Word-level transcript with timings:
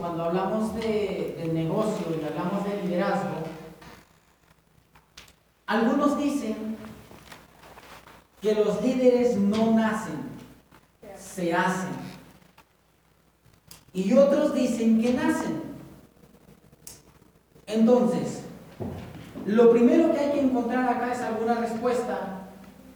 cuando 0.00 0.24
hablamos 0.24 0.74
de, 0.74 1.36
del 1.38 1.54
negocio 1.54 2.06
y 2.10 2.24
hablamos 2.24 2.64
de 2.64 2.82
liderazgo, 2.82 3.44
algunos 5.66 6.18
dicen 6.18 6.76
que 8.40 8.54
los 8.54 8.82
líderes 8.82 9.36
no 9.36 9.72
nacen, 9.72 10.18
se 11.16 11.54
hacen. 11.54 11.90
Y 13.92 14.12
otros 14.14 14.54
dicen 14.54 15.02
que 15.02 15.12
nacen. 15.12 15.62
Entonces, 17.66 18.42
lo 19.46 19.70
primero 19.70 20.12
que 20.12 20.18
hay 20.18 20.32
que 20.32 20.40
encontrar 20.40 20.88
acá 20.88 21.12
es 21.12 21.20
alguna 21.20 21.54
respuesta 21.56 22.48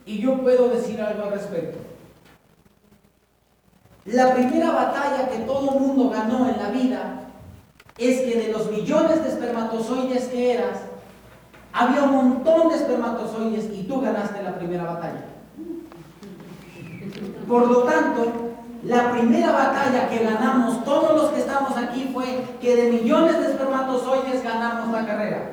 y 0.06 0.18
yo 0.18 0.40
puedo 0.40 0.68
decir 0.68 1.00
algo 1.00 1.24
al 1.24 1.32
respecto. 1.32 1.78
La 4.06 4.34
primera 4.34 4.70
batalla 4.70 5.30
que 5.30 5.38
todo 5.38 5.78
mundo 5.78 6.10
ganó 6.10 6.48
en 6.48 6.58
la 6.58 6.68
vida 6.68 7.20
es 7.96 8.20
que 8.20 8.38
de 8.38 8.52
los 8.52 8.70
millones 8.70 9.22
de 9.22 9.30
espermatozoides 9.30 10.24
que 10.26 10.52
eras, 10.52 10.80
había 11.72 12.02
un 12.02 12.12
montón 12.12 12.68
de 12.68 12.76
espermatozoides 12.76 13.70
y 13.72 13.84
tú 13.84 14.00
ganaste 14.02 14.42
la 14.42 14.56
primera 14.56 14.84
batalla. 14.84 15.24
Por 17.48 17.66
lo 17.66 17.82
tanto, 17.84 18.32
la 18.82 19.10
primera 19.12 19.52
batalla 19.52 20.08
que 20.08 20.18
ganamos 20.18 20.84
todos 20.84 21.16
los 21.16 21.30
que 21.30 21.40
estamos 21.40 21.74
aquí 21.76 22.10
fue 22.12 22.44
que 22.60 22.76
de 22.76 22.92
millones 22.92 23.38
de 23.38 23.52
espermatozoides 23.52 24.44
ganamos 24.44 24.92
la 24.92 25.06
carrera. 25.06 25.50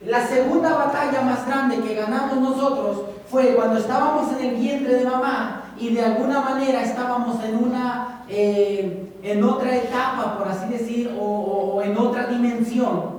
La 0.00 0.26
segunda 0.26 0.74
batalla 0.74 1.22
más 1.22 1.46
grande 1.46 1.80
que 1.80 1.94
ganamos 1.94 2.36
nosotros 2.36 3.02
fue 3.30 3.54
cuando 3.54 3.78
estábamos 3.78 4.32
en 4.32 4.50
el 4.50 4.56
vientre 4.56 4.94
de 4.96 5.04
mamá 5.04 5.67
y 5.80 5.94
de 5.94 6.04
alguna 6.04 6.40
manera 6.40 6.82
estábamos 6.82 7.42
en 7.44 7.56
una, 7.56 8.24
eh, 8.28 9.12
en 9.22 9.44
otra 9.44 9.76
etapa, 9.76 10.38
por 10.38 10.48
así 10.48 10.68
decir, 10.68 11.16
o, 11.18 11.80
en 11.82 11.96
otra 11.96 12.26
dimensión. 12.26 13.18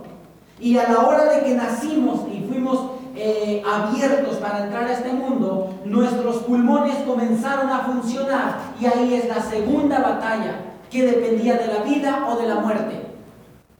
Y 0.60 0.78
a 0.78 0.90
la 0.90 1.00
hora 1.00 1.26
de 1.26 1.44
que 1.44 1.56
nacimos 1.56 2.22
y 2.32 2.46
fuimos 2.50 2.92
eh, 3.16 3.64
abiertos 3.66 4.36
para 4.38 4.66
entrar 4.66 4.86
a 4.86 4.94
este 4.94 5.14
mundo, 5.14 5.74
nuestros 5.86 6.38
pulmones 6.38 6.96
comenzaron 7.06 7.70
a 7.70 7.80
funcionar 7.80 8.58
y 8.80 8.86
ahí 8.86 9.14
es 9.14 9.28
la 9.28 9.42
segunda 9.42 10.00
batalla 10.00 10.56
que 10.92 11.06
dependía 11.06 11.56
de 11.56 11.68
la 11.68 11.84
vida 11.84 12.28
o 12.30 12.36
de 12.38 12.48
la 12.48 12.56
muerte. 12.56 13.06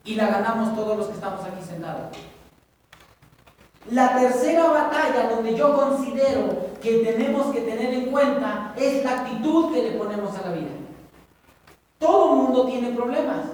Y 0.06 0.16
la 0.16 0.28
ganamos 0.28 0.74
todos 0.76 0.98
los 0.98 1.08
que 1.08 1.14
estamos 1.14 1.42
aquí 1.42 1.62
sentados. 1.68 2.16
La 3.92 4.16
tercera 4.18 4.68
batalla 4.70 5.30
donde 5.30 5.56
yo 5.56 5.76
considero 5.76 6.69
que 6.82 7.00
tenemos 7.00 7.48
que 7.48 7.62
tener 7.62 7.94
en 7.94 8.06
cuenta 8.12 8.74
es 8.78 9.04
la 9.04 9.22
actitud 9.22 9.74
que 9.74 9.84
le 9.84 9.92
ponemos 9.92 10.38
a 10.38 10.50
la 10.50 10.56
vida. 10.56 10.70
Todo 11.98 12.36
mundo 12.36 12.66
tiene 12.66 12.92
problemas, 12.92 13.46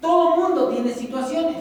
todo 0.00 0.36
mundo 0.36 0.68
tiene 0.68 0.92
situaciones. 0.92 1.56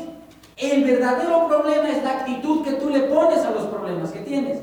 El 0.57 0.83
verdadero 0.83 1.47
problema 1.47 1.89
es 1.89 2.03
la 2.03 2.19
actitud 2.19 2.63
que 2.63 2.73
tú 2.73 2.89
le 2.89 3.01
pones 3.01 3.39
a 3.39 3.51
los 3.51 3.67
problemas 3.67 4.11
que 4.11 4.19
tienes. 4.19 4.59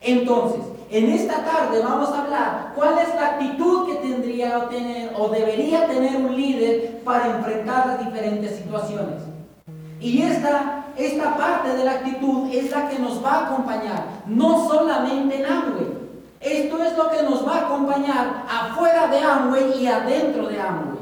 Entonces, 0.00 0.60
en 0.90 1.10
esta 1.10 1.44
tarde 1.44 1.82
vamos 1.82 2.10
a 2.10 2.22
hablar 2.22 2.72
cuál 2.76 2.98
es 2.98 3.14
la 3.14 3.30
actitud 3.30 3.86
que 3.86 3.96
tendría 3.96 4.68
tener 4.68 5.12
o 5.18 5.28
debería 5.28 5.86
tener 5.88 6.16
un 6.16 6.36
líder 6.36 7.00
para 7.02 7.38
enfrentar 7.38 7.86
las 7.86 8.04
diferentes 8.04 8.56
situaciones. 8.56 9.22
Y 10.00 10.22
esta, 10.22 10.85
esta 10.96 11.36
parte 11.36 11.74
de 11.76 11.84
la 11.84 11.92
actitud 11.92 12.48
es 12.52 12.70
la 12.70 12.88
que 12.88 12.98
nos 12.98 13.24
va 13.24 13.32
a 13.32 13.46
acompañar, 13.46 14.04
no 14.26 14.68
solamente 14.68 15.40
en 15.40 15.46
Amway. 15.46 15.86
Esto 16.40 16.82
es 16.82 16.96
lo 16.96 17.10
que 17.10 17.22
nos 17.22 17.46
va 17.46 17.56
a 17.56 17.66
acompañar 17.66 18.44
afuera 18.48 19.08
de 19.08 19.18
Amway 19.18 19.82
y 19.82 19.86
adentro 19.86 20.48
de 20.48 20.60
Amway. 20.60 20.98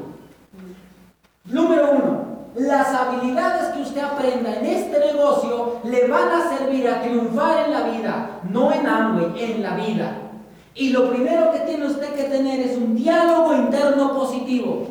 Número 1.45 1.91
uno, 1.91 2.25
las 2.55 2.87
habilidades 2.87 3.73
que 3.73 3.81
usted 3.81 4.01
aprenda 4.01 4.55
en 4.55 4.65
este 4.65 4.99
negocio 4.99 5.79
le 5.83 6.07
van 6.07 6.29
a 6.29 6.57
servir 6.57 6.87
a 6.87 7.01
triunfar 7.01 7.65
en 7.65 7.73
la 7.73 7.81
vida, 7.83 8.39
no 8.49 8.71
en 8.71 8.87
Amway, 8.87 9.43
en 9.43 9.63
la 9.63 9.75
vida. 9.75 10.17
Y 10.73 10.89
lo 10.89 11.09
primero 11.09 11.51
que 11.51 11.59
tiene 11.59 11.85
usted 11.85 12.13
que 12.15 12.23
tener 12.23 12.59
es 12.59 12.77
un 12.77 12.95
diálogo 12.95 13.53
interno 13.55 14.13
positivo. 14.13 14.87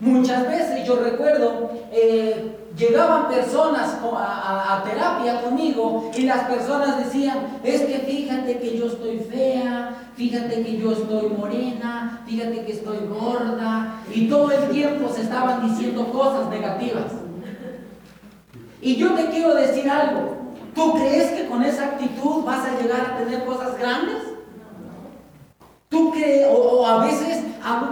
Muchas 0.00 0.46
veces 0.48 0.86
yo 0.86 0.96
recuerdo, 0.96 1.70
eh, 1.92 2.56
llegaban 2.76 3.28
personas 3.28 3.98
a, 4.16 4.82
terapia 4.84 5.42
conmigo 5.42 6.10
y 6.16 6.22
las 6.22 6.48
personas 6.48 6.98
decían, 7.04 7.58
es 7.62 7.82
que 7.82 7.98
fíjate 8.00 8.58
que 8.58 8.76
yo 8.76 8.86
estoy 8.86 9.18
fea, 9.18 9.94
fíjate 10.16 10.62
que 10.62 10.78
yo 10.78 10.92
estoy 10.92 11.28
morena, 11.30 12.22
fíjate 12.26 12.64
que 12.64 12.72
estoy 12.72 12.98
gorda, 13.08 14.00
y 14.12 14.28
todo 14.28 14.50
el 14.50 14.68
tiempo 14.70 15.08
se 15.12 15.22
estaban 15.22 15.68
diciendo 15.68 16.10
cosas 16.10 16.48
negativas. 16.48 17.12
Y 18.80 18.96
yo 18.96 19.14
te 19.14 19.30
quiero 19.30 19.54
decir 19.54 19.88
algo, 19.88 20.36
¿tú 20.74 20.94
crees 20.94 21.30
que 21.30 21.46
con 21.46 21.62
esa 21.62 21.84
actitud 21.84 22.44
vas 22.44 22.66
a 22.66 22.80
llegar 22.80 23.00
a 23.00 23.16
tener 23.18 23.44
cosas 23.44 23.78
grandes? 23.78 24.33
Tú 25.88 26.12
que, 26.12 26.46
o, 26.50 26.86
a 26.86 27.04
veces, 27.04 27.44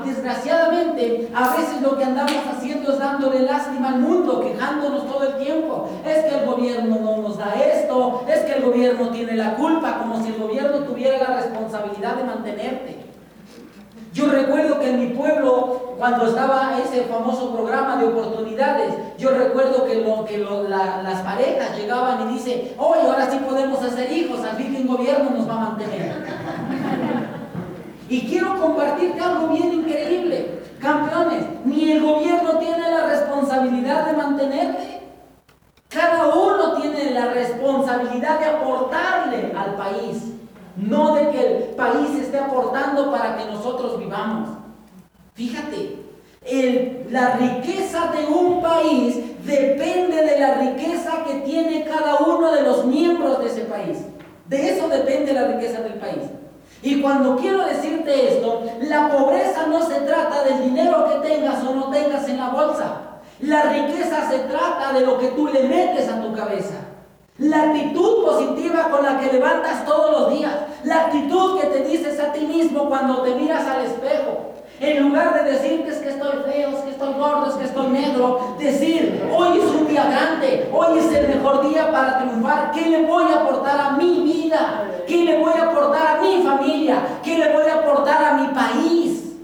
desgraciadamente, 0.04 1.30
a 1.34 1.56
veces 1.56 1.80
lo 1.82 1.96
que 1.96 2.04
andamos 2.04 2.42
haciendo 2.52 2.92
es 2.92 2.98
dándole 2.98 3.40
lástima 3.40 3.90
al 3.90 4.00
mundo, 4.00 4.40
quejándonos 4.40 5.06
todo 5.06 5.24
el 5.24 5.44
tiempo. 5.44 5.88
Es 6.04 6.24
que 6.24 6.38
el 6.38 6.46
gobierno 6.46 6.96
no 7.00 7.16
nos 7.18 7.38
da 7.38 7.54
esto, 7.54 8.24
es 8.28 8.40
que 8.40 8.54
el 8.54 8.64
gobierno 8.64 9.08
tiene 9.10 9.36
la 9.36 9.54
culpa, 9.54 9.98
como 9.98 10.22
si 10.22 10.28
el 10.32 10.38
gobierno 10.38 10.78
tuviera 10.80 11.28
la 11.28 11.36
responsabilidad 11.36 12.16
de 12.16 12.24
mantenerte. 12.24 13.02
Yo 14.12 14.26
recuerdo 14.26 14.78
que 14.78 14.90
en 14.90 15.00
mi 15.00 15.06
pueblo, 15.16 15.94
cuando 15.96 16.26
estaba 16.26 16.78
ese 16.84 17.04
famoso 17.04 17.54
programa 17.54 17.96
de 17.96 18.08
oportunidades, 18.08 18.94
yo 19.16 19.30
recuerdo 19.30 19.86
que, 19.86 20.02
lo, 20.02 20.24
que 20.26 20.36
las 20.38 21.20
parejas 21.22 21.78
llegaban 21.78 22.28
y 22.28 22.34
dicen, 22.34 22.72
hoy 22.76 22.98
ahora 23.06 23.30
sí 23.30 23.38
podemos 23.38 23.82
hacer 23.82 24.12
hijos, 24.12 24.40
al 24.44 24.56
fin 24.56 24.74
que 24.74 24.82
el 24.82 24.88
gobierno 24.88 25.30
nos 25.30 25.48
va 25.48 25.54
a 25.54 25.68
mantener. 25.70 26.41
Y 28.12 28.20
quiero 28.26 28.60
compartirte 28.60 29.18
algo 29.22 29.48
bien 29.54 29.72
increíble. 29.72 30.60
Campeones, 30.78 31.46
ni 31.64 31.92
el 31.92 32.02
gobierno 32.02 32.58
tiene 32.58 32.90
la 32.90 33.06
responsabilidad 33.06 34.04
de 34.04 34.12
mantenerte. 34.12 35.00
Cada 35.88 36.26
uno 36.26 36.74
tiene 36.74 37.12
la 37.12 37.32
responsabilidad 37.32 38.38
de 38.38 38.44
aportarle 38.44 39.54
al 39.56 39.76
país, 39.76 40.24
no 40.76 41.14
de 41.14 41.30
que 41.30 41.46
el 41.46 41.62
país 41.74 42.10
esté 42.20 42.38
aportando 42.38 43.10
para 43.10 43.38
que 43.38 43.46
nosotros 43.46 43.98
vivamos. 43.98 44.58
Fíjate, 45.32 45.96
la 47.08 47.36
riqueza 47.36 48.12
de 48.12 48.26
un 48.26 48.60
país 48.60 49.20
depende 49.46 50.16
de 50.16 50.38
la 50.38 50.54
riqueza 50.56 51.24
que 51.26 51.36
tiene 51.46 51.84
cada 51.84 52.16
uno 52.16 52.52
de 52.52 52.60
los 52.60 52.84
miembros 52.84 53.38
de 53.38 53.46
ese 53.46 53.62
país. 53.62 54.00
De 54.48 54.68
eso 54.68 54.86
depende 54.90 55.32
la 55.32 55.46
riqueza 55.46 55.80
del 55.80 55.94
país. 55.94 56.24
Y 56.82 57.00
cuando 57.00 57.36
quiero 57.36 57.64
decirte 57.64 58.36
esto, 58.36 58.62
la 58.80 59.08
pobreza 59.08 59.66
no 59.68 59.86
se 59.86 60.00
trata 60.00 60.42
del 60.42 60.64
dinero 60.64 61.06
que 61.08 61.28
tengas 61.28 61.62
o 61.64 61.74
no 61.74 61.90
tengas 61.90 62.28
en 62.28 62.38
la 62.38 62.48
bolsa. 62.48 63.02
La 63.40 63.62
riqueza 63.62 64.28
se 64.28 64.40
trata 64.40 64.92
de 64.92 65.06
lo 65.06 65.18
que 65.18 65.28
tú 65.28 65.46
le 65.46 65.62
metes 65.62 66.08
a 66.08 66.20
tu 66.20 66.34
cabeza. 66.34 66.74
La 67.38 67.62
actitud 67.62 68.24
positiva 68.24 68.88
con 68.90 69.04
la 69.04 69.18
que 69.18 69.32
levantas 69.32 69.84
todos 69.84 70.10
los 70.10 70.38
días. 70.38 70.52
La 70.84 71.06
actitud 71.06 71.60
que 71.60 71.66
te 71.68 71.84
dices 71.84 72.18
a 72.20 72.32
ti 72.32 72.46
mismo 72.46 72.88
cuando 72.88 73.22
te 73.22 73.34
miras 73.36 73.66
al 73.66 73.84
espejo. 73.84 74.52
En 74.80 75.08
lugar 75.08 75.32
de 75.34 75.52
decirte 75.52 75.90
que 76.02 76.08
estoy 76.08 76.42
feo, 76.44 76.84
que 76.84 76.90
estoy 76.90 77.14
gordo, 77.14 77.46
es 77.46 77.54
que 77.54 77.64
estoy 77.66 77.86
negro, 77.86 78.56
decir, 78.58 79.22
hoy 79.32 79.60
es 79.60 79.64
un 79.64 79.86
día 79.86 80.06
grande, 80.06 80.68
hoy 80.72 80.98
es 80.98 81.14
el 81.14 81.28
mejor 81.28 81.68
día 81.68 81.92
para 81.92 82.18
triunfar. 82.18 82.72
¿Qué 82.72 82.86
le 82.86 83.06
voy 83.06 83.30
a 83.30 83.42
aportar 83.42 83.78
a 83.78 83.90
mi 83.92 84.22
vida? 84.22 84.84
¿Qué 85.06 85.24
le 85.24 85.38
voy 85.38 85.52
a 85.52 85.70
aportar 85.70 86.16
a 86.16 86.20
mi 86.20 86.42
familia? 86.42 86.96
¿Qué 87.22 87.38
le 87.38 87.52
voy 87.52 87.64
a 87.66 87.74
aportar 87.74 88.24
a 88.24 88.34
mi 88.34 88.48
país? 88.48 89.36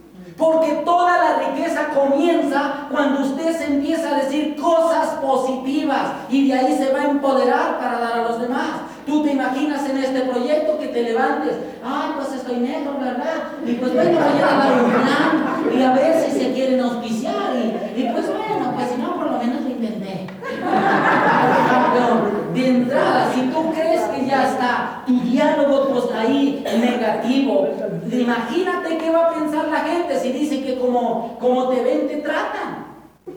Porque 0.50 0.80
toda 0.82 1.18
la 1.18 1.38
riqueza 1.46 1.88
comienza 1.88 2.86
cuando 2.90 3.20
usted 3.20 3.54
se 3.54 3.66
empieza 3.66 4.08
a 4.08 4.20
decir 4.20 4.56
cosas 4.56 5.08
positivas 5.20 6.12
y 6.30 6.48
de 6.48 6.58
ahí 6.58 6.74
se 6.74 6.90
va 6.90 7.00
a 7.00 7.10
empoderar 7.10 7.78
para 7.78 7.98
dar 7.98 8.20
a 8.20 8.22
los 8.22 8.40
demás. 8.40 8.68
Tú 9.04 9.22
te 9.22 9.32
imaginas 9.32 9.86
en 9.90 9.98
este 9.98 10.20
proyecto 10.22 10.78
que 10.78 10.86
te 10.88 11.02
levantes, 11.02 11.52
ay, 11.84 12.12
pues 12.16 12.32
estoy 12.32 12.56
negro, 12.60 12.96
¿verdad? 12.98 13.52
Y 13.66 13.74
pues 13.74 13.92
bueno, 13.92 14.10
voy 14.10 14.42
a 14.42 14.56
dar 14.56 14.84
un 14.84 14.90
plan 14.90 15.78
y 15.78 15.82
a 15.82 15.92
ver 15.92 16.24
si 16.24 16.38
se 16.38 16.52
quieren 16.52 16.80
auspiciar. 16.80 17.54
Y, 17.94 18.04
pues 18.04 18.26
bueno, 18.26 18.72
pues 18.74 18.88
si 18.88 19.02
no, 19.02 19.16
por 19.16 19.30
lo 19.30 19.38
menos 19.38 19.62
lo 19.62 19.68
intenté. 19.68 20.28
de 22.54 22.68
entrada, 22.68 23.30
si 23.34 23.42
tú 23.42 23.70
crees 23.72 24.00
que 24.02 24.26
ya 24.26 24.48
está 24.48 25.02
tu 25.06 25.20
diálogo 25.20 25.88
pues 25.88 26.04
ahí 26.14 26.64
negativo, 26.64 27.68
imagínate 28.12 28.98
qué 28.98 29.10
va 29.10 29.26
a 29.26 29.34
pensar 29.34 29.68
la 29.68 29.80
gente 29.80 30.18
si 30.18 30.32
dice 30.32 30.62
que 30.62 30.78
como, 30.78 31.36
como 31.38 31.68
te 31.68 31.82
ven, 31.82 32.08
te 32.08 32.16
tratan. 32.16 32.86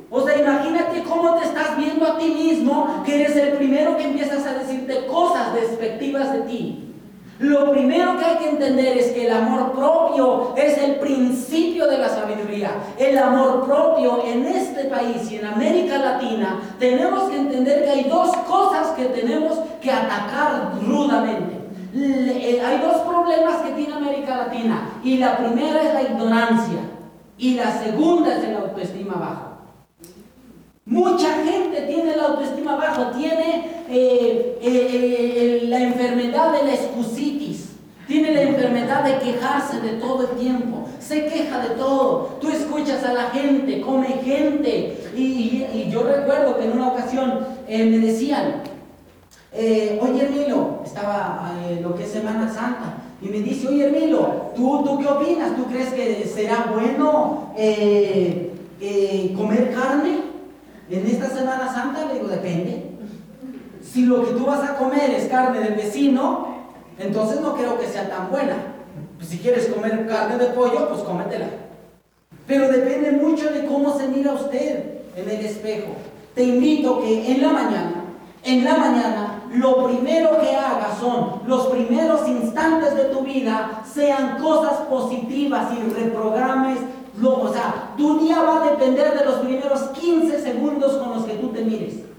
O 0.09 0.21
sea, 0.21 0.37
imagínate 0.37 1.03
cómo 1.03 1.35
te 1.35 1.45
estás 1.45 1.77
viendo 1.77 2.05
a 2.05 2.17
ti 2.17 2.27
mismo, 2.27 3.01
que 3.05 3.21
eres 3.21 3.35
el 3.35 3.53
primero 3.53 3.97
que 3.97 4.03
empiezas 4.03 4.45
a 4.45 4.53
decirte 4.53 5.05
cosas 5.07 5.53
despectivas 5.53 6.33
de 6.33 6.41
ti. 6.41 6.87
Lo 7.39 7.71
primero 7.71 8.19
que 8.19 8.25
hay 8.25 8.37
que 8.37 8.49
entender 8.49 8.99
es 8.99 9.13
que 9.13 9.25
el 9.25 9.31
amor 9.31 9.71
propio 9.71 10.53
es 10.55 10.77
el 10.77 10.97
principio 10.97 11.87
de 11.87 11.97
la 11.97 12.07
sabiduría. 12.07 12.71
El 12.99 13.17
amor 13.17 13.65
propio 13.65 14.23
en 14.23 14.45
este 14.45 14.85
país 14.85 15.31
y 15.31 15.37
en 15.37 15.45
América 15.45 15.97
Latina, 15.97 16.59
tenemos 16.77 17.29
que 17.29 17.37
entender 17.37 17.83
que 17.83 17.89
hay 17.89 18.03
dos 18.03 18.35
cosas 18.47 18.89
que 18.89 19.05
tenemos 19.05 19.57
que 19.81 19.91
atacar 19.91 20.73
rudamente. 20.85 21.60
Eh, 21.93 22.61
hay 22.65 22.77
dos 22.79 23.01
problemas 23.01 23.63
que 23.63 23.71
tiene 23.71 23.93
América 23.93 24.37
Latina 24.37 24.89
y 25.03 25.17
la 25.17 25.37
primera 25.37 25.81
es 25.81 25.93
la 25.93 26.01
ignorancia 26.03 26.79
y 27.37 27.55
la 27.55 27.83
segunda 27.83 28.37
es 28.37 28.43
el 28.45 28.55
autoestima 28.55 29.15
bajo. 29.15 29.51
Mucha 30.85 31.33
gente 31.43 31.81
tiene 31.81 32.15
la 32.15 32.27
autoestima 32.27 32.75
bajo, 32.75 33.07
tiene 33.17 33.65
eh, 33.89 34.57
eh, 34.61 35.65
la 35.67 35.79
enfermedad 35.79 36.53
de 36.53 36.65
la 36.65 36.73
excusitis, 36.73 37.71
tiene 38.07 38.31
la 38.31 38.41
enfermedad 38.43 39.03
de 39.03 39.17
quejarse 39.19 39.81
de 39.81 39.93
todo 39.93 40.31
el 40.31 40.37
tiempo, 40.39 40.87
se 40.99 41.25
queja 41.25 41.59
de 41.59 41.75
todo. 41.75 42.37
Tú 42.39 42.49
escuchas 42.49 43.03
a 43.03 43.13
la 43.13 43.29
gente, 43.31 43.81
come 43.81 44.07
gente. 44.23 44.97
Y, 45.15 45.89
yo 45.89 46.03
recuerdo 46.03 46.57
que 46.57 46.65
en 46.65 46.71
una 46.71 46.87
ocasión 46.89 47.39
me 47.67 47.99
decían, 47.99 48.63
oye 49.53 50.29
Milo, 50.29 50.79
estaba 50.85 51.53
lo 51.81 51.95
que 51.95 52.03
es 52.03 52.11
Semana 52.11 52.47
Santa, 52.51 52.97
y 53.21 53.27
me 53.27 53.39
dice, 53.39 53.67
oye 53.67 53.89
Milo, 53.89 54.51
¿tú, 54.55 54.83
¿tú 54.83 54.99
qué 54.99 55.07
opinas? 55.07 55.55
¿Tú 55.55 55.65
crees 55.65 55.93
que 55.93 56.25
será 56.25 56.71
bueno 56.73 57.53
comer 59.37 59.73
carne? 59.73 60.31
En 60.89 61.07
esta 61.07 61.29
Semana 61.29 61.73
Santa 61.73 62.05
le 62.05 62.15
digo, 62.15 62.27
depende. 62.27 62.91
Si 63.81 64.05
lo 64.05 64.23
que 64.25 64.31
tú 64.31 64.45
vas 64.45 64.69
a 64.69 64.75
comer 64.75 65.09
es 65.11 65.27
carne 65.27 65.59
del 65.59 65.75
vecino, 65.75 66.47
entonces 66.97 67.41
no 67.41 67.55
creo 67.55 67.79
que 67.79 67.87
sea 67.87 68.09
tan 68.09 68.29
buena. 68.29 68.55
Pues 69.17 69.29
si 69.29 69.37
quieres 69.37 69.67
comer 69.67 70.07
carne 70.07 70.37
de 70.37 70.47
pollo, 70.47 70.89
pues 70.89 71.01
cómetela. 71.01 71.47
Pero 72.47 72.67
depende 72.67 73.11
mucho 73.11 73.51
de 73.51 73.65
cómo 73.65 73.97
se 73.97 74.07
mira 74.07 74.33
usted 74.33 74.83
en 75.15 75.29
el 75.29 75.45
espejo. 75.45 75.93
Te 76.35 76.43
invito 76.43 77.01
que 77.01 77.31
en 77.31 77.41
la 77.41 77.49
mañana, 77.49 78.03
en 78.43 78.63
la 78.63 78.77
mañana, 78.77 79.30
lo 79.53 79.85
primero 79.85 80.39
que 80.39 80.55
hagas 80.55 80.97
son 80.99 81.41
los 81.45 81.67
primeros 81.67 82.27
instantes 82.27 82.95
de 82.95 83.05
tu 83.05 83.21
vida 83.21 83.83
sean 83.91 84.41
cosas 84.41 84.73
positivas 84.89 85.67
y 85.77 85.91
reprogrames 85.91 86.79
o 87.23 87.53
sea, 87.53 87.93
tu 87.97 88.19
día 88.19 88.41
va 88.41 88.63
a 88.63 88.69
depender 88.71 89.17
de 89.17 89.25
los 89.25 89.35
primeros 89.35 89.81
15 89.89 90.41
segundos 90.41 90.93
con 90.93 91.11
los 91.11 91.25
que 91.25 91.33
tú 91.33 91.49
te 91.49 91.63
mires. 91.63 92.10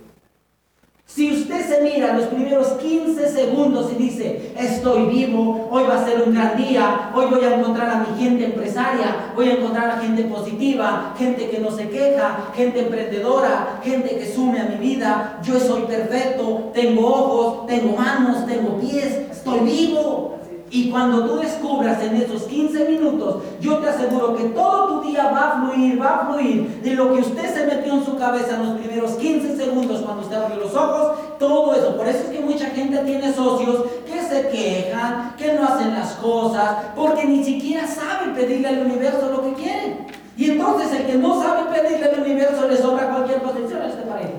Si 1.14 1.30
usted 1.30 1.68
se 1.68 1.82
mira 1.82 2.14
los 2.16 2.28
primeros 2.28 2.68
15 2.68 3.28
segundos 3.28 3.92
y 3.92 4.02
dice, 4.02 4.54
estoy 4.56 5.04
vivo, 5.08 5.68
hoy 5.70 5.82
va 5.86 6.00
a 6.00 6.06
ser 6.06 6.22
un 6.22 6.32
gran 6.32 6.56
día, 6.56 7.10
hoy 7.14 7.26
voy 7.26 7.44
a 7.44 7.58
encontrar 7.58 7.90
a 7.90 7.96
mi 7.98 8.18
gente 8.18 8.46
empresaria, 8.46 9.30
voy 9.36 9.50
a 9.50 9.52
encontrar 9.52 9.90
a 9.90 9.98
gente 9.98 10.22
positiva, 10.22 11.14
gente 11.18 11.50
que 11.50 11.58
no 11.58 11.70
se 11.70 11.90
queja, 11.90 12.50
gente 12.56 12.80
emprendedora, 12.80 13.78
gente 13.84 14.16
que 14.16 14.32
sume 14.32 14.58
a 14.58 14.64
mi 14.64 14.76
vida, 14.76 15.38
yo 15.42 15.60
soy 15.60 15.82
perfecto, 15.82 16.70
tengo 16.72 17.06
ojos, 17.06 17.66
tengo 17.66 17.94
manos, 17.94 18.46
tengo 18.46 18.78
pies, 18.78 19.30
estoy 19.30 19.60
vivo. 19.60 20.41
Y 20.74 20.88
cuando 20.88 21.26
tú 21.26 21.36
descubras 21.36 22.02
en 22.02 22.16
esos 22.16 22.44
15 22.44 22.88
minutos, 22.88 23.42
yo 23.60 23.76
te 23.76 23.90
aseguro 23.90 24.34
que 24.34 24.44
todo 24.44 25.02
tu 25.02 25.08
día 25.10 25.30
va 25.30 25.50
a 25.50 25.60
fluir, 25.60 26.00
va 26.00 26.16
a 26.16 26.32
fluir 26.32 26.80
de 26.82 26.94
lo 26.94 27.12
que 27.12 27.20
usted 27.20 27.54
se 27.54 27.66
metió 27.66 27.92
en 27.92 28.02
su 28.02 28.16
cabeza 28.16 28.54
en 28.54 28.62
los 28.62 28.80
primeros 28.80 29.10
15 29.12 29.54
segundos 29.54 30.00
cuando 30.00 30.22
usted 30.22 30.36
abrió 30.36 30.56
los 30.56 30.74
ojos, 30.74 31.18
todo 31.38 31.74
eso. 31.74 31.94
Por 31.94 32.08
eso 32.08 32.20
es 32.20 32.30
que 32.30 32.40
mucha 32.40 32.68
gente 32.70 32.96
tiene 33.00 33.34
socios 33.34 33.84
que 34.06 34.22
se 34.22 34.48
quejan, 34.48 35.34
que 35.36 35.52
no 35.52 35.64
hacen 35.64 35.92
las 35.92 36.12
cosas, 36.12 36.70
porque 36.96 37.26
ni 37.26 37.44
siquiera 37.44 37.86
saben 37.86 38.34
pedirle 38.34 38.68
al 38.68 38.86
universo 38.86 39.30
lo 39.30 39.42
que 39.42 39.62
quieren. 39.62 40.06
Y 40.38 40.52
entonces 40.52 40.90
el 40.98 41.06
que 41.06 41.16
no 41.16 41.42
sabe 41.42 41.70
pedirle 41.70 42.06
al 42.06 42.22
universo 42.22 42.66
le 42.66 42.78
sobra 42.78 43.10
cualquier 43.10 43.42
posición 43.42 43.82
a 43.82 43.88
este 43.88 44.02
pareja. 44.04 44.30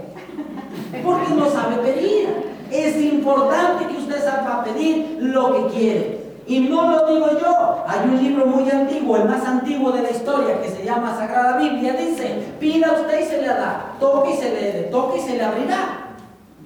Porque 1.03 1.31
no 1.35 1.47
sabe 1.51 1.75
pedir. 1.75 2.53
Es 2.71 2.99
importante 2.99 3.85
que 3.85 3.97
usted 3.97 4.15
sepa 4.15 4.63
pedir 4.63 5.17
lo 5.19 5.69
que 5.69 5.75
quiere. 5.75 6.22
Y 6.45 6.59
no 6.59 6.91
lo 6.91 7.07
digo 7.07 7.27
yo, 7.39 7.85
hay 7.87 8.09
un 8.09 8.21
libro 8.21 8.45
muy 8.45 8.69
antiguo, 8.69 9.15
el 9.17 9.29
más 9.29 9.45
antiguo 9.45 9.91
de 9.91 10.03
la 10.03 10.11
historia, 10.11 10.61
que 10.61 10.69
se 10.69 10.83
llama 10.83 11.15
Sagrada 11.17 11.57
Biblia, 11.57 11.93
dice, 11.93 12.37
pida 12.59 12.99
usted 12.99 13.21
y 13.21 13.25
se 13.25 13.41
le 13.41 13.47
da, 13.47 13.95
toque 13.99 14.31
y 14.31 14.37
se 14.37 14.49
le 14.49 14.71
toque 14.83 15.19
y 15.19 15.21
se 15.21 15.37
le 15.37 15.43
abrirá. 15.43 16.15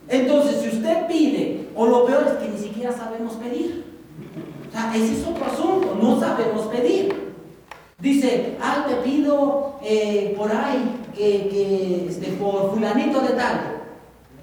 Entonces, 0.09 0.61
si 0.61 0.77
usted 0.77 1.05
pide, 1.07 1.67
o 1.75 1.85
lo 1.85 2.05
peor 2.05 2.25
es 2.25 2.33
que 2.33 2.49
ni 2.49 2.57
siquiera 2.57 2.91
sabemos 2.91 3.33
pedir. 3.33 3.85
O 4.67 4.71
sea, 4.71 4.91
ese 4.95 5.19
es 5.19 5.27
otro 5.27 5.45
asunto, 5.45 5.97
no 6.01 6.19
sabemos 6.19 6.65
pedir. 6.67 7.33
Dice, 7.99 8.57
ah, 8.61 8.85
te 8.87 8.95
pido 8.95 9.75
eh, 9.83 10.33
por 10.37 10.51
ahí, 10.51 11.01
que, 11.15 12.07
este, 12.09 12.31
por 12.33 12.71
fulanito 12.71 13.21
de 13.21 13.29
tal. 13.29 13.59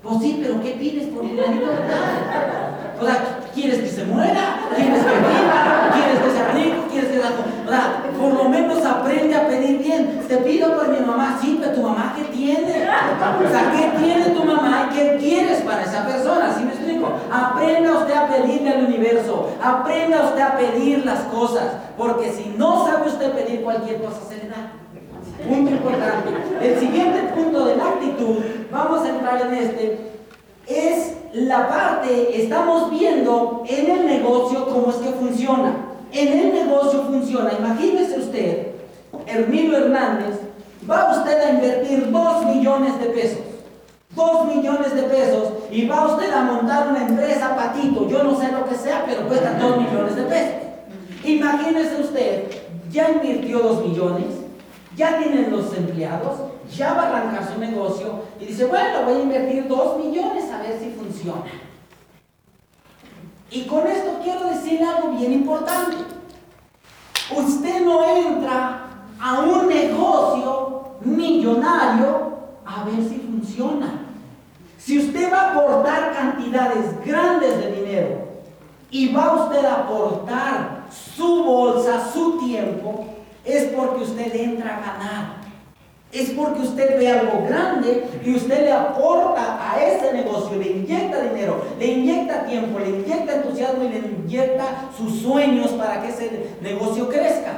Pues 0.03 0.19
sí, 0.21 0.39
pero 0.43 0.61
¿qué 0.63 0.73
pides 0.73 1.09
por 1.09 1.27
fulanito 1.27 1.67
de 1.67 1.77
tal? 1.77 2.84
O 3.01 3.05
sea, 3.05 3.45
¿Quieres 3.55 3.79
que 3.79 3.89
se 3.89 4.05
muera? 4.05 4.59
¿Quieres 4.75 5.05
que 5.05 5.15
viva? 5.15 5.91
¿Quieres 5.95 6.19
que 6.19 6.31
sea 6.31 6.49
rico? 6.53 6.89
¿Quieres 6.91 7.11
que 7.11 7.21
sea... 7.21 7.31
O 7.31 8.21
por 8.21 8.35
lo 8.35 8.49
menos 8.49 8.85
aprende 8.85 9.35
a 9.37 9.47
pedir 9.47 9.79
bien. 9.79 10.21
Te 10.27 10.39
pido 10.39 10.77
por 10.77 10.89
mi 10.89 10.99
mamá, 11.07 11.39
sí, 11.41 11.59
pero 11.61 11.73
tu 11.73 11.83
mamá, 11.83 12.15
¿qué 12.17 12.25
tiene? 12.25 12.89
O 12.89 13.49
sea, 13.49 13.73
¿qué 13.73 13.97
tiene 13.99 14.31
tu 14.31 14.45
mamá 14.45 14.89
y 14.91 14.95
qué 14.95 15.17
quieres 15.19 15.63
para 15.63 15.83
esa 15.83 16.05
persona? 16.05 16.53
¿Sí 16.57 16.65
me 16.65 16.73
explico? 16.73 17.13
Aprenda 17.33 17.99
usted 17.99 18.15
a 18.15 18.27
pedirle 18.27 18.71
al 18.71 18.85
universo. 18.87 19.51
Aprenda 19.63 20.25
usted 20.25 20.41
a 20.41 20.57
pedir 20.57 21.05
las 21.05 21.21
cosas. 21.21 21.65
Porque 21.97 22.33
si 22.33 22.55
no 22.59 22.87
sabe 22.87 23.09
usted 23.09 23.33
pedir 23.33 23.63
cualquier 23.63 24.03
cosa, 24.03 24.19
se 24.29 24.37
le 24.37 24.49
da. 24.49 24.73
Punto 25.49 25.71
importante. 25.71 26.31
El 26.61 26.81
siguiente 26.81 27.33
punto 27.35 27.67
de 27.67 27.77
la 27.77 27.85
actitud, 27.85 28.37
vamos 28.73 29.05
a 29.05 29.09
entrar 29.09 29.41
en 29.43 29.55
este, 29.55 30.14
es 30.67 31.15
la 31.33 31.69
parte, 31.69 32.41
estamos 32.43 32.91
viendo 32.91 33.65
en 33.69 33.91
el 33.91 34.07
negocio 34.07 34.67
cómo 34.67 34.91
es 34.91 34.97
que 34.97 35.11
funciona. 35.11 35.77
En 36.13 36.29
el 36.29 36.53
negocio 36.53 37.03
funciona, 37.03 37.53
imagínese 37.59 38.21
usted, 38.21 38.69
Hermilo 39.27 39.77
Hernández, 39.77 40.39
va 40.89 41.13
usted 41.19 41.41
a 41.41 41.51
invertir 41.51 42.11
2 42.11 42.47
millones 42.47 43.01
de 43.01 43.07
pesos. 43.07 43.39
2 44.15 44.55
millones 44.55 44.95
de 44.95 45.03
pesos 45.03 45.49
y 45.73 45.87
va 45.87 46.07
usted 46.07 46.33
a 46.33 46.43
montar 46.43 46.89
una 46.89 47.05
empresa 47.05 47.57
patito, 47.57 48.09
yo 48.09 48.23
no 48.23 48.39
sé 48.39 48.53
lo 48.53 48.65
que 48.65 48.77
sea, 48.77 49.05
pero 49.07 49.27
cuesta 49.27 49.59
2 49.59 49.79
millones 49.79 50.15
de 50.15 50.23
pesos. 50.23 50.55
Imagínese 51.25 52.01
usted, 52.01 52.45
ya 52.93 53.11
invirtió 53.11 53.59
2 53.59 53.89
millones, 53.89 54.27
ya 54.97 55.19
tienen 55.19 55.51
los 55.51 55.77
empleados, 55.77 56.54
ya 56.71 56.95
va 56.95 57.03
a 57.03 57.09
arrancar 57.09 57.53
su 57.53 57.59
negocio 57.59 58.23
y 58.41 58.47
dice, 58.47 58.67
bueno, 58.67 59.05
voy 59.05 59.15
a 59.15 59.23
invertir 59.23 59.69
2 59.69 60.05
millones 60.05 60.51
a 60.51 60.63
ver 60.63 60.79
si 60.79 60.91
funciona. 60.91 61.45
Y 63.51 63.67
con 63.67 63.87
esto 63.87 64.19
quiero 64.23 64.49
decir 64.49 64.83
algo 64.83 65.13
bien 65.13 65.33
importante. 65.33 65.97
Usted 67.35 67.85
no 67.85 68.05
entra 68.05 68.81
a 69.21 69.41
un 69.41 69.69
negocio 69.69 70.97
millonario 71.01 72.39
a 72.65 72.85
ver 72.85 73.09
si 73.09 73.17
funciona. 73.17 74.01
Si 74.79 74.99
usted 74.99 75.33
va 75.33 75.41
a 75.41 75.51
aportar 75.53 76.13
cantidades 76.13 77.05
grandes 77.05 77.59
de 77.59 77.73
dinero 77.73 78.29
y 78.91 79.13
va 79.13 79.45
usted 79.45 79.65
a 79.65 79.75
aportar 79.77 80.85
su 81.17 81.45
bolsa, 81.45 82.11
su 82.13 82.39
tiempo, 82.39 83.07
es 83.45 83.65
porque 83.75 84.05
usted 84.05 84.35
entra 84.35 84.77
a 84.77 84.81
ganar. 84.81 85.44
Es 86.15 86.31
porque 86.31 86.61
usted 86.61 86.97
ve 86.97 87.11
algo 87.11 87.45
grande 87.49 88.05
y 88.25 88.37
usted 88.37 88.63
le 88.63 88.73
aporta 88.73 89.59
a 89.61 89.83
ese 89.83 90.13
negocio, 90.13 90.57
le 90.57 90.69
inyecta 90.69 91.21
dinero, 91.23 91.65
le 91.77 91.87
inyecta 91.87 92.45
tiempo, 92.45 92.79
le 92.79 92.91
inyecta 92.91 93.35
entusiasmo 93.35 93.83
y 93.83 93.89
le 93.89 93.99
inyecta 93.99 94.65
sus 94.97 95.23
sueños 95.23 95.73
para 95.73 96.01
que 96.01 96.11
ese 96.11 96.51
negocio 96.61 97.09
crezca. 97.09 97.55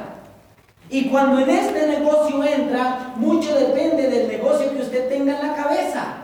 Y 0.89 1.09
cuando 1.09 1.39
en 1.39 1.51
este 1.51 1.85
negocio 1.85 2.43
entra, 2.43 3.13
mucho 3.17 3.53
depende 3.53 4.09
del 4.09 4.27
negocio 4.27 4.73
que 4.73 4.81
usted 4.81 5.07
tenga 5.07 5.39
en 5.39 5.47
la 5.49 5.55
cabeza. 5.55 6.15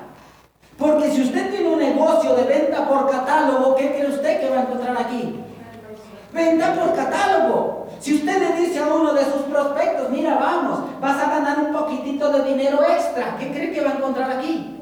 Porque 0.79 1.11
si 1.11 1.21
usted 1.21 1.51
tiene 1.51 1.69
un 1.69 1.79
negocio 1.79 2.35
de 2.35 2.45
venta 2.45 2.87
por 2.89 3.11
catálogo, 3.11 3.75
¿qué 3.75 3.91
cree 3.91 4.07
usted 4.07 4.39
que 4.39 4.49
va 4.49 4.57
a 4.57 4.61
encontrar 4.63 4.97
aquí? 4.97 5.35
Venta 6.33 6.73
por 6.73 6.95
catálogo. 6.95 7.82
Si 8.03 8.15
usted 8.15 8.37
le 8.37 8.61
dice 8.61 8.79
a 8.79 8.93
uno 8.93 9.13
de 9.13 9.23
sus 9.23 9.43
prospectos, 9.43 10.09
mira, 10.09 10.35
vamos, 10.35 10.99
vas 10.99 11.23
a 11.23 11.29
ganar 11.29 11.57
un 11.59 11.71
poquitito 11.71 12.33
de 12.33 12.43
dinero 12.51 12.79
extra, 12.83 13.37
¿qué 13.39 13.49
cree 13.53 13.71
que 13.71 13.79
va 13.79 13.91
a 13.91 13.93
encontrar 13.93 14.29
aquí? 14.29 14.75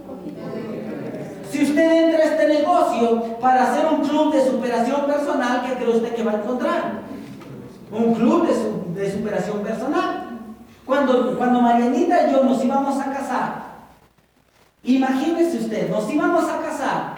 Si 1.52 1.64
usted 1.64 2.06
entra 2.06 2.18
a 2.18 2.32
este 2.32 2.48
negocio 2.48 3.38
para 3.40 3.72
hacer 3.72 3.86
un 3.86 4.02
club 4.02 4.34
de 4.34 4.44
superación 4.44 5.06
personal, 5.06 5.62
¿qué 5.68 5.76
cree 5.76 5.98
usted 5.98 6.16
que 6.16 6.24
va 6.24 6.32
a 6.32 6.36
encontrar? 6.38 7.02
Un 7.92 8.16
club 8.16 8.48
de, 8.96 9.12
superación 9.12 9.60
personal. 9.60 10.40
Cuando, 10.84 11.38
cuando 11.38 11.62
Marianita 11.62 12.28
y 12.28 12.32
yo 12.32 12.44
nos 12.44 12.66
íbamos 12.66 13.00
a 13.00 13.14
casar, 13.14 13.66
imagínese 14.84 15.60
usted, 15.60 15.92
nos 15.92 16.12
íbamos 16.12 16.46
a 16.46 16.58
casar 16.58 17.14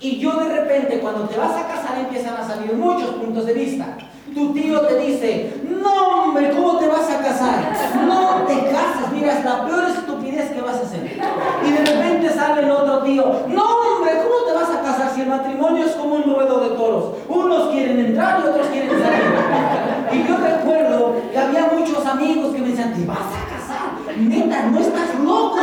Y 0.00 0.18
yo 0.18 0.34
de 0.40 0.48
repente, 0.60 0.98
cuando 1.00 1.28
te 1.28 1.36
vas 1.36 1.54
a 1.54 1.66
casar, 1.66 1.98
empiezan 1.98 2.36
a 2.36 2.46
salir 2.46 2.72
muchos 2.72 3.10
puntos 3.16 3.44
de 3.44 3.52
vista. 3.52 3.91
Tu 4.34 4.52
tío 4.54 4.80
te 4.80 4.96
dice, 4.98 5.52
no 5.68 6.24
hombre, 6.24 6.50
¿cómo 6.50 6.78
te 6.78 6.88
vas 6.88 7.10
a 7.10 7.18
casar? 7.18 7.72
No 8.06 8.44
te 8.46 8.54
cases, 8.54 9.12
mira, 9.12 9.38
es 9.38 9.44
la 9.44 9.66
peor 9.66 9.84
estupidez 9.90 10.50
que 10.52 10.60
vas 10.60 10.76
a 10.76 10.82
hacer. 10.82 11.20
Y 11.66 11.70
de 11.70 11.78
repente 11.78 12.30
sale 12.30 12.62
el 12.62 12.70
otro 12.70 13.02
tío, 13.02 13.24
no 13.48 13.62
hombre, 13.62 14.12
¿cómo 14.22 14.46
te 14.46 14.54
vas 14.54 14.70
a 14.70 14.80
casar 14.80 15.14
si 15.14 15.22
el 15.22 15.28
matrimonio 15.28 15.84
es 15.84 15.92
como 15.92 16.14
un 16.14 16.24
ruedo 16.24 16.60
de 16.60 16.76
toros? 16.76 17.14
Unos 17.28 17.68
quieren 17.68 17.98
entrar 17.98 18.40
y 18.40 18.48
otros 18.48 18.66
quieren 18.68 18.90
salir. 18.90 20.12
Y 20.12 20.28
yo 20.28 20.36
recuerdo 20.36 21.14
que 21.30 21.38
había 21.38 21.70
muchos 21.76 22.06
amigos 22.06 22.54
que 22.54 22.60
me 22.60 22.68
decían, 22.68 22.94
¿te 22.94 23.04
vas 23.04 23.18
a 23.18 23.54
casar? 23.54 24.16
Neta, 24.18 24.62
no 24.64 24.78
estás 24.78 25.14
loco. 25.22 25.58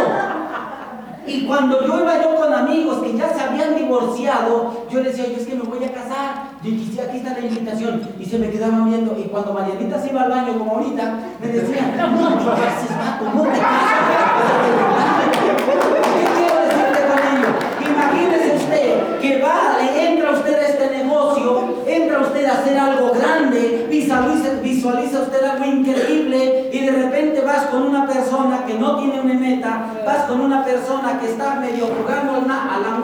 Y 1.30 1.46
cuando 1.46 1.86
yo 1.86 2.00
iba 2.00 2.24
yo 2.24 2.36
con 2.36 2.52
amigos 2.52 3.04
que 3.04 3.16
ya 3.16 3.32
se 3.32 3.40
habían 3.42 3.76
divorciado, 3.76 4.86
yo 4.90 5.02
les 5.02 5.16
decía, 5.16 5.32
yo 5.32 5.40
es 5.40 5.48
que 5.48 5.56
me 5.56 5.62
voy 5.62 5.84
a 5.84 5.94
casar. 5.94 6.50
Y 6.64 6.70
aquí 7.00 7.18
está 7.18 7.34
la 7.34 7.40
invitación. 7.40 8.02
Y 8.20 8.26
se 8.26 8.40
me 8.40 8.50
quedaban 8.50 8.90
viendo. 8.90 9.16
Y 9.16 9.26
cuando 9.26 9.54
Marianita 9.54 10.02
se 10.02 10.10
iba 10.10 10.24
al 10.24 10.32
baño, 10.32 10.58
como 10.58 10.78
ahorita, 10.78 11.20
me 11.40 11.48
decían, 11.48 11.96
no 11.98 12.30
te 12.30 12.46
cases, 12.46 12.98
vato, 12.98 13.26
no 13.36 13.44
te 13.44 13.60
cases. 13.60 14.10
¿Qué 16.16 16.26
quiero 16.36 16.56
decirte 16.66 17.02
con 17.10 17.20
ello? 17.30 17.50
Imagínese 17.94 18.56
usted 18.56 19.20
que 19.22 19.42
va, 19.42 19.78
le 19.78 20.10
entra 20.12 20.32
usted 20.32 20.56
a 20.56 20.62
este 20.62 20.69
entra 21.88 22.20
usted 22.20 22.46
a 22.46 22.54
hacer 22.54 22.78
algo 22.78 23.12
grande, 23.14 23.88
visualiza, 23.90 24.54
visualiza 24.62 25.22
usted 25.22 25.44
algo 25.44 25.66
increíble 25.66 26.70
y 26.72 26.80
de 26.80 26.92
repente 26.92 27.42
vas 27.42 27.66
con 27.68 27.84
una 27.84 28.08
persona 28.08 28.66
que 28.66 28.76
no 28.76 28.98
tiene 28.98 29.22
una 29.22 29.34
meta, 29.34 29.94
vas 30.06 30.26
con 30.26 30.42
una 30.42 30.64
persona 30.64 31.20
que 31.20 31.30
está 31.32 31.56
medio 31.56 31.88
jugando 31.88 32.34
al, 32.34 32.50
al 32.52 33.00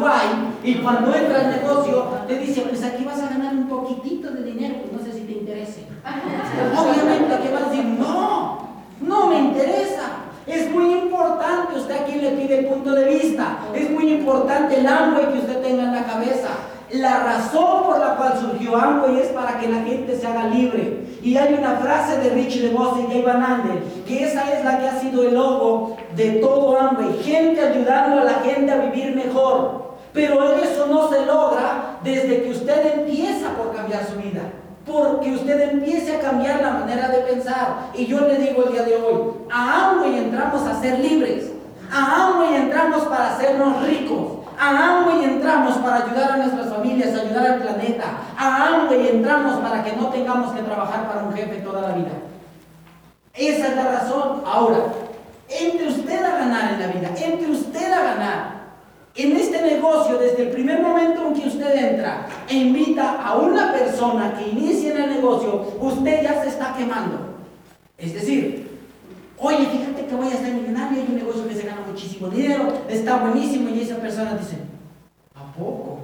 y 0.63 0.75
cuando 0.75 1.13
entra 1.13 1.41
al 1.41 1.61
negocio 1.61 2.05
te 2.27 2.39
dice, 2.39 2.61
pues 2.61 2.83
aquí 2.83 3.03
vas 3.03 3.21
a 3.21 3.29
ganar 3.29 3.53
un 3.53 3.67
poquitito 3.67 4.31
de 4.31 4.43
dinero, 4.43 4.75
pues 4.81 4.93
no 4.93 5.05
sé 5.05 5.17
si 5.17 5.25
te 5.25 5.33
interese. 5.33 5.85
Obviamente 6.77 7.37
que 7.41 7.53
vas 7.53 7.63
a 7.63 7.69
decir, 7.69 7.85
no, 7.85 8.67
no 9.01 9.27
me 9.27 9.39
interesa. 9.39 10.01
Es 10.47 10.69
muy 10.71 10.93
importante 10.93 11.75
usted 11.75 12.01
aquí 12.01 12.19
le 12.19 12.31
pide 12.31 12.59
el 12.59 12.65
punto 12.67 12.91
de 12.91 13.05
vista. 13.05 13.57
Es 13.73 13.89
muy 13.89 14.13
importante 14.13 14.79
el 14.79 14.87
hambre 14.87 15.27
que 15.31 15.39
usted 15.39 15.61
tenga 15.61 15.83
en 15.83 15.93
la 15.93 16.05
cabeza. 16.05 16.49
La 16.95 17.19
razón 17.23 17.83
por 17.83 17.99
la 17.99 18.15
cual 18.15 18.39
surgió 18.39 18.77
Amway 18.77 19.19
es 19.19 19.27
para 19.27 19.59
que 19.59 19.67
la 19.67 19.81
gente 19.81 20.17
se 20.17 20.25
haga 20.25 20.47
libre. 20.47 21.05
Y 21.21 21.35
hay 21.35 21.53
una 21.53 21.75
frase 21.77 22.19
de 22.19 22.29
Rich 22.29 22.61
DeVos 22.61 22.99
y 22.99 23.03
Dave 23.07 23.23
Van 23.23 23.43
Andel, 23.43 23.83
que 24.07 24.23
esa 24.23 24.53
es 24.53 24.63
la 24.63 24.79
que 24.79 24.87
ha 24.87 24.99
sido 24.99 25.23
el 25.23 25.33
logo 25.33 25.97
de 26.15 26.31
todo 26.33 26.79
Amway. 26.79 27.21
Gente 27.21 27.59
ayudando 27.59 28.21
a 28.21 28.23
la 28.23 28.35
gente 28.35 28.71
a 28.71 28.77
vivir 28.77 29.13
mejor. 29.13 29.95
Pero 30.13 30.53
eso 30.53 30.87
no 30.87 31.09
se 31.09 31.25
logra 31.25 31.97
desde 32.01 32.43
que 32.43 32.51
usted 32.51 32.99
empieza 32.99 33.49
por 33.49 33.75
cambiar 33.75 34.05
su 34.05 34.15
vida. 34.15 34.43
Porque 34.85 35.31
usted 35.31 35.73
empiece 35.73 36.15
a 36.15 36.21
cambiar 36.21 36.61
la 36.61 36.71
manera 36.71 37.09
de 37.09 37.17
pensar. 37.19 37.89
Y 37.93 38.05
yo 38.05 38.21
le 38.21 38.37
digo 38.37 38.63
el 38.63 38.71
día 38.71 38.83
de 38.83 38.95
hoy, 38.95 39.33
a 39.51 39.89
Amway 39.89 40.17
entramos 40.17 40.61
a 40.61 40.79
ser 40.79 40.99
libres. 40.99 41.51
A 41.91 42.27
Amway 42.27 42.55
entramos 42.55 43.03
para 43.03 43.35
hacernos 43.35 43.85
ricos. 43.85 44.34
A 44.59 44.99
Amway 44.99 45.25
entramos 45.25 45.77
para 45.77 46.05
ayudar 46.05 46.31
a 46.31 46.37
nuestras 46.37 46.69
familias, 46.69 47.09
ayudar 47.09 47.45
al 47.47 47.61
planeta. 47.61 48.05
A 48.37 48.67
Amway 48.67 49.09
entramos 49.09 49.57
para 49.59 49.83
que 49.83 49.93
no 49.93 50.07
tengamos 50.09 50.53
que 50.53 50.61
trabajar 50.61 51.07
para 51.07 51.23
un 51.23 51.33
jefe 51.33 51.57
toda 51.57 51.81
la 51.81 51.95
vida. 51.95 52.11
Esa 53.33 53.67
es 53.67 53.75
la 53.75 53.91
razón. 53.91 54.41
Ahora, 54.45 54.77
entre 55.49 55.87
usted 55.87 56.23
a 56.23 56.37
ganar 56.37 56.73
en 56.73 56.79
la 56.79 56.87
vida, 56.87 57.09
entre 57.17 57.51
usted 57.51 57.91
a 57.91 58.03
ganar. 58.03 58.55
En 59.17 59.33
este 59.37 59.61
negocio, 59.61 60.17
desde 60.17 60.43
el 60.43 60.49
primer 60.49 60.81
momento 60.81 61.27
en 61.27 61.33
que 61.33 61.47
usted 61.47 61.73
entra 61.75 62.25
e 62.49 62.53
invita 62.53 63.21
a 63.23 63.37
una 63.37 63.71
persona 63.71 64.33
que 64.37 64.49
inicie 64.49 64.91
en 64.91 65.03
el 65.03 65.09
negocio, 65.11 65.73
usted 65.79 66.21
ya 66.21 66.41
se 66.41 66.49
está 66.49 66.73
quemando. 66.73 67.35
Es 67.97 68.13
decir, 68.13 68.64
Oye, 69.37 69.65
fíjate 69.65 70.05
que 70.07 70.15
voy 70.15 70.27
a 70.27 70.37
ser 70.37 70.53
millonario, 70.53 71.01
hay 71.01 71.07
un 71.09 71.15
negocio 71.15 71.47
que 71.47 71.55
se 71.55 71.67
gana 71.67 71.81
muchísimo 71.87 72.29
dinero, 72.29 72.67
está 72.89 73.17
buenísimo 73.17 73.69
y 73.69 73.81
esa 73.81 73.97
persona 73.97 74.37
dice, 74.37 74.57
¿a 75.35 75.51
poco? 75.53 75.99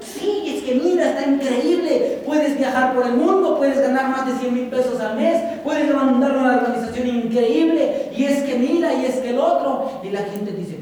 Sí, 0.00 0.44
es 0.46 0.62
que 0.64 0.74
mira, 0.74 1.10
está 1.10 1.30
increíble. 1.30 2.22
Puedes 2.26 2.58
viajar 2.58 2.94
por 2.94 3.06
el 3.06 3.14
mundo, 3.14 3.56
puedes 3.56 3.80
ganar 3.80 4.08
más 4.08 4.26
de 4.26 4.34
100 4.34 4.54
mil 4.54 4.66
pesos 4.66 5.00
al 5.00 5.16
mes, 5.16 5.60
puedes 5.62 5.92
mandar 5.94 6.36
una 6.36 6.56
organización 6.56 7.08
increíble. 7.08 8.10
Y 8.14 8.24
es 8.24 8.42
que 8.42 8.58
mira, 8.58 8.92
y 8.92 9.06
es 9.06 9.16
que 9.16 9.30
el 9.30 9.38
otro. 9.38 10.00
Y 10.02 10.10
la 10.10 10.22
gente 10.24 10.52
dice, 10.52 10.80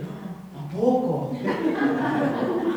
¿a 0.59 0.76
poco? 0.76 1.33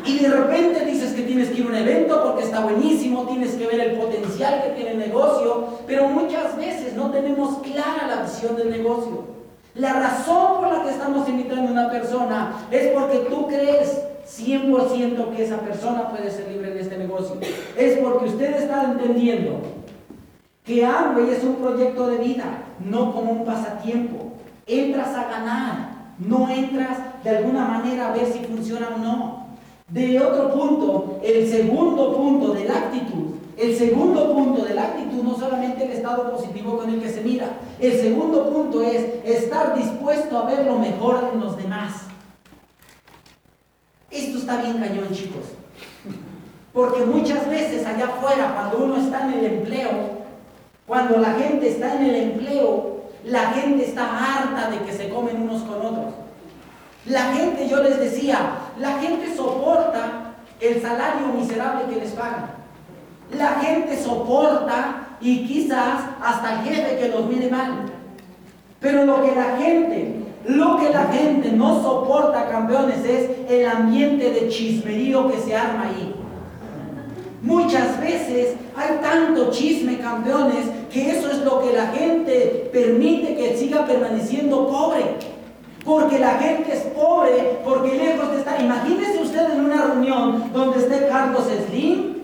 Y 0.04 0.18
de 0.18 0.28
repente 0.28 0.84
dices 0.84 1.14
que 1.14 1.22
tienes 1.22 1.48
que 1.48 1.60
ir 1.60 1.66
a 1.66 1.68
un 1.68 1.74
evento 1.74 2.22
porque 2.22 2.44
está 2.44 2.60
buenísimo, 2.60 3.26
tienes 3.26 3.54
que 3.54 3.66
ver 3.66 3.80
el 3.80 3.98
potencial 3.98 4.62
que 4.62 4.70
tiene 4.70 4.92
el 4.92 4.98
negocio, 4.98 5.66
pero 5.86 6.08
muchas 6.08 6.56
veces 6.56 6.94
no 6.94 7.10
tenemos 7.10 7.58
clara 7.58 8.06
la 8.08 8.22
visión 8.22 8.56
del 8.56 8.70
negocio. 8.70 9.36
La 9.74 9.92
razón 9.92 10.60
por 10.60 10.72
la 10.72 10.82
que 10.84 10.90
estamos 10.90 11.28
invitando 11.28 11.68
a 11.68 11.72
una 11.72 11.90
persona 11.90 12.52
es 12.70 12.88
porque 12.88 13.18
tú 13.28 13.46
crees 13.46 14.00
100% 14.26 15.36
que 15.36 15.44
esa 15.44 15.58
persona 15.58 16.08
puede 16.08 16.30
ser 16.30 16.50
libre 16.50 16.72
en 16.72 16.78
este 16.78 16.98
negocio. 16.98 17.36
Es 17.76 17.98
porque 17.98 18.26
usted 18.26 18.54
está 18.56 18.84
entendiendo 18.84 19.60
que 20.64 20.84
Amway 20.84 21.30
es 21.30 21.44
un 21.44 21.56
proyecto 21.56 22.08
de 22.08 22.18
vida, 22.18 22.64
no 22.84 23.12
como 23.12 23.32
un 23.32 23.44
pasatiempo. 23.44 24.32
Entras 24.66 25.14
a 25.14 25.30
ganar, 25.30 25.90
no 26.18 26.48
entras 26.48 26.98
de 27.22 27.36
alguna 27.36 27.66
manera 27.66 28.08
a 28.08 28.16
ver 28.16 28.26
si 28.26 28.40
funciona 28.40 28.88
o 28.96 28.98
no. 28.98 29.46
De 29.88 30.18
otro 30.18 30.52
punto, 30.52 31.20
el 31.22 31.48
segundo 31.48 32.16
punto 32.16 32.52
de 32.52 32.64
la 32.64 32.78
actitud. 32.78 33.36
El 33.56 33.74
segundo 33.74 34.34
punto 34.34 34.64
de 34.64 34.74
la 34.74 34.84
actitud 34.84 35.22
no 35.22 35.34
solamente 35.34 35.84
el 35.84 35.92
estado 35.92 36.30
positivo 36.30 36.76
con 36.76 36.90
el 36.90 37.00
que 37.00 37.08
se 37.08 37.22
mira. 37.22 37.48
El 37.80 37.98
segundo 37.98 38.50
punto 38.50 38.82
es 38.82 39.24
estar 39.24 39.74
dispuesto 39.74 40.38
a 40.38 40.44
ver 40.44 40.66
lo 40.66 40.78
mejor 40.78 41.30
en 41.32 41.40
los 41.40 41.56
demás. 41.56 42.02
Esto 44.10 44.38
está 44.38 44.60
bien 44.60 44.78
cañón, 44.78 45.08
chicos. 45.10 45.44
Porque 46.74 47.06
muchas 47.06 47.48
veces 47.48 47.86
allá 47.86 48.04
afuera, 48.04 48.52
cuando 48.54 48.84
uno 48.84 48.96
está 48.98 49.24
en 49.24 49.38
el 49.38 49.44
empleo, 49.46 49.90
cuando 50.86 51.16
la 51.16 51.32
gente 51.32 51.70
está 51.70 51.96
en 51.96 52.04
el 52.04 52.14
empleo, 52.14 53.00
la 53.24 53.52
gente 53.52 53.86
está 53.86 54.02
harta 54.04 54.70
de 54.70 54.84
que 54.84 54.92
se 54.92 55.08
comen 55.08 55.40
unos 55.40 55.62
con 55.62 55.80
otros. 55.80 56.14
La 57.06 57.32
gente, 57.32 57.68
yo 57.68 57.82
les 57.82 57.98
decía, 57.98 58.58
la 58.78 58.98
gente 58.98 59.34
soporta 59.34 60.34
el 60.60 60.82
salario 60.82 61.28
miserable 61.28 61.86
que 61.92 62.00
les 62.00 62.12
pagan. 62.12 62.55
La 63.34 63.54
gente 63.60 64.00
soporta 64.02 65.06
y 65.20 65.46
quizás 65.46 66.00
hasta 66.22 66.54
el 66.54 66.68
jefe 66.68 66.98
que 66.98 67.08
los 67.08 67.26
mire 67.26 67.50
mal. 67.50 67.86
Pero 68.80 69.04
lo 69.04 69.22
que 69.22 69.34
la 69.34 69.56
gente, 69.56 70.14
lo 70.46 70.76
que 70.78 70.90
la 70.90 71.06
gente 71.06 71.50
no 71.52 71.82
soporta, 71.82 72.48
campeones, 72.48 73.04
es 73.04 73.30
el 73.48 73.66
ambiente 73.66 74.30
de 74.30 74.48
chismerío 74.48 75.28
que 75.28 75.38
se 75.38 75.56
arma 75.56 75.88
ahí. 75.88 76.14
Muchas 77.42 78.00
veces 78.00 78.54
hay 78.76 78.98
tanto 79.02 79.50
chisme, 79.50 79.98
campeones, 79.98 80.66
que 80.92 81.10
eso 81.10 81.30
es 81.30 81.38
lo 81.38 81.62
que 81.62 81.72
la 81.72 81.88
gente 81.88 82.70
permite 82.72 83.36
que 83.36 83.56
siga 83.56 83.86
permaneciendo 83.86 84.68
pobre. 84.68 85.04
Porque 85.84 86.18
la 86.18 86.34
gente 86.34 86.72
es 86.72 86.80
pobre, 86.94 87.60
porque 87.64 87.96
lejos 87.96 88.32
de 88.32 88.38
estar. 88.38 88.60
Imagínese 88.60 89.22
usted 89.22 89.52
en 89.52 89.66
una 89.66 89.82
reunión 89.82 90.50
donde 90.52 90.78
esté 90.78 91.06
Carlos 91.08 91.44
Slim, 91.68 92.15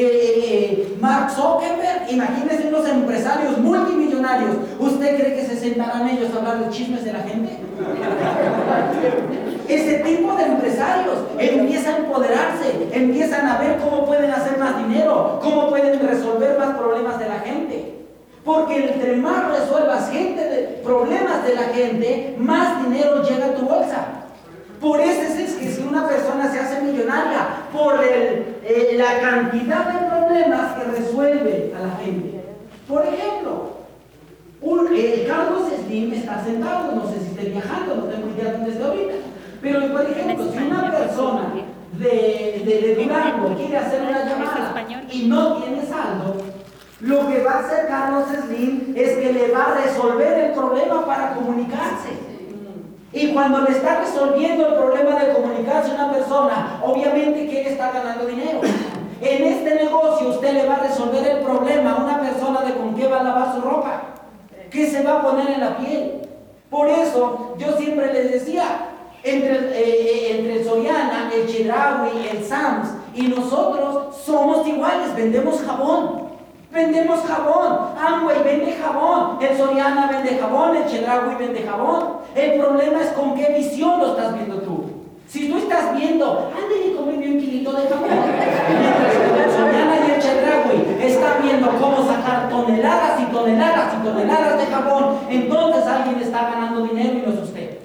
eh, 0.00 0.96
Mark 1.00 1.30
Zuckerberg, 1.30 2.10
imagínese 2.10 2.68
unos 2.68 2.88
empresarios 2.88 3.58
multimillonarios. 3.58 4.56
¿Usted 4.78 5.18
cree 5.18 5.34
que 5.34 5.46
se 5.46 5.56
sentarán 5.56 6.08
ellos 6.08 6.30
a 6.34 6.38
hablar 6.38 6.64
de 6.64 6.70
chismes 6.70 7.04
de 7.04 7.12
la 7.12 7.20
gente? 7.20 7.48
Ese 9.68 9.98
tipo 9.98 10.34
de 10.34 10.44
empresarios 10.44 11.18
empiezan 11.38 11.94
a 11.94 11.98
empoderarse, 11.98 12.88
empiezan 12.92 13.46
a 13.46 13.58
ver 13.58 13.78
cómo 13.78 14.06
pueden 14.06 14.30
hacer 14.30 14.58
más 14.58 14.78
dinero, 14.78 15.38
cómo 15.42 15.68
pueden 15.68 16.00
resolver 16.00 16.58
más 16.58 16.76
problemas 16.76 17.18
de 17.18 17.28
la 17.28 17.40
gente. 17.40 17.94
Porque 18.44 18.92
entre 18.92 19.16
más 19.16 19.50
resuelvas 19.50 20.10
gente 20.10 20.42
de 20.42 20.80
problemas 20.82 21.44
de 21.44 21.54
la 21.54 21.64
gente, 21.64 22.34
más 22.38 22.82
dinero 22.82 23.22
llega 23.22 23.46
a 23.46 23.54
tu 23.54 23.66
bolsa. 23.66 24.17
Por 24.80 25.00
eso 25.00 25.22
es 25.22 25.54
que 25.54 25.72
si 25.72 25.82
una 25.82 26.06
persona 26.06 26.52
se 26.52 26.60
hace 26.60 26.82
millonaria, 26.82 27.66
por 27.72 27.98
eh, 28.02 28.94
la 28.96 29.20
cantidad 29.20 29.86
de 29.92 30.06
problemas 30.08 30.76
que 30.76 30.84
resuelve 30.84 31.74
a 31.76 31.86
la 31.86 31.96
gente. 31.96 32.40
Por 32.86 33.04
ejemplo, 33.04 33.78
un, 34.60 34.88
eh, 34.94 35.24
Carlos 35.26 35.62
Slim 35.84 36.12
está 36.12 36.44
sentado, 36.44 36.92
no 36.92 37.10
sé 37.10 37.20
si 37.20 37.30
está 37.30 37.42
viajando, 37.42 37.96
no 37.96 38.04
tengo 38.04 38.28
idea 38.30 38.52
dónde 38.52 38.70
está 38.70 38.86
ahorita. 38.86 39.14
Pero, 39.60 39.92
por 39.92 40.02
ejemplo, 40.02 40.52
si 40.52 40.58
una 40.58 40.90
persona 40.90 41.52
de, 41.98 42.62
de, 42.64 42.80
de 42.80 43.02
Durango 43.02 43.56
quiere 43.56 43.78
hacer 43.78 44.02
una 44.02 44.24
llamada 44.24 44.84
y 45.10 45.26
no 45.26 45.56
tiene 45.56 45.84
saldo, 45.86 46.36
lo 47.00 47.28
que 47.28 47.42
va 47.42 47.52
a 47.52 47.58
hacer 47.60 47.86
Carlos 47.88 48.24
Slim 48.46 48.92
es 48.96 49.18
que 49.18 49.32
le 49.32 49.50
va 49.52 49.72
a 49.72 49.74
resolver 49.84 50.38
el 50.38 50.52
problema 50.52 51.06
para 51.06 51.34
comunicarse. 51.34 52.27
Y 53.12 53.32
cuando 53.32 53.62
le 53.62 53.70
está 53.70 54.00
resolviendo 54.00 54.66
el 54.66 54.74
problema 54.74 55.18
de 55.18 55.32
comunicarse 55.32 55.92
a 55.92 55.94
una 55.94 56.12
persona, 56.12 56.80
obviamente 56.84 57.46
quiere 57.46 57.70
estar 57.70 57.92
ganando 57.92 58.26
dinero. 58.26 58.60
En 59.20 59.44
este 59.44 59.74
negocio 59.74 60.28
usted 60.28 60.52
le 60.52 60.66
va 60.66 60.76
a 60.76 60.80
resolver 60.80 61.26
el 61.26 61.38
problema 61.38 61.92
a 61.92 62.04
una 62.04 62.20
persona 62.20 62.60
de 62.62 62.74
con 62.74 62.94
qué 62.94 63.08
va 63.08 63.20
a 63.20 63.22
lavar 63.24 63.54
su 63.54 63.62
ropa, 63.62 64.02
qué 64.70 64.86
se 64.86 65.02
va 65.02 65.18
a 65.18 65.22
poner 65.22 65.50
en 65.50 65.60
la 65.60 65.76
piel. 65.78 66.28
Por 66.70 66.88
eso 66.88 67.54
yo 67.58 67.76
siempre 67.78 68.12
les 68.12 68.30
decía, 68.30 68.64
entre, 69.24 69.56
eh, 69.72 70.38
entre 70.38 70.60
el 70.60 70.64
Soriana, 70.64 71.30
el 71.34 71.48
Chedraui, 71.48 72.28
el 72.30 72.44
Sams 72.44 72.88
y 73.14 73.22
nosotros 73.22 74.16
somos 74.24 74.66
iguales, 74.66 75.14
vendemos 75.16 75.62
jabón. 75.62 76.27
Vendemos 76.70 77.20
jabón, 77.20 77.78
Amway 77.98 78.42
vende 78.44 78.72
jabón, 78.72 79.38
el 79.40 79.56
Soriana 79.56 80.06
vende 80.06 80.38
jabón, 80.38 80.76
el 80.76 80.86
Chedraui 80.86 81.34
vende 81.36 81.62
jabón. 81.62 82.18
El 82.34 82.60
problema 82.60 83.00
es 83.00 83.08
con 83.12 83.34
qué 83.34 83.54
visión 83.56 83.98
lo 83.98 84.08
estás 84.08 84.34
viendo 84.34 84.56
tú. 84.58 84.84
Si 85.26 85.48
tú 85.48 85.56
estás 85.56 85.96
viendo, 85.96 86.50
ándale, 86.54 86.94
come 86.94 87.14
un 87.14 87.40
kilito 87.40 87.72
de 87.72 87.88
jabón. 87.88 88.08
Mientras 88.10 89.14
que 89.16 89.44
el 89.44 89.50
Soriana 89.50 89.96
y 89.96 90.10
el 90.10 90.20
Chedraui 90.20 90.96
están 91.00 91.42
viendo 91.42 91.70
cómo 91.70 92.06
sacar 92.06 92.50
toneladas 92.50 93.20
y 93.22 93.24
toneladas 93.32 93.94
y 93.94 94.04
toneladas 94.06 94.58
de 94.58 94.66
jabón, 94.66 95.18
entonces 95.30 95.86
alguien 95.86 96.20
está 96.20 96.50
ganando 96.50 96.82
dinero 96.82 97.14
y 97.14 97.22
no 97.26 97.32
es 97.32 97.42
usted. 97.44 97.78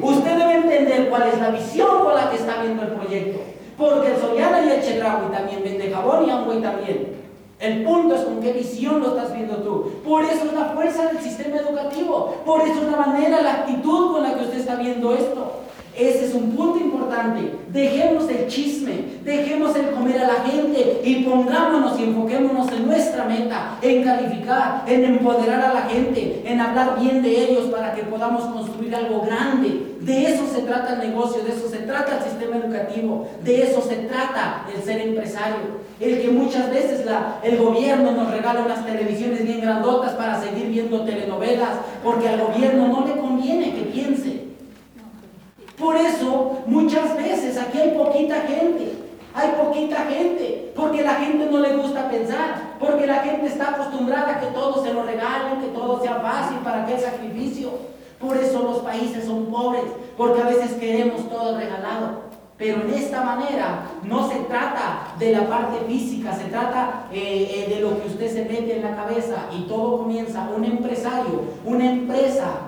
Usted 0.00 0.38
debe 0.38 0.54
entender 0.54 1.10
cuál 1.10 1.28
es 1.28 1.40
la 1.40 1.50
visión 1.50 2.04
con 2.04 2.14
la 2.14 2.30
que 2.30 2.36
está 2.36 2.62
viendo 2.62 2.84
el 2.84 2.92
proyecto. 2.92 3.40
Porque 3.76 4.12
el 4.12 4.20
Soriana 4.20 4.64
y 4.64 4.70
el 4.70 4.80
Chedraui 4.80 5.32
también 5.32 5.62
vende 5.64 5.90
jabón 5.90 6.24
y 6.24 6.30
Amway 6.30 6.62
también. 6.62 7.17
El 7.60 7.82
punto 7.82 8.14
es 8.14 8.22
con 8.22 8.40
qué 8.40 8.52
visión 8.52 9.00
lo 9.00 9.16
estás 9.16 9.34
viendo 9.34 9.56
tú. 9.56 9.90
Por 10.04 10.24
eso 10.24 10.44
es 10.44 10.52
la 10.52 10.66
fuerza 10.66 11.06
del 11.06 11.18
sistema 11.18 11.56
educativo. 11.56 12.36
Por 12.44 12.62
eso 12.62 12.82
es 12.82 12.90
la 12.90 12.96
manera, 12.98 13.42
la 13.42 13.54
actitud 13.54 14.12
con 14.12 14.22
la 14.22 14.34
que 14.34 14.44
usted 14.44 14.60
está 14.60 14.76
viendo 14.76 15.12
esto. 15.12 15.67
Ese 15.98 16.26
es 16.26 16.34
un 16.34 16.52
punto 16.52 16.78
importante. 16.78 17.50
Dejemos 17.72 18.30
el 18.30 18.46
chisme, 18.46 19.04
dejemos 19.24 19.74
el 19.74 19.90
comer 19.90 20.20
a 20.20 20.28
la 20.28 20.48
gente 20.48 21.00
y 21.04 21.24
pongámonos 21.24 21.98
y 21.98 22.04
enfoquémonos 22.04 22.70
en 22.70 22.86
nuestra 22.86 23.24
meta, 23.24 23.78
en 23.82 24.04
calificar, 24.04 24.84
en 24.86 25.04
empoderar 25.04 25.60
a 25.60 25.74
la 25.74 25.82
gente, 25.82 26.42
en 26.44 26.60
hablar 26.60 27.00
bien 27.00 27.20
de 27.20 27.50
ellos 27.50 27.64
para 27.66 27.94
que 27.94 28.02
podamos 28.04 28.44
construir 28.44 28.94
algo 28.94 29.22
grande. 29.22 29.96
De 30.00 30.26
eso 30.26 30.44
se 30.54 30.62
trata 30.62 30.94
el 30.94 31.10
negocio, 31.10 31.42
de 31.42 31.50
eso 31.50 31.68
se 31.68 31.78
trata 31.78 32.18
el 32.18 32.30
sistema 32.30 32.56
educativo, 32.58 33.28
de 33.42 33.62
eso 33.62 33.82
se 33.82 33.96
trata 33.96 34.66
el 34.72 34.80
ser 34.82 35.00
empresario. 35.00 35.88
El 35.98 36.22
que 36.22 36.28
muchas 36.28 36.70
veces 36.70 37.04
el 37.42 37.58
gobierno 37.58 38.12
nos 38.12 38.30
regala 38.30 38.62
unas 38.64 38.86
televisiones 38.86 39.44
bien 39.44 39.60
grandotas 39.60 40.12
para 40.12 40.40
seguir 40.40 40.68
viendo 40.68 41.00
telenovelas, 41.00 41.70
porque 42.04 42.28
al 42.28 42.40
gobierno 42.40 42.86
no 42.86 43.04
le 43.04 43.20
conviene 43.20 43.74
que 43.74 43.82
piense. 43.82 44.47
Por 45.78 45.96
eso, 45.96 46.58
muchas 46.66 47.16
veces 47.16 47.56
aquí 47.56 47.78
hay 47.78 47.90
poquita 47.92 48.40
gente. 48.42 48.98
Hay 49.34 49.50
poquita 49.50 49.98
gente, 50.06 50.72
porque 50.74 51.02
la 51.02 51.14
gente 51.14 51.46
no 51.46 51.60
le 51.60 51.76
gusta 51.76 52.10
pensar, 52.10 52.74
porque 52.80 53.06
la 53.06 53.20
gente 53.20 53.46
está 53.46 53.70
acostumbrada 53.70 54.32
a 54.32 54.40
que 54.40 54.46
todo 54.46 54.82
se 54.82 54.92
lo 54.92 55.04
regalen, 55.04 55.60
que 55.60 55.68
todo 55.68 56.02
sea 56.02 56.16
fácil, 56.16 56.58
para 56.58 56.84
que 56.84 56.94
el 56.94 57.00
sacrificio. 57.00 57.70
Por 58.18 58.36
eso 58.36 58.62
los 58.64 58.78
países 58.78 59.26
son 59.26 59.46
pobres, 59.46 59.84
porque 60.16 60.42
a 60.42 60.46
veces 60.46 60.72
queremos 60.72 61.28
todo 61.28 61.56
regalado. 61.56 62.28
Pero 62.56 62.82
en 62.82 62.94
esta 62.94 63.22
manera 63.22 63.84
no 64.02 64.28
se 64.28 64.40
trata 64.40 65.14
de 65.20 65.30
la 65.30 65.46
parte 65.46 65.84
física, 65.86 66.34
se 66.34 66.46
trata 66.46 67.06
eh, 67.12 67.68
eh, 67.68 67.72
de 67.72 67.80
lo 67.80 68.02
que 68.02 68.08
usted 68.08 68.32
se 68.32 68.44
mete 68.44 68.78
en 68.78 68.82
la 68.82 68.96
cabeza 68.96 69.46
y 69.56 69.68
todo 69.68 69.98
comienza. 69.98 70.48
Un 70.56 70.64
empresario, 70.64 71.42
una 71.64 71.88
empresa 71.88 72.67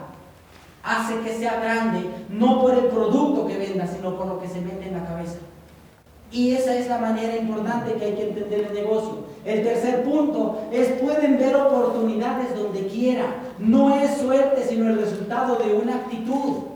hace 0.82 1.18
que 1.20 1.34
sea 1.34 1.60
grande, 1.60 2.08
no 2.30 2.60
por 2.60 2.75
el 2.75 2.87
producto 2.87 3.46
que 3.46 3.58
venda, 3.58 3.87
sino 3.87 4.16
por 4.16 4.26
lo 4.26 4.40
que 4.40 4.49
se 4.49 4.60
mete 4.60 4.88
en 4.88 4.94
la 4.94 5.06
cabeza. 5.06 5.38
Y 6.32 6.52
esa 6.52 6.76
es 6.76 6.88
la 6.88 6.99
manera 6.99 7.37
importante 7.37 7.94
que 7.94 8.04
hay 8.04 8.14
que 8.14 8.28
entender 8.28 8.66
el 8.68 8.75
negocio. 8.75 9.25
El 9.44 9.64
tercer 9.64 10.04
punto 10.04 10.62
es 10.70 10.88
pueden 11.00 11.38
ver 11.38 11.56
oportunidades 11.56 12.54
donde 12.54 12.87
quiera. 12.87 13.25
No 13.58 13.94
es 13.96 14.18
suerte, 14.18 14.64
sino 14.68 14.88
el 14.88 14.99
resultado 14.99 15.56
de 15.56 15.75
una 15.75 15.96
actitud. 15.96 16.70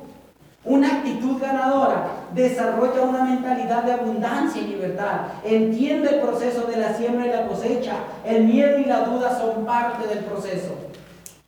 Una 0.64 0.88
actitud 0.96 1.40
ganadora 1.40 2.06
desarrolla 2.34 3.02
una 3.02 3.24
mentalidad 3.24 3.84
de 3.84 3.92
abundancia 3.92 4.62
y 4.62 4.68
libertad. 4.68 5.20
Entiende 5.44 6.16
el 6.16 6.20
proceso 6.20 6.62
de 6.62 6.78
la 6.78 6.94
siembra 6.94 7.26
y 7.26 7.30
la 7.30 7.46
cosecha. 7.46 7.96
El 8.24 8.44
miedo 8.44 8.78
y 8.78 8.86
la 8.86 9.04
duda 9.04 9.38
son 9.38 9.64
parte 9.64 10.08
del 10.08 10.24
proceso. 10.24 10.72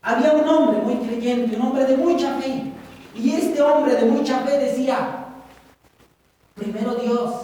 Había 0.06 0.34
un 0.34 0.48
hombre 0.48 0.78
muy 0.82 1.04
creyente, 1.04 1.56
un 1.56 1.62
hombre 1.62 1.84
de 1.84 1.96
mucha 1.96 2.38
fe. 2.38 2.62
Y 3.16 3.32
este 3.32 3.60
hombre 3.60 3.96
de 3.96 4.04
mucha 4.04 4.38
fe 4.38 4.56
decía, 4.56 5.26
primero 6.54 6.94
Dios, 6.94 7.34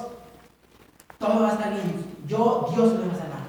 todo 1.18 1.40
va 1.40 1.48
a 1.48 1.53
estar 1.55 1.70
bien. 1.70 2.05
Yo, 2.29 2.70
Dios 2.72 2.92
me 2.92 3.09
va 3.09 3.14
a 3.14 3.18
salvar. 3.18 3.42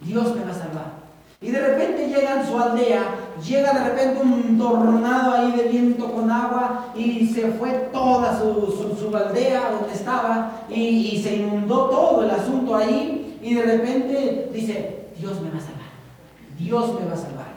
Dios 0.00 0.36
me 0.36 0.44
va 0.44 0.50
a 0.50 0.54
salvar. 0.54 0.98
Y 1.40 1.50
de 1.50 1.66
repente 1.66 2.08
llega 2.08 2.42
en 2.42 2.46
su 2.46 2.58
aldea, 2.58 3.04
llega 3.42 3.72
de 3.72 3.88
repente 3.88 4.20
un 4.20 4.58
tornado 4.58 5.32
ahí 5.32 5.52
de 5.52 5.62
viento 5.68 6.12
con 6.12 6.30
agua 6.30 6.92
y 6.94 7.26
se 7.26 7.52
fue 7.52 7.70
toda 7.90 8.38
su, 8.38 9.16
aldea 9.16 9.70
donde 9.70 9.94
estaba 9.94 10.64
y 10.68 11.18
se 11.22 11.36
inundó 11.36 11.88
todo 11.88 12.24
el 12.24 12.30
asunto 12.32 12.76
ahí 12.76 13.38
y 13.40 13.54
de 13.54 13.62
repente 13.62 14.50
dice, 14.52 15.06
Dios 15.18 15.40
me 15.40 15.50
va 15.50 15.56
a 15.56 15.60
salvar. 15.60 15.78
Dios 16.58 17.00
me 17.00 17.06
va 17.06 17.14
a 17.14 17.16
salvar. 17.16 17.47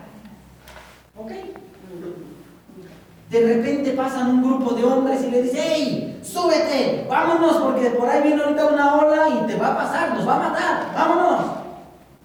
De 3.32 3.40
repente 3.40 3.92
pasan 3.92 4.30
un 4.30 4.44
grupo 4.44 4.74
de 4.74 4.84
hombres 4.84 5.24
y 5.24 5.32
le 5.32 5.44
dicen, 5.44 5.64
¡Hey! 5.64 6.20
¡Súbete! 6.22 7.08
¡Vámonos! 7.10 7.58
Porque 7.58 7.92
por 7.92 8.10
ahí 8.10 8.24
viene 8.24 8.44
ahorita 8.44 8.66
una 8.66 8.96
ola 8.96 9.30
y 9.30 9.48
te 9.48 9.56
va 9.56 9.70
a 9.70 9.78
pasar, 9.78 10.14
nos 10.14 10.28
va 10.28 10.36
a 10.36 10.50
matar. 10.50 10.94
¡Vámonos! 10.94 11.46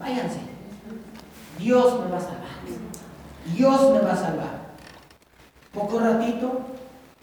Váyanse. 0.00 0.40
Dios 1.59 2.00
me 2.00 2.11
va 2.11 2.16
a 2.16 2.20
salvar. 2.20 2.46
Dios 3.54 3.92
me 3.92 4.00
va 4.00 4.12
a 4.12 4.16
salvar. 4.16 4.56
Poco 5.72 6.00
ratito 6.00 6.61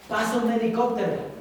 pasa 0.07 0.37
un 0.37 0.51
helicóptero 0.51 1.33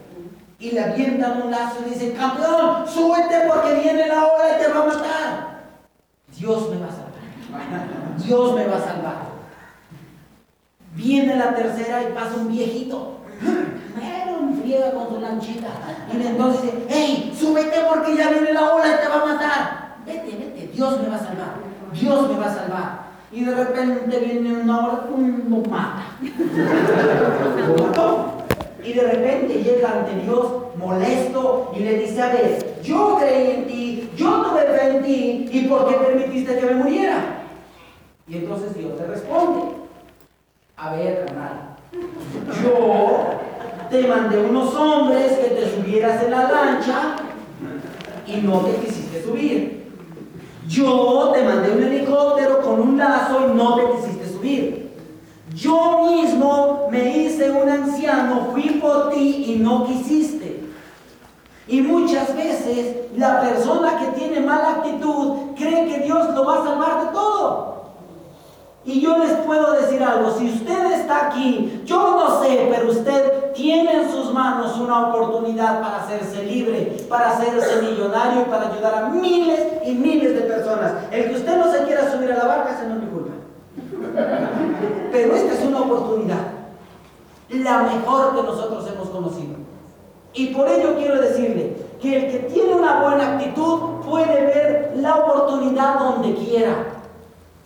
y 0.59 0.71
le 0.73 0.81
avientan 0.81 1.42
un 1.42 1.51
lazo 1.51 1.79
y 1.87 1.90
dicen, 1.90 2.16
campeón, 2.16 2.88
súbete 2.88 3.49
porque 3.49 3.75
viene 3.75 4.09
la 4.09 4.25
ola 4.25 4.57
y 4.57 4.62
te 4.62 4.68
va 4.68 4.83
a 4.83 4.87
matar. 4.87 5.62
Dios 6.37 6.71
me 6.71 6.79
va 6.79 6.87
a 6.87 6.90
salvar. 6.90 8.16
Dios 8.18 8.55
me 8.55 8.66
va 8.66 8.77
a 8.77 8.81
salvar. 8.81 9.32
Viene 10.94 11.37
la 11.37 11.55
tercera 11.55 12.02
y 12.02 12.12
pasa 12.12 12.37
un 12.37 12.52
viejito. 12.52 13.18
Pero 13.40 14.33
friega 14.62 14.92
con 14.92 15.09
su 15.09 15.20
lanchita. 15.20 15.68
Y 16.12 16.26
entonces 16.26 16.62
dice, 16.62 16.87
hey, 16.88 17.37
súbete 17.38 17.81
porque 17.88 18.16
ya 18.16 18.31
viene 18.31 18.52
la 18.52 18.74
ola 18.74 18.87
y 18.87 19.02
te 19.02 19.09
va 19.09 19.22
a 19.22 19.35
matar. 19.35 19.96
Vete, 20.07 20.37
vete, 20.37 20.70
Dios 20.74 21.00
me 21.00 21.09
va 21.09 21.16
a 21.16 21.18
salvar. 21.18 21.55
Dios 21.92 22.28
me 22.28 22.38
va 22.38 22.46
a 22.46 22.55
salvar. 22.55 23.02
Y 23.33 23.44
de 23.44 23.55
repente 23.55 24.18
viene 24.18 24.62
una 24.62 24.87
ola, 24.87 25.05
y 25.16 25.50
lo 25.50 25.57
mata. 25.70 26.05
Y 28.85 28.92
de 28.92 29.02
repente 29.02 29.62
llega 29.62 29.92
ante 29.92 30.14
Dios 30.24 30.46
molesto 30.76 31.72
y 31.74 31.81
le 31.81 31.98
dice, 31.98 32.20
a 32.20 32.33
ver, 32.33 32.81
yo 32.83 33.16
creí 33.20 33.50
en 33.52 33.66
ti, 33.66 34.11
yo 34.16 34.42
tuve 34.42 34.62
fe 34.62 34.96
en 34.96 35.02
ti, 35.02 35.48
¿y 35.52 35.66
por 35.68 35.88
qué 35.88 35.94
permitiste 35.94 36.59
que 36.59 36.66
me 36.66 36.74
muriera? 36.74 37.44
Y 38.26 38.37
entonces 38.38 38.74
Dios 38.76 38.92
le 38.98 39.07
responde, 39.07 39.62
a 40.77 40.95
ver, 40.95 41.25
carnal, 41.27 41.77
yo 42.63 43.43
te 43.91 44.07
mandé 44.07 44.39
unos 44.39 44.75
hombres 44.75 45.33
que 45.39 45.51
te 45.51 45.75
subieras 45.75 46.23
en 46.23 46.31
la 46.31 46.51
lancha 46.51 47.17
y 48.27 48.37
no 48.39 48.61
te 48.61 48.75
quisiste 48.77 49.23
subir. 49.23 49.83
Yo 50.69 51.33
te 51.35 51.45
mandé 51.45 51.73
un 51.73 51.83
helicóptero 51.83 52.63
con 52.63 52.81
un 52.81 52.99
lazo 52.99 53.49
y 53.49 53.55
no 53.55 53.77
te 53.77 53.83
quisiste 53.97 54.29
subir. 54.29 54.93
Yo 55.55 56.07
mismo 56.07 56.89
me 56.91 57.19
hice 57.19 57.51
un 57.51 57.69
anciano, 57.69 58.49
fui 58.53 58.81
por 58.81 59.11
ti 59.11 59.45
y 59.49 59.59
no 59.59 59.87
quisiste. 59.87 60.63
Y 61.69 61.81
muchas 61.83 62.35
veces 62.35 62.97
la 63.17 63.41
persona 63.41 63.99
que 63.99 64.19
tiene 64.19 64.41
mala 64.41 64.77
actitud 64.77 65.55
cree 65.57 65.87
que 65.87 66.01
Dios 66.05 66.35
lo 66.35 66.45
va 66.45 66.61
a 66.61 66.65
salvar 66.65 67.07
de 67.07 67.13
todo. 67.13 67.73
Y 68.85 69.01
yo 69.01 69.19
les 69.19 69.33
puedo 69.47 69.73
decir 69.73 70.03
algo, 70.03 70.37
si 70.37 70.49
yo 71.85 72.16
no 72.16 72.42
sé, 72.42 72.68
pero 72.71 72.90
usted 72.90 73.53
tiene 73.53 74.03
en 74.03 74.11
sus 74.11 74.33
manos 74.33 74.77
una 74.79 75.09
oportunidad 75.09 75.81
para 75.81 76.03
hacerse 76.03 76.45
libre, 76.45 76.97
para 77.09 77.33
hacerse 77.33 77.83
millonario 77.83 78.42
y 78.42 78.45
para 78.45 78.73
ayudar 78.73 78.95
a 78.95 79.09
miles 79.09 79.61
y 79.85 79.92
miles 79.92 80.35
de 80.35 80.42
personas. 80.42 80.92
El 81.11 81.29
que 81.29 81.37
usted 81.37 81.57
no 81.57 81.71
se 81.71 81.85
quiera 81.85 82.11
subir 82.11 82.33
a 82.33 82.38
la 82.38 82.45
barca, 82.45 82.75
ese 82.75 82.88
no 82.88 82.95
es 82.97 83.01
mi 83.03 83.07
culpa. 83.07 83.33
Pero 85.12 85.35
esta 85.35 85.55
es 85.55 85.64
una 85.64 85.81
oportunidad, 85.81 86.47
la 87.51 87.83
mejor 87.83 88.35
que 88.35 88.42
nosotros 88.42 88.88
hemos 88.90 89.09
conocido. 89.11 89.57
Y 90.35 90.47
por 90.49 90.68
ello 90.68 90.97
quiero 90.97 91.21
decirle 91.21 91.77
que 92.01 92.16
el 92.16 92.33
que 92.33 92.38
tiene 92.49 92.75
una 92.75 93.03
buena 93.03 93.35
actitud 93.35 94.01
puede 94.09 94.47
ver 94.47 94.92
la 94.97 95.16
oportunidad 95.16 95.99
donde 95.99 96.35
quiera. 96.35 96.87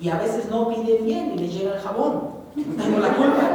Y 0.00 0.10
a 0.10 0.18
veces 0.18 0.50
no 0.50 0.68
piden 0.68 1.04
bien 1.06 1.32
y 1.34 1.38
les 1.38 1.54
llega 1.54 1.74
el 1.76 1.80
jabón. 1.80 2.25
No 2.56 2.82
tengo 2.82 2.98
la 3.00 3.14
culpa. 3.14 3.50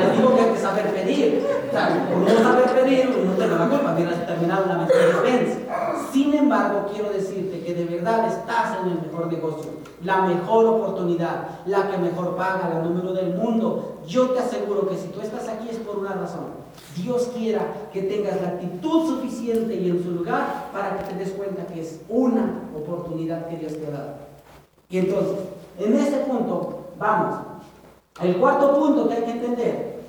Les 0.00 0.16
digo 0.16 0.34
que 0.34 0.42
hay 0.42 0.50
que 0.50 0.58
saber 0.58 0.86
pedir. 0.92 1.46
O 1.68 1.72
sea, 1.72 2.08
por 2.08 2.18
no 2.18 2.28
saber 2.28 2.82
pedir, 2.82 3.08
no 3.24 3.32
tengo 3.32 3.56
la 3.56 3.68
culpa, 3.68 3.94
hubieras 3.94 4.26
terminado 4.26 4.66
la 4.66 4.78
Mercedes-Benz. 4.78 5.58
Sin 6.12 6.34
embargo, 6.34 6.86
quiero 6.92 7.10
decirte 7.10 7.60
que 7.60 7.74
de 7.74 7.84
verdad 7.84 8.26
estás 8.26 8.78
en 8.82 8.90
el 8.90 9.02
mejor 9.02 9.32
negocio, 9.32 9.70
la 10.02 10.22
mejor 10.22 10.66
oportunidad, 10.66 11.60
la 11.66 11.88
que 11.88 11.98
mejor 11.98 12.34
paga, 12.34 12.68
la 12.74 12.82
número 12.82 13.12
del 13.12 13.34
mundo. 13.36 13.98
Yo 14.08 14.30
te 14.30 14.40
aseguro 14.40 14.88
que 14.88 14.96
si 14.96 15.06
tú 15.08 15.20
estás 15.20 15.46
aquí 15.46 15.68
es 15.70 15.76
por 15.76 15.98
una 15.98 16.14
razón. 16.14 16.58
Dios 16.96 17.30
quiera 17.36 17.62
que 17.92 18.02
tengas 18.02 18.40
la 18.42 18.48
actitud 18.48 19.06
suficiente 19.06 19.76
y 19.76 19.90
en 19.90 20.02
su 20.02 20.10
lugar 20.10 20.70
para 20.72 20.98
que 20.98 21.04
te 21.04 21.18
des 21.24 21.30
cuenta 21.30 21.66
que 21.66 21.82
es 21.82 22.00
una 22.08 22.62
oportunidad 22.76 23.46
que 23.46 23.58
Dios 23.58 23.74
te 23.74 23.86
ha 23.86 23.90
dado. 23.90 24.14
Y 24.88 24.98
entonces, 24.98 25.36
en 25.78 25.94
ese 25.94 26.18
punto, 26.18 26.80
vamos. 26.98 27.36
El 28.22 28.36
cuarto 28.36 28.78
punto 28.78 29.08
que 29.08 29.14
hay 29.14 29.24
que 29.24 29.30
entender. 29.30 30.00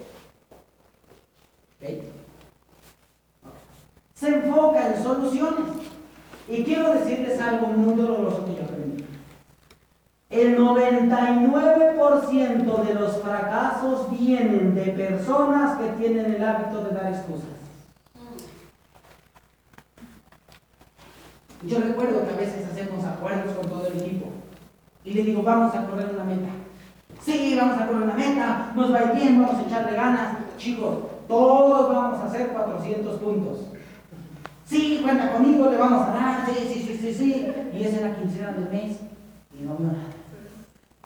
Se 4.13 4.28
enfoca 4.28 4.88
en 4.88 5.04
soluciones. 5.04 5.71
Y 6.47 6.63
quiero 6.63 6.93
decirles 6.93 7.39
algo 7.39 7.67
muy 7.67 7.93
doloroso 7.95 8.45
que 8.45 8.56
yo 8.56 8.63
aprendí. 8.63 9.06
El 10.30 10.58
99% 10.58 12.84
de 12.84 12.93
los 12.93 13.21
fracasos 13.21 14.12
vienen 14.12 14.76
de 14.76 14.84
personas 14.91 15.80
que 15.80 15.88
tienen 16.04 16.34
el 16.34 16.43
hábito 16.43 16.84
de 16.84 16.93
dar 16.93 17.13
excusas. 17.13 17.47
Yo 21.63 21.80
recuerdo 21.80 22.26
que 22.26 22.34
a 22.34 22.38
veces 22.38 22.65
hacemos 22.65 23.06
acuerdos 23.06 23.56
con 23.56 23.69
todo 23.69 23.86
el 23.88 24.02
equipo 24.02 24.28
y 25.06 25.13
le 25.13 25.24
digo, 25.24 25.43
vamos 25.43 25.76
a 25.76 25.86
correr 25.86 26.10
una 26.13 26.24
meta. 26.24 26.50
Sí, 27.24 27.56
vamos 27.56 27.80
a 27.80 27.86
correr 27.88 28.04
una 28.04 28.16
meta, 28.16 28.74
nos 28.76 28.92
va 28.92 28.98
a 28.98 29.04
ir 29.04 29.12
bien, 29.14 29.40
vamos 29.42 29.60
a 29.60 29.64
echarle 29.68 29.96
ganas. 29.96 30.38
Chicos, 30.58 30.98
todos 31.28 31.94
vamos 31.94 32.20
a 32.20 32.26
hacer 32.26 32.48
400 32.48 33.20
puntos. 33.20 33.60
Sí, 34.66 35.02
cuenta 35.04 35.34
conmigo, 35.34 35.70
le 35.70 35.78
vamos 35.78 36.08
a 36.08 36.14
dar, 36.14 36.44
sí, 36.46 36.54
sí, 36.68 36.82
sí, 36.82 36.98
sí, 37.00 37.14
sí. 37.14 37.48
Y 37.74 37.84
es 37.84 37.94
en 37.94 38.10
la 38.10 38.16
quincena 38.16 38.54
del 38.54 38.70
mes 38.70 38.98
y 39.60 39.64
no 39.64 39.78
veo 39.78 39.92
nada. 39.92 40.08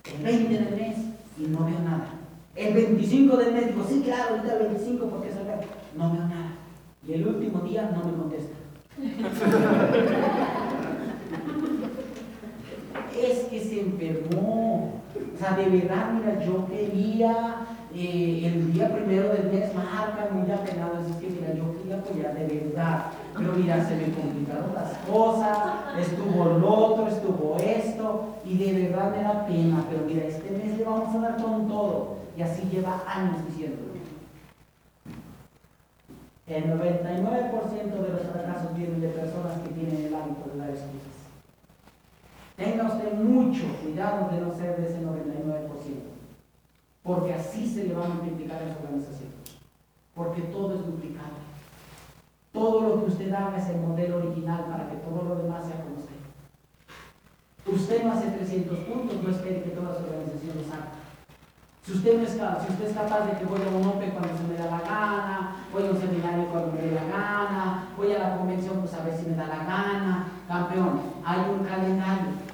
El 0.06 0.24
20 0.24 0.54
del 0.54 0.76
mes 0.76 0.98
y 1.38 1.48
no 1.48 1.66
veo 1.66 1.80
nada. 1.80 2.12
El 2.56 2.74
25 2.74 3.36
del 3.38 3.54
mes 3.54 3.68
digo, 3.68 3.86
sí, 3.88 4.02
claro, 4.06 4.36
ahorita 4.36 4.54
el 4.54 4.60
25 4.70 5.06
porque 5.08 5.30
es 5.30 5.36
el 5.36 5.46
No 5.98 6.14
veo 6.14 6.28
nada. 6.28 6.54
Y 7.06 7.14
el 7.14 7.28
último 7.28 7.60
día 7.62 7.92
no 7.94 8.04
me 8.06 8.14
contesta. 8.18 8.56
es 13.22 13.40
que 13.50 13.60
se 13.60 13.82
enfermó. 13.82 15.05
O 15.36 15.38
sea, 15.38 15.58
de 15.58 15.66
verdad, 15.66 16.14
mira, 16.14 16.46
yo 16.46 16.66
quería 16.66 17.68
eh, 17.94 18.42
el 18.46 18.72
día 18.72 18.94
primero 18.94 19.30
del 19.30 19.52
mes, 19.52 19.74
marca, 19.76 20.30
muy 20.32 20.50
apenado, 20.50 21.00
es 21.00 21.16
que 21.18 21.30
mira, 21.30 21.54
yo 21.54 21.78
quería 21.78 21.98
apoyar 21.98 22.34
de 22.36 22.60
verdad. 22.60 23.06
Pero 23.38 23.52
mira, 23.54 23.86
se 23.86 23.96
me 23.98 24.12
complicaron 24.12 24.74
las 24.74 24.94
cosas, 25.10 25.58
estuvo 26.00 26.46
lo 26.46 26.70
otro, 26.70 27.08
estuvo 27.08 27.58
esto, 27.58 28.36
y 28.46 28.58
de 28.58 28.88
verdad 28.88 29.12
me 29.12 29.24
da 29.24 29.46
pena, 29.46 29.84
pero 29.90 30.06
mira, 30.06 30.26
este 30.26 30.52
mes 30.52 30.78
le 30.78 30.84
vamos 30.86 31.14
a 31.14 31.20
dar 31.20 31.44
con 31.44 31.68
todo. 31.68 32.16
Y 32.38 32.42
así 32.42 32.70
lleva 32.72 33.04
años 33.06 33.46
diciéndolo. 33.50 33.96
El 36.48 36.64
99% 36.66 37.92
de 37.92 38.10
los 38.10 38.22
fracasos 38.22 38.78
vienen 38.78 39.02
de 39.02 39.08
personas 39.10 39.60
que 39.64 39.74
tienen 39.74 40.06
el 40.06 40.16
hábito 40.16 40.52
de 40.54 40.60
dar 40.60 40.70
excusas. 40.70 41.15
Tenga 42.56 42.86
usted 42.86 43.14
mucho 43.16 43.64
cuidado 43.84 44.30
de 44.32 44.40
no 44.40 44.56
ser 44.56 44.78
de 44.78 44.88
ese 44.88 45.02
99%, 45.02 45.68
porque 47.04 47.34
así 47.34 47.68
se 47.68 47.84
le 47.84 47.94
va 47.94 48.06
a 48.06 48.10
multiplicar 48.10 48.62
en 48.62 48.74
su 48.74 48.80
organización, 48.80 49.30
porque 50.14 50.42
todo 50.44 50.76
es 50.76 50.86
duplicable. 50.86 51.44
Todo 52.54 52.82
lo 52.82 53.00
que 53.02 53.12
usted 53.12 53.34
haga 53.34 53.58
es 53.58 53.68
el 53.68 53.82
modelo 53.82 54.18
original 54.18 54.68
para 54.72 54.90
que 54.90 54.96
todo 54.98 55.24
lo 55.28 55.44
demás 55.44 55.66
sea 55.66 55.84
como 55.84 55.98
usted. 55.98 56.16
Usted 57.68 58.04
no 58.06 58.14
hace 58.14 58.32
300 58.32 58.78
puntos, 58.80 59.22
no 59.22 59.30
espere 59.30 59.64
que 59.64 59.72
toda 59.72 59.98
su 59.98 60.06
organización 60.06 60.56
los 60.56 60.72
haga. 60.72 60.96
Si 61.86 61.92
usted, 61.92 62.18
no 62.18 62.24
es, 62.24 62.32
si 62.32 62.72
usted 62.72 62.88
es 62.88 62.94
capaz 62.96 63.26
de 63.26 63.38
que 63.38 63.46
voy 63.46 63.60
a 63.62 63.76
un 63.76 63.86
OPE 63.86 64.12
cuando 64.12 64.38
se 64.38 64.44
me 64.48 64.58
da 64.58 64.72
la 64.72 64.80
gana, 64.80 65.56
voy 65.74 65.86
a 65.86 65.92
un 65.92 66.00
seminario 66.00 66.46
cuando 66.46 66.72
me 66.72 66.82
dé 66.82 66.92
la 66.94 67.04
gana, 67.04 67.90
voy 67.98 68.14
a 68.14 68.20
la 68.20 68.38
convención 68.38 68.80
pues 68.80 68.94
a 68.94 69.04
ver 69.04 69.18
si 69.18 69.28
me 69.28 69.36
da 69.36 69.46
la 69.46 69.66
gana, 69.66 70.28
campeón, 70.48 71.02
hay 71.26 71.40
un 71.52 71.66
calendario 71.66 72.45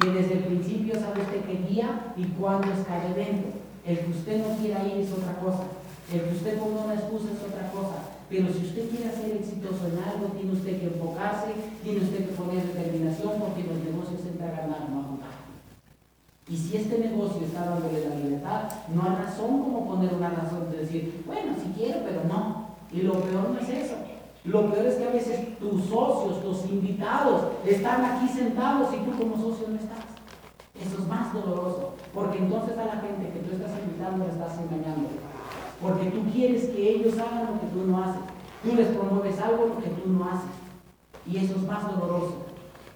que 0.00 0.10
desde 0.10 0.32
el 0.32 0.44
principio 0.44 0.94
sabe 0.94 1.20
usted 1.20 1.44
qué 1.44 1.68
día 1.68 2.14
y 2.16 2.24
cuándo 2.40 2.72
es 2.72 2.86
cada 2.88 3.10
evento. 3.10 3.48
El 3.84 3.98
que 4.00 4.10
usted 4.10 4.40
no 4.40 4.56
quiera 4.56 4.86
ir 4.88 5.04
es 5.04 5.12
otra 5.12 5.36
cosa. 5.36 5.64
El 6.12 6.20
que 6.24 6.36
usted 6.36 6.58
ponga 6.58 6.84
una 6.88 6.94
excusa 6.94 7.28
es 7.36 7.44
otra 7.44 7.70
cosa. 7.70 8.16
Pero 8.30 8.48
si 8.48 8.64
usted 8.64 8.88
quiere 8.88 9.12
ser 9.12 9.36
exitoso 9.36 9.92
en 9.92 10.00
algo, 10.00 10.32
tiene 10.32 10.52
usted 10.52 10.80
que 10.80 10.86
enfocarse, 10.86 11.52
tiene 11.82 12.00
usted 12.00 12.26
que 12.26 12.38
poner 12.38 12.64
determinación 12.64 13.36
porque 13.38 13.68
los 13.68 13.76
negocios 13.76 14.24
se 14.24 14.30
a 14.40 14.50
ganar, 14.50 14.88
no 14.88 15.00
a 15.00 15.06
contar. 15.06 15.36
Y 16.48 16.56
si 16.56 16.76
este 16.76 16.98
negocio 16.98 17.44
está 17.44 17.66
dándole 17.66 18.08
la 18.08 18.16
libertad, 18.16 18.62
no 18.94 19.02
hay 19.02 19.16
razón 19.22 19.62
como 19.62 19.86
poner 19.86 20.14
una 20.14 20.30
razón 20.30 20.70
de 20.70 20.78
decir, 20.78 21.22
bueno, 21.26 21.52
si 21.60 21.70
quiero, 21.78 22.00
pero 22.04 22.24
no. 22.24 22.70
Y 22.92 23.02
lo 23.02 23.20
peor 23.20 23.50
no 23.50 23.60
es 23.60 23.68
eso. 23.68 23.99
Lo 24.44 24.70
peor 24.70 24.86
es 24.86 24.94
que 24.94 25.04
a 25.04 25.12
veces 25.12 25.58
tus 25.58 25.84
socios, 25.84 26.42
tus 26.42 26.64
invitados, 26.70 27.42
están 27.66 28.04
aquí 28.04 28.28
sentados 28.28 28.88
y 28.94 28.98
tú 28.98 29.18
como 29.18 29.36
socio 29.36 29.68
no 29.68 29.76
estás. 29.76 29.98
Eso 30.80 31.02
es 31.02 31.08
más 31.08 31.34
doloroso, 31.34 31.94
porque 32.14 32.38
entonces 32.38 32.78
a 32.78 32.86
la 32.86 33.02
gente 33.02 33.30
que 33.32 33.40
tú 33.40 33.54
estás 33.54 33.72
invitando 33.84 34.24
le 34.24 34.32
estás 34.32 34.58
engañando. 34.58 35.08
Porque 35.82 36.06
tú 36.10 36.24
quieres 36.32 36.70
que 36.70 36.90
ellos 36.90 37.18
hagan 37.18 37.52
lo 37.52 37.60
que 37.60 37.66
tú 37.66 37.84
no 37.86 38.02
haces. 38.02 38.22
Tú 38.62 38.74
les 38.74 38.88
promueves 38.88 39.38
algo 39.40 39.76
que 39.78 39.90
tú 39.90 40.08
no 40.08 40.24
haces. 40.24 40.50
Y 41.26 41.36
eso 41.38 41.56
es 41.56 41.62
más 41.62 41.84
doloroso. 41.84 42.46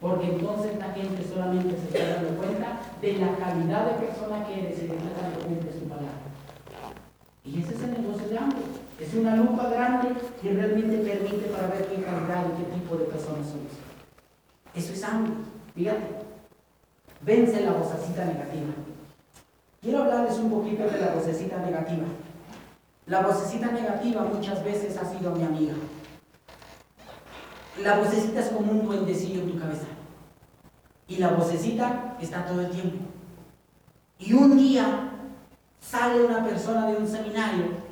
Porque 0.01 0.33
entonces 0.33 0.79
la 0.79 0.93
gente 0.93 1.27
solamente 1.27 1.77
se 1.77 1.97
está 1.97 2.17
dando 2.17 2.41
cuenta 2.41 2.81
de 3.01 3.13
la 3.15 3.37
calidad 3.37 3.87
de 3.87 4.07
persona 4.07 4.47
que 4.47 4.61
eres 4.61 4.83
y 4.83 4.87
de 4.89 4.97
la 4.97 5.65
de 5.65 5.73
su 5.73 5.89
palabra. 5.89 6.24
Y 7.45 7.61
ese 7.61 7.75
es 7.75 7.83
el 7.83 8.03
negocio 8.03 8.29
de 8.29 8.39
hambre. 8.39 8.59
Es 8.99 9.13
una 9.13 9.37
lupa 9.37 9.69
grande 9.69 10.15
que 10.41 10.53
realmente 10.53 10.97
permite 10.97 11.47
para 11.49 11.69
ver 11.69 11.87
qué 11.89 12.03
calidad 12.03 12.47
y 12.47 12.63
qué 12.63 12.79
tipo 12.79 12.97
de 12.97 13.05
personas 13.05 13.47
somos. 13.47 13.73
Eso 14.75 14.93
es 14.93 15.05
hambre. 15.05 15.35
Fíjate. 15.75 16.25
Vence 17.21 17.61
la 17.61 17.73
vocecita 17.73 18.25
negativa. 18.25 18.73
Quiero 19.81 20.03
hablarles 20.03 20.39
un 20.39 20.51
poquito 20.51 20.85
de 20.85 21.01
la 21.01 21.15
vocecita 21.15 21.59
negativa. 21.59 22.07
La 23.07 23.21
vocecita 23.21 23.71
negativa 23.71 24.23
muchas 24.23 24.65
veces 24.65 24.97
ha 24.97 25.05
sido 25.05 25.33
mi 25.33 25.45
amiga. 25.45 25.75
La 27.83 27.99
vocecita 27.99 28.41
es 28.41 28.49
como 28.49 28.73
un 28.73 28.87
duendecillo 28.87 29.43
en 29.43 29.53
tu 29.53 29.59
cabeza. 29.59 29.87
Y 31.09 31.17
la 31.17 31.29
vocecita 31.31 32.17
está 32.21 32.47
todo 32.47 32.63
el 32.63 32.71
tiempo. 32.71 32.97
Y 34.19 34.33
un 34.33 34.57
día 34.57 35.14
sale 35.91 36.25
una 36.25 36.45
persona 36.45 36.87
de 36.89 36.97
un 36.97 37.07
seminario 37.07 37.85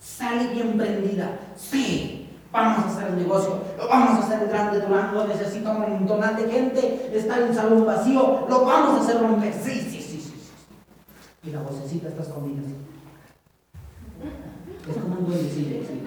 sale 0.00 0.48
bien 0.54 0.76
prendida. 0.76 1.38
Sí, 1.56 2.30
vamos 2.50 2.84
a 2.84 2.88
hacer 2.88 3.08
el 3.08 3.16
negocio, 3.18 3.60
lo 3.76 3.88
vamos 3.88 4.10
a 4.10 4.26
hacer 4.26 4.48
grande, 4.48 4.80
Durango 4.80 5.26
necesita 5.26 5.70
un 5.70 5.80
montón 5.80 6.36
de 6.36 6.50
gente, 6.50 7.10
está 7.14 7.38
en 7.38 7.48
un 7.50 7.54
salón 7.54 7.86
vacío, 7.86 8.46
lo 8.48 8.64
vamos 8.64 9.00
a 9.00 9.04
hacer 9.04 9.20
romper. 9.20 9.52
Sí, 9.52 9.80
sí, 9.80 10.00
sí, 10.00 10.20
sí. 10.20 10.34
Y 11.44 11.50
la 11.50 11.60
vocecita 11.60 12.08
está 12.08 12.22
escondida 12.22 12.62
Es 14.88 14.96
como 14.96 15.16
un 15.16 15.26
duendecillo, 15.26 15.80
sí. 15.86 16.02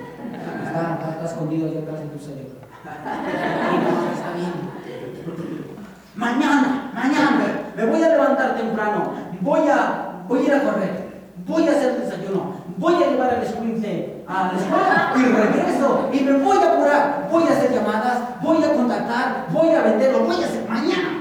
Está, 0.65 1.11
está, 1.11 1.25
escondido 1.25 1.67
ahí 1.67 1.77
atrás 1.77 1.99
de 1.99 2.05
tu 2.07 2.19
cerebro. 2.19 2.59
Y 2.83 3.77
no 3.77 4.13
está 4.13 4.33
bien. 4.33 4.73
Mañana, 6.15 6.91
mañana, 6.93 7.71
me 7.75 7.85
voy 7.85 8.03
a 8.03 8.09
levantar 8.09 8.55
temprano, 8.55 9.13
voy 9.41 9.67
a, 9.67 10.23
voy 10.27 10.39
a 10.39 10.43
ir 10.43 10.53
a 10.53 10.63
correr, 10.63 11.02
voy 11.45 11.67
a 11.67 11.71
hacer 11.71 11.99
desayuno, 11.99 12.55
voy 12.77 12.95
a 12.95 13.09
llevar 13.09 13.29
al 13.35 13.43
escuinte 13.43 14.23
a 14.27 14.51
la 14.53 14.59
escuela 14.59 15.13
y 15.17 15.21
regreso 15.31 16.09
y 16.13 16.19
me 16.21 16.33
voy 16.33 16.57
a 16.57 16.73
apurar, 16.73 17.27
voy 17.31 17.43
a 17.43 17.51
hacer 17.51 17.73
llamadas, 17.73 18.41
voy 18.41 18.63
a 18.63 18.73
contactar, 18.73 19.47
voy 19.51 19.69
a 19.69 19.81
venderlo, 19.81 20.19
voy 20.25 20.35
a 20.35 20.45
hacer 20.45 20.69
mañana. 20.69 21.19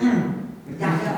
Ya, 0.76 0.88
ya, 1.04 1.16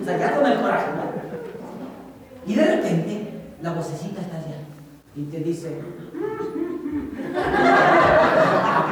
o 0.00 0.04
sea, 0.04 0.18
ya 0.18 0.34
con 0.34 0.44
el 0.44 0.60
coraje, 0.60 0.86
¿no? 0.96 2.50
Y 2.50 2.54
de 2.56 2.64
repente 2.64 3.32
la 3.62 3.72
vocecita 3.72 4.20
está 4.22 4.38
allá 4.38 4.56
y 5.14 5.22
te 5.24 5.38
dice, 5.38 5.80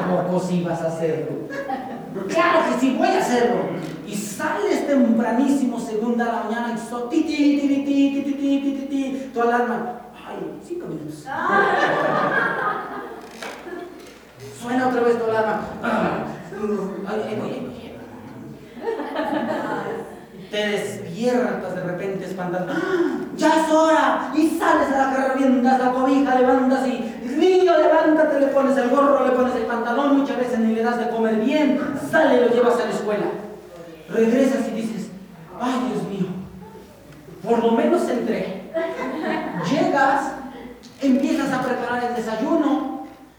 ¿cómo 0.06 0.40
si 0.40 0.62
vas 0.62 0.80
a 0.80 0.87
hacerlo? 0.87 1.48
Claro 2.28 2.60
que 2.70 2.80
sí, 2.80 2.94
voy 2.96 3.08
a 3.08 3.18
hacerlo. 3.18 3.56
Y 4.07 4.14
sales 4.14 4.87
tempranísimo, 4.87 5.81
segunda 5.81 6.25
de 6.25 6.33
la 6.33 6.43
mañana, 6.45 6.75
y 6.75 6.79
so, 6.90 7.05
ti, 7.05 7.23
ti, 7.23 7.37
ti, 7.37 7.69
ti, 7.69 7.85
ti, 7.85 8.23
ti, 8.23 8.33
ti, 8.33 8.61
ti, 8.61 8.87
ti, 8.88 9.31
tu 9.33 9.40
alarma. 9.40 10.01
Ay, 10.27 10.37
cinco 10.67 10.87
minutos. 10.87 11.25
Suena 14.61 14.88
otra 14.88 15.01
vez 15.03 15.19
tu 15.19 15.25
alarma. 15.25 15.61
Ay, 17.09 17.21
ay, 17.29 17.40
ay, 17.43 17.71
Te 20.51 20.69
despiertas 20.69 21.75
de 21.75 21.83
repente 21.83 22.27
espantado. 22.27 22.67
ya 23.37 23.49
es 23.49 23.73
hora. 23.73 24.31
Y 24.35 24.49
sales 24.59 24.88
a 24.93 24.99
la 24.99 25.14
carrera, 25.14 25.35
viendas 25.35 25.79
la 25.81 25.93
cobija, 25.93 26.38
levantas 26.38 26.87
y, 26.87 27.12
niño, 27.37 27.77
levántate, 27.77 28.40
le 28.40 28.47
pones 28.49 28.77
el 28.79 28.90
gorro, 28.90 29.27
le 29.27 29.33
pones 29.33 29.55
el 29.57 29.64
pantalón, 29.64 30.19
muchas 30.19 30.37
veces 30.38 30.59
ni 30.61 30.75
le 30.75 30.83
das 30.83 30.99
de 30.99 31.09
comer 31.09 31.37
bien, 31.37 31.81
sale 32.11 32.37
y 32.37 32.40
lo 32.40 32.49
llevas 32.55 32.81
a 32.81 32.85
la 32.85 32.90
escuela. 32.90 33.27
Regresas 34.14 34.68
y 34.68 34.77
dices, 34.77 35.11
ay 35.61 35.90
Dios 35.90 36.05
mío, 36.09 36.29
por 37.42 37.62
lo 37.64 37.72
menos 37.72 38.09
entré. 38.09 38.70
Llegas, 39.70 40.33
empiezas 41.00 41.53
a 41.53 41.62
preparar 41.62 42.05
el 42.05 42.14
desayuno, 42.14 42.94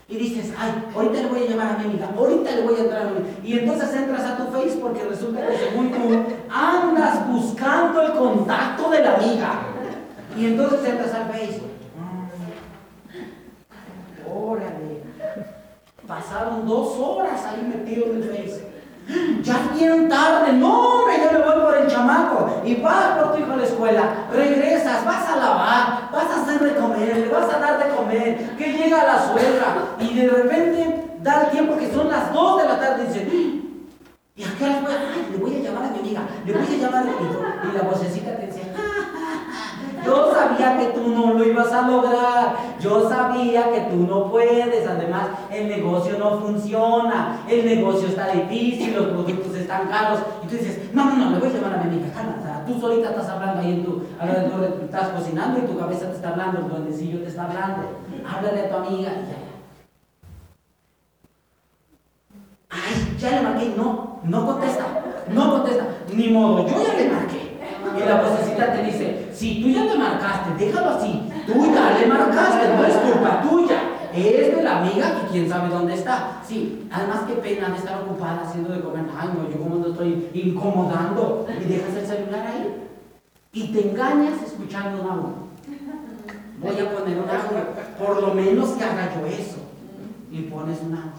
y 0.07 0.17
dices, 0.17 0.53
ay, 0.57 0.71
ahorita 0.93 1.21
le 1.21 1.27
voy 1.29 1.43
a 1.43 1.49
llamar 1.49 1.67
a 1.67 1.77
mi 1.79 1.85
amiga, 1.85 2.11
ahorita 2.15 2.51
le 2.51 2.61
voy 2.61 2.75
a 2.75 2.79
entrar 2.81 3.07
a 3.07 3.09
mi 3.09 3.49
Y 3.49 3.59
entonces 3.59 3.95
entras 3.95 4.23
a 4.23 4.38
tu 4.38 4.51
Face 4.51 4.77
porque 4.79 5.03
resulta 5.03 5.47
que 5.47 5.57
según 5.57 5.91
tú 5.91 6.23
andas 6.47 7.27
buscando 7.27 8.01
el 8.01 8.11
contacto 8.11 8.91
de 8.91 8.99
la 9.01 9.15
amiga. 9.15 9.61
Y 10.38 10.45
entonces 10.45 10.88
entras 10.88 11.11
al 11.11 11.31
Face. 11.31 11.61
Órale. 14.31 15.01
Pasaron 16.07 16.67
dos 16.67 16.99
horas 16.99 17.43
ahí 17.45 17.67
metido 17.67 18.05
en 18.05 18.21
el 18.21 18.29
Face. 18.29 18.54
Ya 19.43 19.69
bien 19.73 20.09
tarde, 20.09 20.53
no, 20.53 20.99
hombre, 20.99 21.15
yo 21.23 21.31
me 21.37 21.45
voy 21.45 21.63
por 21.63 21.77
el 21.77 21.87
chamaco. 21.87 22.61
Y 22.65 22.75
vas 22.75 23.17
por 23.17 23.33
tu 23.33 23.39
hijo 23.39 23.53
a 23.53 23.57
la 23.57 23.63
escuela, 23.63 24.27
regresas, 24.31 25.05
vas 25.05 25.29
a 25.29 25.35
lavar, 25.35 26.09
vas 26.11 26.25
a 26.25 26.41
hacer 26.41 26.59
de 26.59 26.75
comer, 26.75 27.17
le 27.17 27.29
vas 27.29 27.53
a 27.53 27.59
dar 27.59 27.83
de 27.83 27.95
comer, 27.95 28.55
que 28.57 28.73
llega 28.73 29.03
la 29.03 29.31
suegra. 29.31 29.95
Y 29.99 30.15
de 30.15 30.27
repente 30.27 31.05
da 31.21 31.43
el 31.43 31.51
tiempo 31.51 31.77
que 31.77 31.91
son 31.93 32.09
las 32.09 32.33
2 32.33 32.61
de 32.61 32.67
la 32.67 32.79
tarde 32.79 33.03
y 33.03 33.07
dice, 33.07 33.27
¿y 34.35 34.43
a 34.43 34.57
qué 34.57 34.63
hora 34.63 34.79
voy? 34.81 34.93
Ay, 34.93 35.27
le 35.31 35.37
voy 35.37 35.55
a 35.55 35.59
llamar 35.59 35.83
a 35.85 35.91
mi 35.91 35.99
amiga, 35.99 36.21
le 36.45 36.53
voy 36.53 36.65
a 36.65 36.77
llamar 36.77 37.01
a 37.01 37.05
mi 37.05 37.11
hijo. 37.11 37.43
Y 37.71 37.77
la 37.77 37.83
vocecita 37.83 38.37
te 38.37 38.47
dice, 38.47 38.61
yo 40.05 40.33
sabía 40.33 40.77
que 40.77 40.85
tú 40.87 41.09
no 41.09 41.33
lo 41.33 41.43
ibas 41.43 41.71
a 41.71 41.87
lograr. 41.87 42.55
Yo 42.79 43.09
sabía 43.09 43.71
que 43.71 43.81
tú 43.91 44.07
no 44.07 44.29
puedes. 44.29 44.87
Además, 44.87 45.29
el 45.49 45.67
negocio 45.67 46.17
no 46.19 46.39
funciona. 46.39 47.39
El 47.47 47.65
negocio 47.65 48.07
está 48.09 48.31
difícil, 48.31 48.95
los 48.95 49.07
productos 49.07 49.55
están 49.55 49.87
caros. 49.87 50.19
Y 50.43 50.47
tú 50.47 50.55
dices, 50.57 50.93
no, 50.93 51.05
no, 51.05 51.15
no, 51.15 51.31
le 51.31 51.39
voy 51.39 51.49
a 51.49 51.53
llamar 51.53 51.73
a 51.73 51.83
mi 51.83 51.95
amiga. 51.95 52.13
Calma, 52.13 52.63
tú 52.67 52.79
solita 52.79 53.09
estás 53.09 53.29
hablando 53.29 53.61
ahí 53.61 53.73
en 53.73 53.85
tu, 53.85 54.03
estás 54.83 55.09
cocinando 55.09 55.59
y 55.59 55.61
tu 55.61 55.77
cabeza 55.77 56.09
te 56.09 56.15
está 56.15 56.29
hablando, 56.29 56.59
el 56.59 56.69
duendecillo 56.69 57.19
te 57.19 57.27
está 57.27 57.45
hablando. 57.45 57.83
Háblale 58.27 58.61
a 58.61 58.69
tu 58.69 58.75
amiga 58.75 59.11
y 59.11 59.27
ya. 59.27 59.45
Ay, 62.69 63.17
ya 63.17 63.31
le 63.31 63.41
marqué. 63.41 63.73
No, 63.77 64.19
no 64.23 64.45
contesta. 64.45 64.85
No 65.31 65.51
contesta. 65.51 65.85
Ni 66.13 66.29
modo, 66.29 66.67
yo 66.67 66.83
ya 66.83 66.93
le 66.93 67.09
marqué. 67.09 67.57
Y 67.95 68.07
la 68.07 68.21
vocecita 68.21 68.73
te 68.73 68.83
dice, 68.83 69.14
si 69.35 69.61
tú 69.61 69.69
ya 69.69 69.87
te 69.91 69.97
marcaste, 69.97 70.65
déjalo 70.65 70.91
así. 70.91 71.21
Tú 71.45 71.73
ya 71.73 71.97
le 71.99 72.07
marcaste, 72.07 72.75
no 72.75 72.85
es 72.85 72.95
culpa 72.95 73.41
tuya. 73.41 73.81
Es 74.13 74.55
de 74.55 74.63
la 74.63 74.79
amiga 74.79 75.19
que 75.19 75.27
quién 75.27 75.49
sabe 75.49 75.69
dónde 75.69 75.93
está. 75.93 76.41
Sí, 76.47 76.87
además 76.89 77.23
qué 77.27 77.33
pena 77.33 77.69
de 77.69 77.75
estar 77.75 78.01
ocupada 78.01 78.43
haciendo 78.47 78.71
de 78.71 78.79
comer. 78.79 79.03
Ay, 79.17 79.29
no, 79.35 79.49
yo 79.49 79.61
como 79.61 79.75
no 79.75 79.87
estoy 79.87 80.29
incomodando. 80.33 81.45
Y 81.61 81.65
dejas 81.65 81.95
el 81.95 82.07
celular 82.07 82.47
ahí. 82.47 82.87
Y 83.51 83.73
te 83.73 83.89
engañas 83.89 84.41
escuchando 84.41 85.01
un 85.01 85.09
audio. 85.09 85.33
Voy 86.61 86.79
a 86.79 86.97
poner 86.97 87.17
un 87.17 87.29
audio. 87.29 87.65
Por 87.99 88.21
lo 88.21 88.33
menos 88.33 88.69
que 88.69 88.83
haga 88.85 89.13
yo 89.15 89.25
eso. 89.25 89.57
Y 90.31 90.43
pones 90.43 90.79
un 90.81 90.93
audio. 90.93 91.11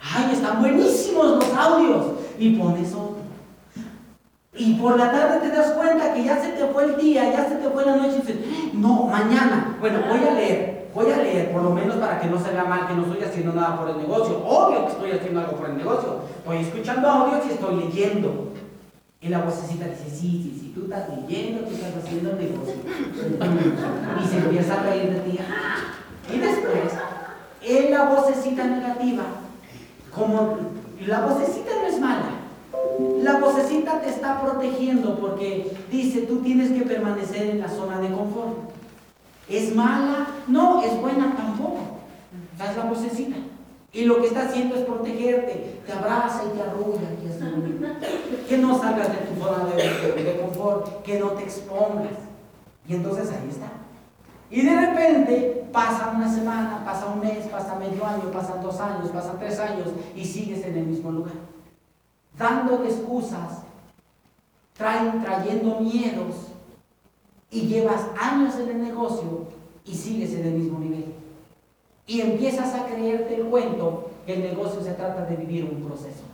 Ay, 0.00 0.30
están 0.32 0.60
buenísimos 0.60 1.26
los 1.26 1.54
audios. 1.54 2.06
Y 2.38 2.56
pones 2.56 2.94
otro. 2.94 3.23
Y 4.56 4.74
por 4.74 4.96
la 4.96 5.10
tarde 5.10 5.48
te 5.48 5.56
das 5.56 5.72
cuenta 5.72 6.14
que 6.14 6.22
ya 6.22 6.40
se 6.40 6.50
te 6.50 6.64
fue 6.66 6.84
el 6.84 6.96
día, 6.96 7.32
ya 7.32 7.48
se 7.48 7.56
te 7.56 7.68
fue 7.68 7.84
la 7.84 7.96
noche 7.96 8.18
y 8.18 8.20
dices, 8.20 8.36
no, 8.72 9.04
mañana, 9.04 9.76
bueno, 9.80 9.98
voy 10.08 10.20
a 10.28 10.32
leer, 10.32 10.90
voy 10.94 11.10
a 11.10 11.16
leer, 11.16 11.50
por 11.50 11.62
lo 11.62 11.70
menos 11.70 11.96
para 11.96 12.20
que 12.20 12.28
no 12.28 12.38
se 12.38 12.52
vea 12.52 12.64
mal 12.64 12.86
que 12.86 12.94
no 12.94 13.02
estoy 13.02 13.24
haciendo 13.24 13.52
nada 13.52 13.76
por 13.76 13.90
el 13.90 13.98
negocio. 13.98 14.38
Obvio 14.46 14.86
que 14.86 14.92
estoy 14.92 15.10
haciendo 15.10 15.40
algo 15.40 15.56
por 15.56 15.70
el 15.70 15.76
negocio. 15.76 16.20
Estoy 16.38 16.58
escuchando 16.58 17.08
audios 17.08 17.46
y 17.46 17.52
estoy 17.52 17.76
leyendo. 17.76 18.52
Y 19.20 19.28
la 19.28 19.40
vocecita 19.40 19.86
dice, 19.86 20.04
sí, 20.08 20.40
sí, 20.42 20.58
sí, 20.60 20.72
tú 20.72 20.84
estás 20.84 21.08
leyendo, 21.08 21.62
tú 21.62 21.74
estás 21.74 21.96
haciendo 21.96 22.30
el 22.30 22.38
negocio. 22.38 22.74
Y 24.22 24.28
se 24.28 24.36
empieza 24.36 24.74
a 24.74 24.82
reír 24.84 25.10
de 25.14 25.20
ti. 25.20 25.38
Y 26.32 26.38
después, 26.38 26.92
en 27.62 27.90
la 27.90 28.04
vocecita 28.04 28.64
negativa, 28.64 29.24
como 30.14 30.58
la 31.06 31.20
vocecita 31.22 31.70
no 31.82 31.86
es 31.88 32.00
mala, 32.00 32.43
la 32.98 33.38
vocecita 33.38 34.00
te 34.00 34.10
está 34.10 34.40
protegiendo 34.40 35.18
porque 35.18 35.72
dice, 35.90 36.22
tú 36.22 36.38
tienes 36.38 36.70
que 36.70 36.82
permanecer 36.82 37.50
en 37.50 37.60
la 37.60 37.68
zona 37.68 38.00
de 38.00 38.08
confort. 38.08 38.70
¿Es 39.48 39.74
mala? 39.74 40.28
No, 40.46 40.82
es 40.82 41.00
buena 41.00 41.34
tampoco. 41.36 41.80
Es 42.54 42.76
la 42.76 42.84
vocecita. 42.84 43.36
Y 43.92 44.04
lo 44.04 44.20
que 44.20 44.28
está 44.28 44.42
haciendo 44.42 44.74
es 44.76 44.82
protegerte. 44.82 45.80
Te 45.86 45.92
abraza 45.92 46.42
y 46.44 46.56
te 46.56 46.62
arrulla. 46.62 47.08
Que 48.48 48.58
no 48.58 48.78
salgas 48.78 49.08
de 49.08 49.18
tu 49.26 49.42
zona 49.42 49.64
de, 49.74 50.22
de 50.22 50.40
confort, 50.40 51.02
que 51.02 51.18
no 51.18 51.30
te 51.30 51.44
expongas. 51.44 52.12
Y 52.88 52.94
entonces 52.94 53.30
ahí 53.30 53.48
está. 53.48 53.68
Y 54.50 54.60
de 54.60 54.80
repente 54.86 55.66
pasa 55.72 56.12
una 56.14 56.32
semana, 56.32 56.82
pasa 56.84 57.06
un 57.06 57.20
mes, 57.20 57.46
pasa 57.46 57.76
medio 57.76 58.04
año, 58.06 58.30
pasan 58.32 58.62
dos 58.62 58.78
años, 58.80 59.10
pasan 59.10 59.38
tres 59.38 59.58
años 59.58 59.88
y 60.14 60.24
sigues 60.24 60.64
en 60.64 60.76
el 60.76 60.86
mismo 60.86 61.10
lugar 61.10 61.53
dando 62.38 62.84
excusas, 62.84 63.62
traen, 64.76 65.22
trayendo 65.22 65.80
miedos 65.80 66.34
y 67.50 67.62
llevas 67.62 68.06
años 68.20 68.54
en 68.56 68.70
el 68.70 68.82
negocio 68.82 69.46
y 69.84 69.94
sigues 69.94 70.32
en 70.34 70.46
el 70.46 70.54
mismo 70.54 70.78
nivel. 70.78 71.14
Y 72.06 72.20
empiezas 72.20 72.74
a 72.74 72.86
creerte 72.86 73.36
el 73.36 73.44
cuento 73.46 74.10
que 74.26 74.34
el 74.34 74.42
negocio 74.42 74.82
se 74.82 74.92
trata 74.92 75.24
de 75.24 75.36
vivir 75.36 75.64
un 75.64 75.82
proceso. 75.86 76.24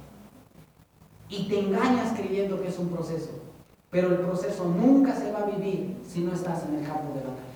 Y 1.28 1.48
te 1.48 1.60
engañas 1.60 2.18
creyendo 2.18 2.60
que 2.60 2.68
es 2.68 2.78
un 2.78 2.88
proceso, 2.88 3.30
pero 3.90 4.08
el 4.08 4.18
proceso 4.18 4.64
nunca 4.64 5.14
se 5.14 5.30
va 5.30 5.40
a 5.40 5.44
vivir 5.44 5.96
si 6.08 6.20
no 6.20 6.32
estás 6.32 6.64
en 6.64 6.76
el 6.76 6.86
campo 6.86 7.12
de 7.14 7.20
batalla. 7.20 7.50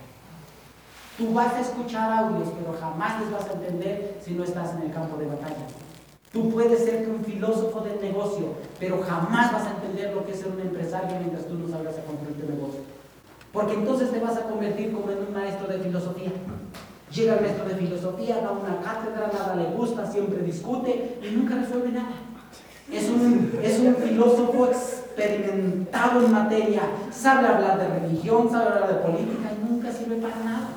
Tú 1.19 1.33
vas 1.33 1.55
a 1.55 1.61
escuchar 1.61 2.13
audios, 2.13 2.49
pero 2.57 2.77
jamás 2.79 3.21
les 3.21 3.33
vas 3.33 3.49
a 3.49 3.53
entender 3.55 4.19
si 4.21 4.35
no 4.35 4.45
estás 4.45 4.75
en 4.75 4.83
el 4.83 4.93
campo 4.93 5.17
de 5.17 5.27
batalla. 5.27 5.67
Tú 6.35 6.51
puedes 6.51 6.85
ser 6.85 7.09
un 7.09 7.25
filósofo 7.25 7.81
del 7.83 8.01
negocio, 8.01 8.55
pero 8.81 9.01
jamás 9.03 9.53
vas 9.53 9.66
a 9.68 9.70
entender 9.77 10.12
lo 10.12 10.27
que 10.27 10.33
es 10.33 10.40
ser 10.40 10.49
un 10.49 10.61
empresario 10.61 11.16
mientras 11.20 11.47
tú 11.47 11.55
no 11.55 11.68
salgas 11.68 11.94
a 11.97 12.03
construir 12.03 12.37
tu 12.37 12.53
negocio. 12.53 12.81
Porque 13.53 13.75
entonces 13.75 14.11
te 14.11 14.18
vas 14.18 14.37
a 14.37 14.42
convertir 14.42 14.92
como 14.92 15.12
en 15.12 15.18
un 15.18 15.33
maestro 15.33 15.68
de 15.68 15.79
filosofía. 15.79 16.33
Llega 17.14 17.37
el 17.37 17.40
maestro 17.40 17.68
de 17.68 17.77
filosofía, 17.77 18.40
da 18.40 18.51
una 18.51 18.81
cátedra, 18.83 19.31
nada 19.33 19.55
le 19.55 19.77
gusta, 19.77 20.11
siempre 20.11 20.42
discute 20.42 21.20
y 21.23 21.37
nunca 21.37 21.55
resuelve 21.55 21.92
nada. 21.92 22.16
Es 22.92 23.09
un, 23.09 23.53
es 23.62 23.79
un 23.79 23.94
filósofo 23.94 24.66
experimentado 24.66 26.27
en 26.27 26.33
materia, 26.33 26.83
sabe 27.12 27.47
hablar 27.47 27.79
de 27.79 28.01
religión, 28.01 28.51
sabe 28.51 28.70
hablar 28.70 28.88
de 28.88 28.94
política 28.94 29.53
y 29.57 29.70
nunca 29.70 29.92
sirve 29.92 30.16
para 30.16 30.37
nada. 30.38 30.68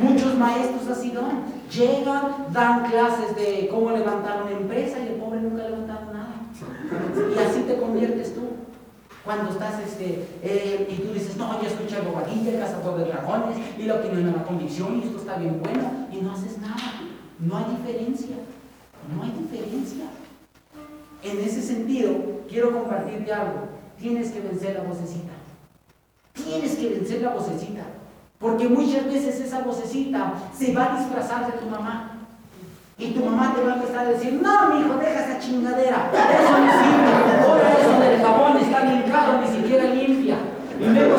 Muchos 0.00 0.36
maestros 0.36 0.96
así 0.96 1.10
no, 1.10 1.61
llegan, 1.72 2.52
dan 2.52 2.90
clases 2.90 3.34
de 3.34 3.68
cómo 3.70 3.90
levantar 3.90 4.42
una 4.42 4.52
empresa 4.52 4.98
y 5.00 5.08
el 5.08 5.14
pobre 5.14 5.40
nunca 5.40 5.64
ha 5.64 5.68
levantado 5.68 6.12
nada. 6.12 6.34
Y 7.34 7.38
así 7.38 7.62
te 7.62 7.78
conviertes 7.78 8.34
tú. 8.34 8.42
Cuando 9.24 9.52
estás 9.52 9.80
este, 9.80 10.26
eh, 10.42 10.88
y 10.90 11.02
tú 11.02 11.12
dices, 11.12 11.36
no, 11.36 11.62
yo 11.62 11.68
escuché 11.68 12.00
bobadilla, 12.00 12.58
cazador 12.58 12.98
de 12.98 13.04
dragones, 13.04 13.56
y 13.78 13.84
lo 13.84 14.02
que 14.02 14.08
no 14.08 14.18
es 14.18 14.36
la 14.36 14.42
convicción, 14.42 14.98
y 14.98 15.06
esto 15.06 15.18
está 15.18 15.36
bien 15.36 15.60
bueno, 15.62 16.08
y 16.10 16.16
no 16.16 16.32
haces 16.32 16.58
nada. 16.58 16.74
No 17.38 17.56
hay 17.56 17.64
diferencia. 17.76 18.36
No 19.14 19.22
hay 19.22 19.30
diferencia. 19.30 20.06
En 21.22 21.38
ese 21.38 21.62
sentido, 21.62 22.16
quiero 22.48 22.72
compartirte 22.72 23.32
algo. 23.32 23.68
Tienes 23.98 24.32
que 24.32 24.40
vencer 24.40 24.74
la 24.74 24.82
vocecita. 24.82 25.32
Tienes 26.32 26.74
que 26.74 26.88
vencer 26.88 27.22
la 27.22 27.30
vocecita. 27.30 27.84
Porque 28.42 28.68
muchas 28.68 29.04
veces 29.06 29.38
esa 29.40 29.60
vocecita 29.60 30.32
se 30.52 30.74
va 30.74 30.92
a 30.92 30.98
disfrazar 30.98 31.46
de 31.46 31.58
tu 31.58 31.66
mamá. 31.66 32.10
Y 32.98 33.12
tu 33.12 33.24
mamá 33.24 33.54
te 33.54 33.62
va 33.62 33.72
a 33.72 33.76
empezar 33.76 34.06
a 34.06 34.10
decir, 34.10 34.40
no, 34.42 34.74
mi 34.74 34.80
hijo, 34.80 34.98
deja 34.98 35.24
esa 35.24 35.38
chingadera. 35.38 36.10
Eso 36.12 36.58
no 36.58 36.72
sirve. 36.82 37.46
Ahora 37.46 37.72
eso 37.72 38.00
del 38.00 38.20
jabón 38.20 38.56
está 38.58 38.82
bien 38.82 39.04
caro, 39.10 39.40
ni 39.40 39.46
siquiera 39.46 39.84
limpia. 39.84 40.36
Luego, 40.80 41.16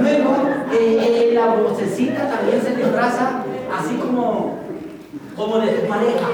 luego 0.00 0.34
eh, 0.72 1.28
eh, 1.28 1.34
la 1.34 1.54
vocecita 1.54 2.28
también 2.30 2.62
se 2.62 2.74
disfraza 2.74 3.42
así 3.78 3.96
como, 3.96 4.58
como 5.36 5.58
de 5.58 5.68
tu 5.72 5.88
pareja. 5.88 6.28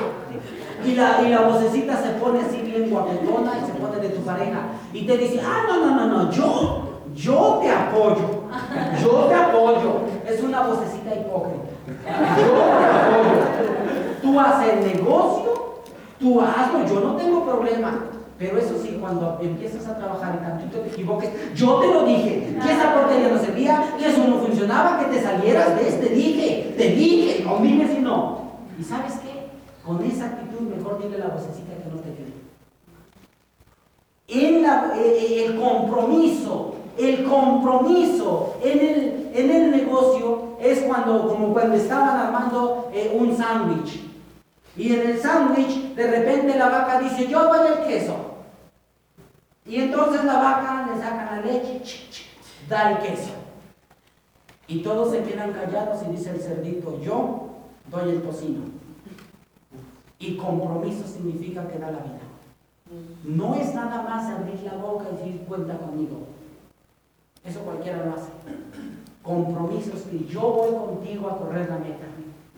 Y 0.86 0.94
la, 0.94 1.20
y 1.22 1.30
la 1.30 1.40
vocecita 1.42 2.00
se 2.00 2.10
pone 2.10 2.40
así 2.40 2.62
bien 2.62 2.88
guapetona 2.90 3.52
y 3.60 3.66
se 3.66 3.72
pone 3.72 4.00
de 4.00 4.10
tu 4.10 4.22
pareja. 4.22 4.60
Y 4.92 5.04
te 5.04 5.18
dice, 5.18 5.40
ah, 5.44 5.64
no, 5.66 5.84
no, 5.84 5.96
no, 5.96 6.06
no, 6.06 6.30
yo, 6.30 6.87
yo 7.18 7.58
te 7.60 7.70
apoyo. 7.70 8.44
Yo 9.02 9.10
te 9.26 9.34
apoyo. 9.34 10.02
Es 10.26 10.42
una 10.42 10.62
vocecita 10.62 11.14
hipócrita. 11.14 11.68
Yo 12.36 12.52
te 12.78 12.84
apoyo. 12.86 14.22
Tú 14.22 14.40
haces 14.40 14.74
el 14.74 14.96
negocio, 14.96 15.82
tú 16.20 16.40
hazlo, 16.40 16.86
yo 16.86 17.00
no 17.00 17.16
tengo 17.16 17.44
problema. 17.44 18.04
Pero 18.38 18.56
eso 18.56 18.80
sí, 18.80 18.98
cuando 19.00 19.36
empiezas 19.42 19.88
a 19.88 19.98
trabajar 19.98 20.38
y 20.40 20.44
tantito 20.44 20.78
te 20.78 20.90
equivoques, 20.90 21.30
yo 21.56 21.80
te 21.80 21.88
lo 21.88 22.04
dije, 22.04 22.56
que 22.62 22.72
esa 22.72 22.94
portería 22.94 23.30
no 23.30 23.38
servía, 23.38 23.96
que 23.98 24.06
eso 24.06 24.24
no 24.28 24.38
funcionaba, 24.38 25.00
que 25.00 25.06
te 25.06 25.20
salieras 25.20 25.74
de 25.74 25.88
este, 25.88 26.08
dije, 26.10 26.74
te 26.78 26.90
dije, 26.90 27.42
no 27.44 27.58
dime 27.58 27.88
si 27.88 28.00
no. 28.00 28.38
¿Y 28.78 28.84
sabes 28.84 29.14
qué? 29.24 29.48
Con 29.84 30.04
esa 30.04 30.26
actitud 30.26 30.60
mejor 30.60 31.02
dile 31.02 31.18
la 31.18 31.28
vocecita 31.28 31.74
que 31.82 31.90
no 31.90 32.00
te 32.00 32.10
la, 34.60 34.92
eh, 34.96 35.18
eh, 35.20 35.46
el 35.46 35.60
compromiso, 35.60 36.74
el 36.98 37.24
compromiso 37.24 38.56
en 38.62 38.78
el, 38.78 39.30
en 39.34 39.50
el 39.50 39.70
negocio 39.70 40.56
es 40.60 40.80
cuando, 40.80 41.28
como 41.28 41.52
cuando 41.52 41.76
estaban 41.76 42.18
armando 42.18 42.90
eh, 42.92 43.16
un 43.18 43.36
sándwich. 43.36 44.02
Y 44.76 44.94
en 44.94 45.10
el 45.10 45.20
sándwich, 45.20 45.94
de 45.94 46.06
repente 46.06 46.58
la 46.58 46.68
vaca 46.68 47.00
dice, 47.00 47.28
yo 47.28 47.48
voy 47.48 47.58
el 47.66 47.86
queso. 47.86 48.16
Y 49.66 49.76
entonces 49.76 50.24
la 50.24 50.34
vaca 50.34 50.88
le 50.90 51.00
saca 51.00 51.36
la 51.36 51.42
leche, 51.42 52.06
da 52.68 52.92
el 52.92 52.98
queso. 52.98 53.30
Y 54.66 54.80
todos 54.80 55.12
se 55.12 55.22
quedan 55.22 55.52
callados 55.52 56.02
y 56.02 56.12
dice 56.12 56.30
el 56.30 56.40
cerdito, 56.40 57.00
yo 57.00 57.48
doy 57.90 58.10
el 58.10 58.22
tocino. 58.22 58.60
Y 60.18 60.36
compromiso 60.36 61.06
significa 61.06 61.68
que 61.68 61.78
da 61.78 61.90
la 61.90 61.98
vida. 61.98 62.18
No 63.24 63.54
es 63.54 63.74
nada 63.74 64.02
más 64.02 64.30
abrir 64.30 64.60
la 64.62 64.74
boca 64.74 65.06
y 65.12 65.16
decir 65.16 65.44
cuenta 65.46 65.76
conmigo. 65.76 66.37
Eso 67.48 67.60
cualquiera 67.60 68.04
lo 68.04 68.12
hace. 68.12 68.28
Compromiso 69.22 69.92
es 69.96 70.02
que 70.02 70.26
yo 70.26 70.40
voy 70.40 70.70
contigo 70.70 71.28
a 71.28 71.38
correr 71.38 71.68
la 71.68 71.78
meta. 71.78 72.04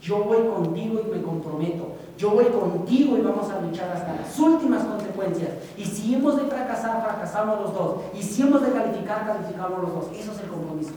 Yo 0.01 0.25
voy 0.25 0.39
contigo 0.49 1.01
y 1.07 1.11
me 1.15 1.23
comprometo. 1.23 1.93
Yo 2.17 2.31
voy 2.31 2.47
contigo 2.47 3.17
y 3.17 3.21
vamos 3.21 3.51
a 3.51 3.61
luchar 3.61 3.91
hasta 3.91 4.15
las 4.15 4.39
últimas 4.39 4.83
consecuencias. 4.85 5.51
Y 5.77 5.85
si 5.85 6.15
hemos 6.15 6.37
de 6.37 6.45
fracasar, 6.45 7.03
fracasamos 7.03 7.61
los 7.61 7.75
dos. 7.75 7.97
Y 8.19 8.23
si 8.23 8.43
hemos 8.43 8.63
de 8.63 8.73
calificar, 8.73 9.27
calificamos 9.27 9.83
los 9.83 9.95
dos. 9.95 10.07
Eso 10.17 10.33
es 10.33 10.41
el 10.41 10.49
compromiso. 10.49 10.93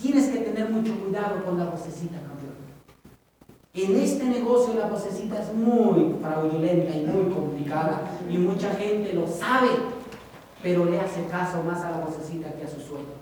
Tienes 0.00 0.28
que 0.28 0.38
tener 0.38 0.68
mucho 0.70 0.94
cuidado 1.00 1.42
con 1.44 1.58
la 1.58 1.64
vocecita, 1.64 2.16
campeón. 2.18 2.54
En 3.72 3.96
este 3.96 4.24
negocio 4.24 4.74
la 4.74 4.86
vocecita 4.86 5.42
es 5.42 5.52
muy 5.52 6.14
fraudulenta 6.20 6.96
y 6.96 7.06
muy 7.06 7.32
complicada. 7.32 8.02
Y 8.28 8.38
mucha 8.38 8.70
gente 8.74 9.12
lo 9.14 9.26
sabe, 9.26 9.68
pero 10.64 10.86
le 10.86 10.98
hace 10.98 11.22
caso 11.26 11.62
más 11.62 11.82
a 11.82 11.90
la 11.90 11.98
vocecita 11.98 12.50
que 12.54 12.64
a 12.64 12.68
su 12.68 12.80
sueño. 12.80 13.12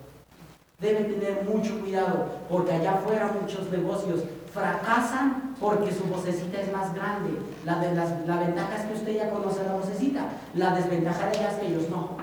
Debe 0.78 1.04
tener 1.04 1.44
mucho 1.44 1.80
cuidado 1.80 2.26
porque 2.48 2.72
allá 2.72 2.92
afuera 2.94 3.34
muchos 3.40 3.68
negocios 3.70 4.20
fracasan 4.54 5.56
porque 5.60 5.92
su 5.92 6.04
vocecita 6.04 6.60
es 6.60 6.72
más 6.72 6.94
grande. 6.94 7.30
La, 7.66 7.80
de 7.80 7.94
las, 7.96 8.26
la 8.28 8.38
ventaja 8.38 8.76
es 8.76 8.84
que 8.84 8.94
usted 8.94 9.16
ya 9.16 9.30
conoce 9.30 9.64
la 9.64 9.74
vocecita. 9.74 10.28
La 10.54 10.74
desventaja 10.76 11.26
de 11.26 11.38
ella 11.38 11.50
es 11.50 11.56
que 11.56 11.66
ellos 11.66 11.90
no. 11.90 12.16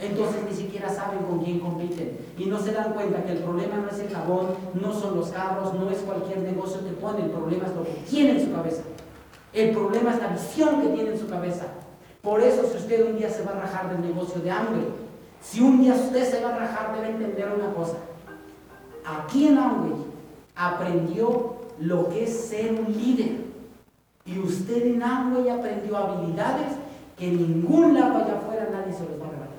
Entonces 0.00 0.42
ni 0.48 0.56
siquiera 0.56 0.88
saben 0.88 1.20
con 1.20 1.38
quién 1.38 1.60
compiten. 1.60 2.18
Y 2.36 2.46
no 2.46 2.58
se 2.58 2.72
dan 2.72 2.94
cuenta 2.94 3.22
que 3.22 3.32
el 3.32 3.38
problema 3.38 3.76
no 3.76 3.88
es 3.88 3.98
el 4.00 4.12
jabón, 4.12 4.48
no 4.74 4.92
son 4.92 5.16
los 5.16 5.28
carros, 5.28 5.74
no 5.74 5.88
es 5.88 5.98
cualquier 5.98 6.38
negocio 6.38 6.84
que 6.84 6.92
pone. 6.92 7.22
El 7.22 7.30
problema 7.30 7.66
es 7.66 7.76
lo 7.76 7.84
que 7.84 7.92
tiene 8.10 8.32
en 8.32 8.44
su 8.44 8.52
cabeza. 8.52 8.82
El 9.52 9.70
problema 9.70 10.14
es 10.14 10.20
la 10.20 10.28
visión 10.28 10.82
que 10.82 10.88
tiene 10.88 11.10
en 11.10 11.18
su 11.18 11.28
cabeza. 11.28 11.66
Por 12.28 12.42
eso 12.42 12.62
si 12.70 12.76
usted 12.76 13.06
un 13.08 13.16
día 13.16 13.30
se 13.30 13.42
va 13.42 13.52
a 13.52 13.60
rajar 13.60 13.88
del 13.90 14.02
negocio 14.02 14.42
de 14.42 14.50
hambre, 14.50 14.82
si 15.40 15.62
un 15.62 15.80
día 15.80 15.94
usted 15.94 16.30
se 16.30 16.44
va 16.44 16.54
a 16.54 16.58
rajar, 16.58 16.94
debe 16.94 17.08
entender 17.08 17.48
una 17.58 17.72
cosa. 17.72 17.96
Aquí 19.02 19.46
en 19.46 19.56
Amway 19.56 19.94
aprendió 20.54 21.54
lo 21.78 22.10
que 22.10 22.24
es 22.24 22.38
ser 22.38 22.72
un 22.72 22.92
líder. 22.92 23.46
Y 24.26 24.38
usted 24.40 24.88
en 24.88 25.02
Amway 25.02 25.48
aprendió 25.48 25.96
habilidades 25.96 26.74
que 27.16 27.28
ningún 27.28 27.94
lado 27.94 28.18
allá 28.18 28.36
afuera 28.36 28.68
nadie 28.70 28.92
se 28.92 29.04
los 29.04 29.18
va 29.18 29.28
a 29.28 29.30
rebatir. 29.30 29.58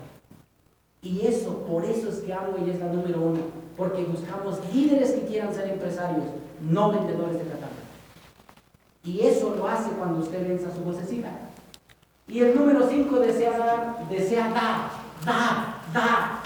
Y 1.02 1.26
eso, 1.26 1.66
por 1.66 1.84
eso 1.86 2.10
es 2.10 2.18
que 2.18 2.32
Amway 2.32 2.70
es 2.70 2.80
la 2.80 2.94
número 2.94 3.20
uno. 3.20 3.40
Porque 3.76 4.04
buscamos 4.04 4.60
líderes 4.72 5.14
que 5.14 5.26
quieran 5.26 5.56
ser 5.56 5.72
empresarios, 5.72 6.26
no 6.62 6.92
vendedores 6.92 7.34
de 7.34 7.46
catálogo. 7.46 7.82
Y 9.04 9.22
eso 9.22 9.56
lo 9.56 9.68
hace 9.68 9.90
cuando 9.98 10.20
usted 10.20 10.48
venza 10.48 10.70
su 10.72 10.84
vocecita. 10.84 11.49
Y 12.30 12.42
el 12.42 12.56
número 12.56 12.88
cinco 12.88 13.20
desea 13.20 13.58
dar, 13.58 14.08
desea 14.08 14.50
dar 14.50 15.10
da, 15.26 15.82
da. 15.94 16.40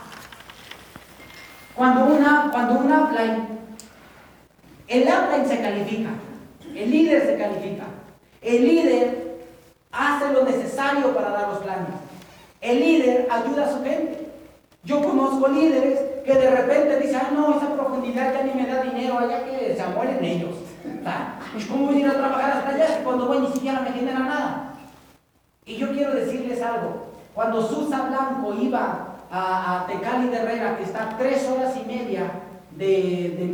Cuando 1.76 2.06
una, 2.06 2.50
cuando 2.52 2.76
un 2.76 2.92
upline, 2.92 3.48
el 4.88 5.04
upline 5.04 5.48
se 5.48 5.62
califica, 5.62 6.10
el 6.74 6.92
líder 6.92 7.26
se 7.26 7.38
califica, 7.38 7.84
el 8.42 8.64
líder 8.64 9.38
hace 9.92 10.34
lo 10.34 10.44
necesario 10.44 11.14
para 11.16 11.30
dar 11.32 11.50
los 11.50 11.60
planes, 11.60 11.90
el 12.62 12.80
líder 12.80 13.28
ayuda 13.30 13.66
a 13.66 13.72
su 13.72 13.84
gente. 13.84 14.20
Yo 14.86 15.02
conozco 15.02 15.48
líderes 15.48 16.00
que 16.26 16.34
de 16.34 16.50
repente 16.52 17.00
dicen, 17.00 17.22
ah, 17.24 17.32
no, 17.34 17.58
esa 17.58 17.74
profundidad 17.74 18.34
ya 18.34 18.44
ni 18.44 18.54
me 18.54 18.68
da 18.68 18.84
dinero, 18.84 19.18
allá 19.18 19.46
que 19.46 19.76
se 19.76 19.88
mueren 19.88 20.24
ellos. 20.24 20.56
¿Cómo 21.70 21.86
voy 21.88 21.96
a 21.96 22.00
ir 22.00 22.08
a 22.08 22.18
trabajar 22.18 22.52
hasta 22.52 22.70
allá 22.70 23.02
cuando 23.04 23.28
voy 23.28 23.40
ni 23.40 23.48
siquiera 23.48 23.80
me 23.80 23.92
genera 23.92 24.20
nada? 24.20 24.73
Y 25.66 25.78
yo 25.78 25.92
quiero 25.92 26.14
decirles 26.14 26.62
algo, 26.62 27.14
cuando 27.34 27.66
Susa 27.66 28.10
Blanco 28.10 28.54
iba 28.62 29.08
a, 29.32 29.86
Tecali 29.88 30.28
de 30.28 30.38
Herrera, 30.38 30.78
que 30.78 30.84
está 30.84 31.16
tres 31.18 31.50
horas 31.50 31.74
y 31.82 31.88
media 31.88 32.32
de, 32.72 33.50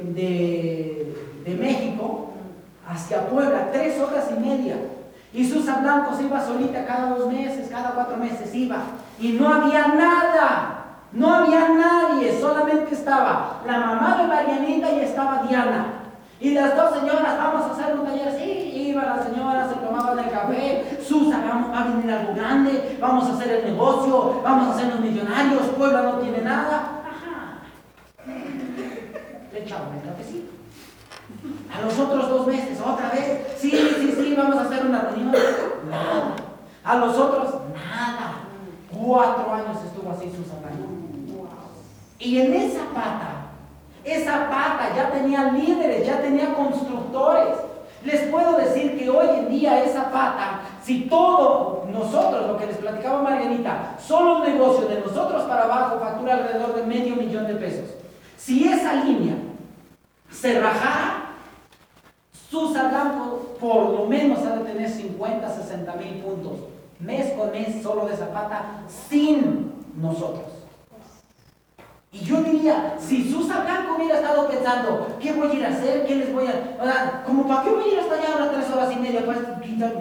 México, 1.60 2.32
hacia 2.88 3.28
Puebla, 3.28 3.70
tres 3.72 4.00
horas 4.00 4.26
y 4.36 4.40
media. 4.40 4.76
Y 5.34 5.48
Susa 5.48 5.80
Blanco 5.82 6.16
se 6.16 6.24
iba 6.24 6.44
solita 6.44 6.86
cada 6.86 7.16
dos 7.16 7.32
meses, 7.32 7.70
cada 7.70 7.92
cuatro 7.92 8.18
meses 8.18 8.54
iba. 8.56 8.78
Y 9.20 9.34
no 9.34 9.54
había 9.54 9.88
nada, 9.90 10.86
no 11.12 11.34
había 11.34 11.70
nadie, 11.70 12.40
solamente 12.40 12.96
estaba 12.96 13.62
la 13.66 13.80
mamá 13.80 14.18
de 14.22 14.28
Marianita 14.28 14.92
y 14.92 15.02
estaba 15.02 15.44
Diana. 15.48 16.00
Y 16.40 16.52
las 16.52 16.76
dos 16.76 16.94
señoras, 17.00 17.38
vamos 17.38 17.64
a 17.64 17.72
hacer 17.72 18.00
un 18.00 18.06
taller, 18.06 18.34
sí, 18.40 18.90
iba 18.90 19.04
la 19.04 19.24
señora, 19.24 19.68
se 19.68 19.76
tomaban 19.76 20.20
el 20.20 20.32
café, 20.32 20.99
Susa, 21.10 21.44
vamos 21.44 21.76
a 21.76 21.86
venir 21.86 22.12
algo 22.12 22.36
grande, 22.36 22.98
vamos 23.02 23.28
a 23.28 23.34
hacer 23.34 23.52
el 23.52 23.72
negocio, 23.72 24.42
vamos 24.44 24.68
a 24.68 24.76
hacernos 24.76 25.00
millonarios, 25.00 25.64
Puebla 25.76 26.04
no 26.04 26.14
tiene 26.20 26.42
nada. 26.42 27.02
Ajá. 27.04 27.64
Le 29.52 29.60
echaban 29.60 29.98
el 29.98 30.08
cafecito. 30.08 30.52
A 31.76 31.82
los 31.82 31.98
otros 31.98 32.30
dos 32.30 32.46
meses, 32.46 32.80
otra 32.80 33.10
vez, 33.10 33.56
sí, 33.58 33.72
sí, 33.72 34.14
sí, 34.16 34.36
vamos 34.38 34.58
a 34.58 34.62
hacer 34.66 34.86
una 34.86 35.02
reunión. 35.02 35.34
Nada. 35.90 36.36
A 36.84 36.96
los 36.98 37.18
otros, 37.18 37.56
nada. 37.74 38.34
Cuatro 38.96 39.52
años 39.52 39.78
estuvo 39.84 40.12
así 40.12 40.26
Susa 40.30 40.56
Y 42.20 42.40
en 42.40 42.54
esa 42.54 42.86
pata 42.94 43.40
esa 44.04 44.50
pata 44.50 44.96
ya 44.96 45.12
tenía 45.12 45.52
líderes, 45.52 46.06
ya 46.06 46.22
tenía 46.22 46.54
constructores. 46.54 47.69
Les 48.04 48.22
puedo 48.30 48.58
decir 48.58 48.98
que 48.98 49.10
hoy 49.10 49.28
en 49.40 49.50
día 49.50 49.84
esa 49.84 50.12
pata, 50.12 50.62
si 50.82 51.02
todo 51.02 51.86
nosotros, 51.92 52.48
lo 52.48 52.58
que 52.58 52.68
les 52.68 52.78
platicaba 52.78 53.22
Marianita, 53.22 53.96
solo 54.00 54.38
un 54.38 54.44
negocio 54.44 54.88
de 54.88 55.02
nosotros 55.02 55.44
para 55.44 55.64
abajo 55.64 56.00
factura 56.00 56.36
alrededor 56.36 56.76
de 56.76 56.84
medio 56.84 57.16
millón 57.16 57.48
de 57.48 57.56
pesos. 57.56 57.90
Si 58.38 58.68
esa 58.68 58.94
línea 58.94 59.36
se 60.32 60.60
rajara, 60.60 61.36
Susa 62.50 62.88
Blanco 62.88 63.56
por 63.60 63.90
lo 63.90 64.06
menos 64.06 64.40
ha 64.40 64.56
de 64.56 64.64
tener 64.64 64.90
50, 64.90 65.50
60 65.50 65.94
mil 65.96 66.16
puntos 66.24 66.54
mes 67.00 67.32
con 67.34 67.52
mes 67.52 67.82
solo 67.82 68.08
de 68.08 68.16
Zapata 68.16 68.84
sin 68.88 69.72
nosotros. 69.96 70.59
Y 72.12 72.20
yo 72.26 72.42
diría, 72.42 72.96
si 73.00 73.32
Susa 73.32 73.64
Blanco 73.64 73.96
hubiera 73.98 74.20
estado 74.20 74.48
pensando, 74.48 75.16
¿qué 75.22 75.32
voy 75.34 75.52
a 75.52 75.54
ir 75.54 75.66
a 75.66 75.70
hacer? 75.70 76.08
¿Qué 76.08 76.16
les 76.16 76.34
voy 76.34 76.48
a...? 76.48 77.24
como 77.24 77.48
para 77.48 77.64
qué 77.64 77.70
voy 77.70 77.84
a 77.84 77.94
ir 77.94 78.00
hasta 78.00 78.16
allá 78.16 78.34
ahora 78.34 78.52
tres 78.52 78.70
horas 78.72 78.92
y 78.92 79.00
media, 79.00 79.26
pues 79.26 79.38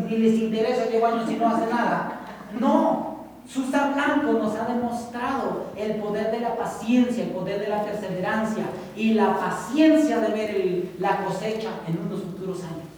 ni 0.09 0.17
les 0.17 0.41
interesa, 0.41 0.89
llevo 0.91 1.07
años 1.07 1.31
y 1.31 1.35
no 1.35 1.49
hace 1.49 1.67
nada. 1.67 2.21
No, 2.59 3.19
Susa 3.47 3.93
Blanco 3.95 4.33
nos 4.39 4.57
ha 4.57 4.65
demostrado 4.67 5.67
el 5.77 5.97
poder 5.97 6.31
de 6.31 6.41
la 6.41 6.57
paciencia, 6.57 7.25
el 7.25 7.31
poder 7.31 7.61
de 7.61 7.69
la 7.69 7.83
perseverancia 7.83 8.65
y 8.97 9.13
la 9.13 9.37
paciencia 9.37 10.21
de 10.21 10.29
ver 10.29 10.85
la 10.99 11.25
cosecha 11.25 11.71
en 11.87 11.99
unos 12.07 12.23
futuros 12.23 12.63
años. 12.65 12.89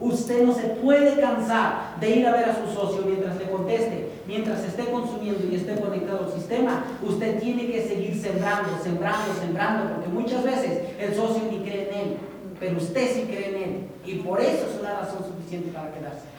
Usted 0.00 0.44
no 0.44 0.52
se 0.52 0.68
puede 0.68 1.20
cansar 1.20 1.96
de 2.00 2.10
ir 2.10 2.26
a 2.26 2.32
ver 2.32 2.50
a 2.50 2.56
su 2.56 2.72
socio 2.74 3.02
mientras 3.06 3.36
le 3.36 3.48
conteste, 3.48 4.10
mientras 4.26 4.64
esté 4.64 4.84
consumiendo 4.86 5.44
y 5.50 5.56
esté 5.56 5.76
conectado 5.76 6.26
al 6.26 6.32
sistema. 6.32 6.84
Usted 7.02 7.40
tiene 7.40 7.66
que 7.66 7.82
seguir 7.86 8.20
sembrando, 8.20 8.70
sembrando, 8.82 9.34
sembrando, 9.40 9.94
porque 9.94 10.08
muchas 10.08 10.44
veces 10.44 10.80
el 10.98 11.14
socio 11.14 11.42
ni 11.50 11.58
cree 11.58 11.88
en 11.88 11.94
él, 11.94 12.16
pero 12.58 12.76
usted 12.76 13.14
sí 13.14 13.22
cree 13.22 13.48
en 13.48 13.62
él. 13.62 13.86
Y 14.06 14.16
por 14.16 14.40
eso 14.40 14.66
es 14.70 14.80
una 14.80 15.00
razón 15.00 15.24
suficiente 15.24 15.70
para 15.72 15.92
quedarse. 15.92 16.33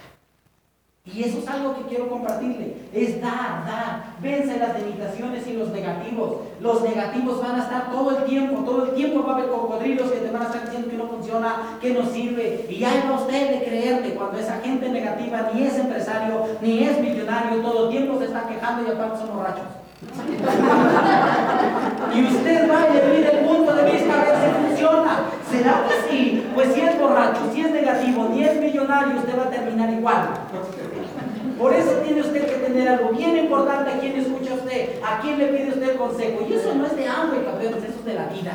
Y 1.14 1.22
eso 1.22 1.38
es 1.38 1.47
algo 1.47 1.76
que 1.76 1.84
quiero 1.84 2.10
compartirle, 2.10 2.78
es 2.91 3.22
dar, 3.22 3.64
dar, 3.64 4.16
vence 4.24 4.58
las 4.58 4.82
limitaciones 4.82 5.45
y 5.45 5.53
los 5.53 5.70
negativos. 5.70 6.38
Los 6.60 6.82
negativos 6.82 7.43
van 7.43 7.60
a 7.60 7.64
estar 7.64 7.91
todo 7.91 8.18
el 8.18 8.24
tiempo, 8.24 8.64
todo 8.64 8.86
el 8.86 8.95
tiempo 8.95 9.24
va 9.24 9.34
a 9.34 9.36
haber 9.36 9.51
cocodrilos 9.51 10.12
que 10.12 10.18
te 10.18 10.32
van 10.32 10.41
a 10.41 10.45
estar 10.45 10.66
diciendo 10.66 10.89
que 10.89 10.97
no 10.97 11.06
funciona 11.06 11.78
que 11.80 11.93
no 11.93 12.10
sirve. 12.10 12.66
Y 12.68 12.84
hay 12.84 13.03
va 13.08 13.18
usted 13.22 13.51
de 13.51 13.66
creerle 13.66 14.16
cuando 14.16 14.39
esa 14.39 14.60
gente 14.62 14.89
negativa 14.89 15.51
ni 15.53 15.62
es 15.62 15.78
empresario, 15.78 16.43
ni 16.60 16.84
es 16.84 16.99
millonario, 16.99 17.62
todo 17.62 17.86
el 17.86 17.91
tiempo 17.91 18.18
se 18.18 18.26
está 18.26 18.47
quejando 18.47 18.88
y 18.88 18.91
aparte 18.91 19.20
son 19.20 19.36
borrachos. 19.36 19.68
y 22.16 22.24
usted 22.24 22.70
va 22.70 22.89
le 22.89 22.99
pide 22.99 23.39
el 23.39 23.45
punto 23.45 23.74
de 23.76 23.91
vista 23.91 24.12
a 24.12 24.26
ver 24.26 24.36
si 24.38 24.49
funciona. 24.68 25.26
¿Será 25.56 25.88
que 25.88 26.10
sí? 26.10 26.47
Pues 26.53 26.74
si 26.74 26.82
es 26.82 26.99
borracho, 26.99 27.39
si 27.53 27.62
es 27.62 27.72
negativo, 27.72 28.28
ni 28.30 28.43
es 28.43 28.60
millonario, 28.60 29.16
usted 29.16 29.39
va 29.39 29.43
a 29.43 29.49
terminar 29.49 29.89
igual. 29.89 30.30
Por 31.58 31.74
eso 31.74 31.91
tiene 32.03 32.20
usted 32.20 32.45
que 32.45 32.66
tener 32.68 32.89
algo 32.89 33.10
bien 33.12 33.38
importante 33.38 33.91
a 33.91 33.99
quién 33.99 34.20
escucha 34.20 34.53
usted, 34.53 34.99
a 35.01 35.22
quién 35.22 35.38
le 35.39 35.47
pide 35.47 35.70
usted 35.70 35.97
consejo. 35.97 36.45
Y 36.47 36.53
eso 36.53 36.76
no 36.76 36.86
es 36.86 36.95
de 36.97 37.08
hambre, 37.08 37.45
campeones, 37.45 37.84
eso 37.84 37.99
es 37.99 38.06
de 38.06 38.14
la 38.16 38.26
vida. 38.26 38.51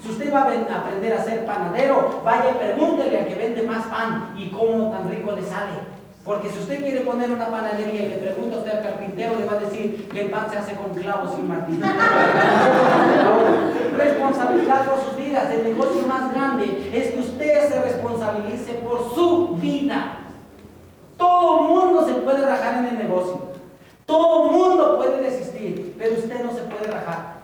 Si 0.00 0.10
usted 0.10 0.32
va 0.32 0.42
a 0.42 0.78
aprender 0.78 1.12
a 1.14 1.24
ser 1.24 1.44
panadero, 1.44 2.20
vaya 2.24 2.50
y 2.50 2.58
pregúntele 2.58 3.18
al 3.18 3.26
que 3.26 3.34
vende 3.34 3.62
más 3.62 3.86
pan 3.86 4.34
y 4.38 4.50
cómo 4.50 4.92
tan 4.92 5.10
rico 5.10 5.32
le 5.32 5.42
sale. 5.42 5.93
Porque 6.24 6.48
si 6.48 6.58
usted 6.58 6.82
quiere 6.82 7.00
poner 7.00 7.30
una 7.30 7.48
panadería 7.48 8.06
y 8.06 8.08
le 8.08 8.16
pregunta 8.16 8.56
a 8.56 8.58
usted 8.60 8.78
al 8.78 8.82
carpintero, 8.82 9.38
le 9.38 9.44
va 9.44 9.52
a 9.52 9.60
decir 9.60 10.08
que 10.10 10.22
el 10.22 10.30
pan 10.30 10.50
se 10.50 10.56
hace 10.56 10.74
con 10.74 10.94
clavos 10.94 11.32
y 11.38 11.42
martillo. 11.42 11.84
Responsabilidad 13.96 14.86
por 14.86 15.04
sus 15.04 15.16
vidas. 15.18 15.52
El 15.52 15.64
negocio 15.64 16.06
más 16.06 16.32
grande 16.32 16.90
es 16.94 17.10
que 17.12 17.20
usted 17.20 17.68
se 17.68 17.82
responsabilice 17.82 18.72
por 18.74 19.14
su 19.14 19.56
vida. 19.60 20.16
Todo 21.18 21.62
mundo 21.62 22.06
se 22.06 22.14
puede 22.14 22.46
rajar 22.46 22.78
en 22.78 22.86
el 22.86 22.98
negocio. 22.98 23.42
Todo 24.06 24.50
mundo 24.50 24.96
puede 24.96 25.20
desistir, 25.30 25.94
pero 25.98 26.14
usted 26.14 26.42
no 26.42 26.52
se 26.52 26.62
puede 26.62 26.90
rajar. 26.90 27.34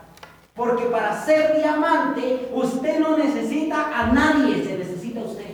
Porque 0.55 0.85
para 0.85 1.22
ser 1.22 1.57
diamante, 1.57 2.49
usted 2.55 2.99
no 2.99 3.18
necesita 3.18 3.91
a 3.95 4.07
nadie, 4.07 4.64
se 4.64 4.78
necesita 4.78 5.20
a 5.20 5.24
usted. 5.24 5.51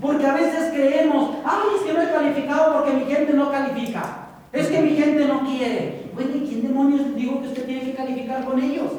Porque 0.00 0.26
a 0.26 0.34
veces 0.34 0.57
creemos, 0.78 1.30
ay, 1.44 1.76
es 1.76 1.82
que 1.82 1.92
no 1.92 2.02
he 2.02 2.10
calificado 2.10 2.74
porque 2.74 2.92
mi 2.92 3.04
gente 3.04 3.32
no 3.32 3.50
califica. 3.50 4.28
Es 4.52 4.68
que 4.68 4.80
mi 4.80 4.90
gente 4.90 5.26
no 5.26 5.40
quiere. 5.44 6.08
Bueno, 6.14 6.30
¿y 6.36 6.48
quién 6.48 6.62
demonios 6.62 7.14
dijo 7.16 7.40
que 7.40 7.48
usted 7.48 7.66
tiene 7.66 7.82
que 7.82 7.94
calificar 7.94 8.44
con 8.44 8.62
ellos? 8.62 8.92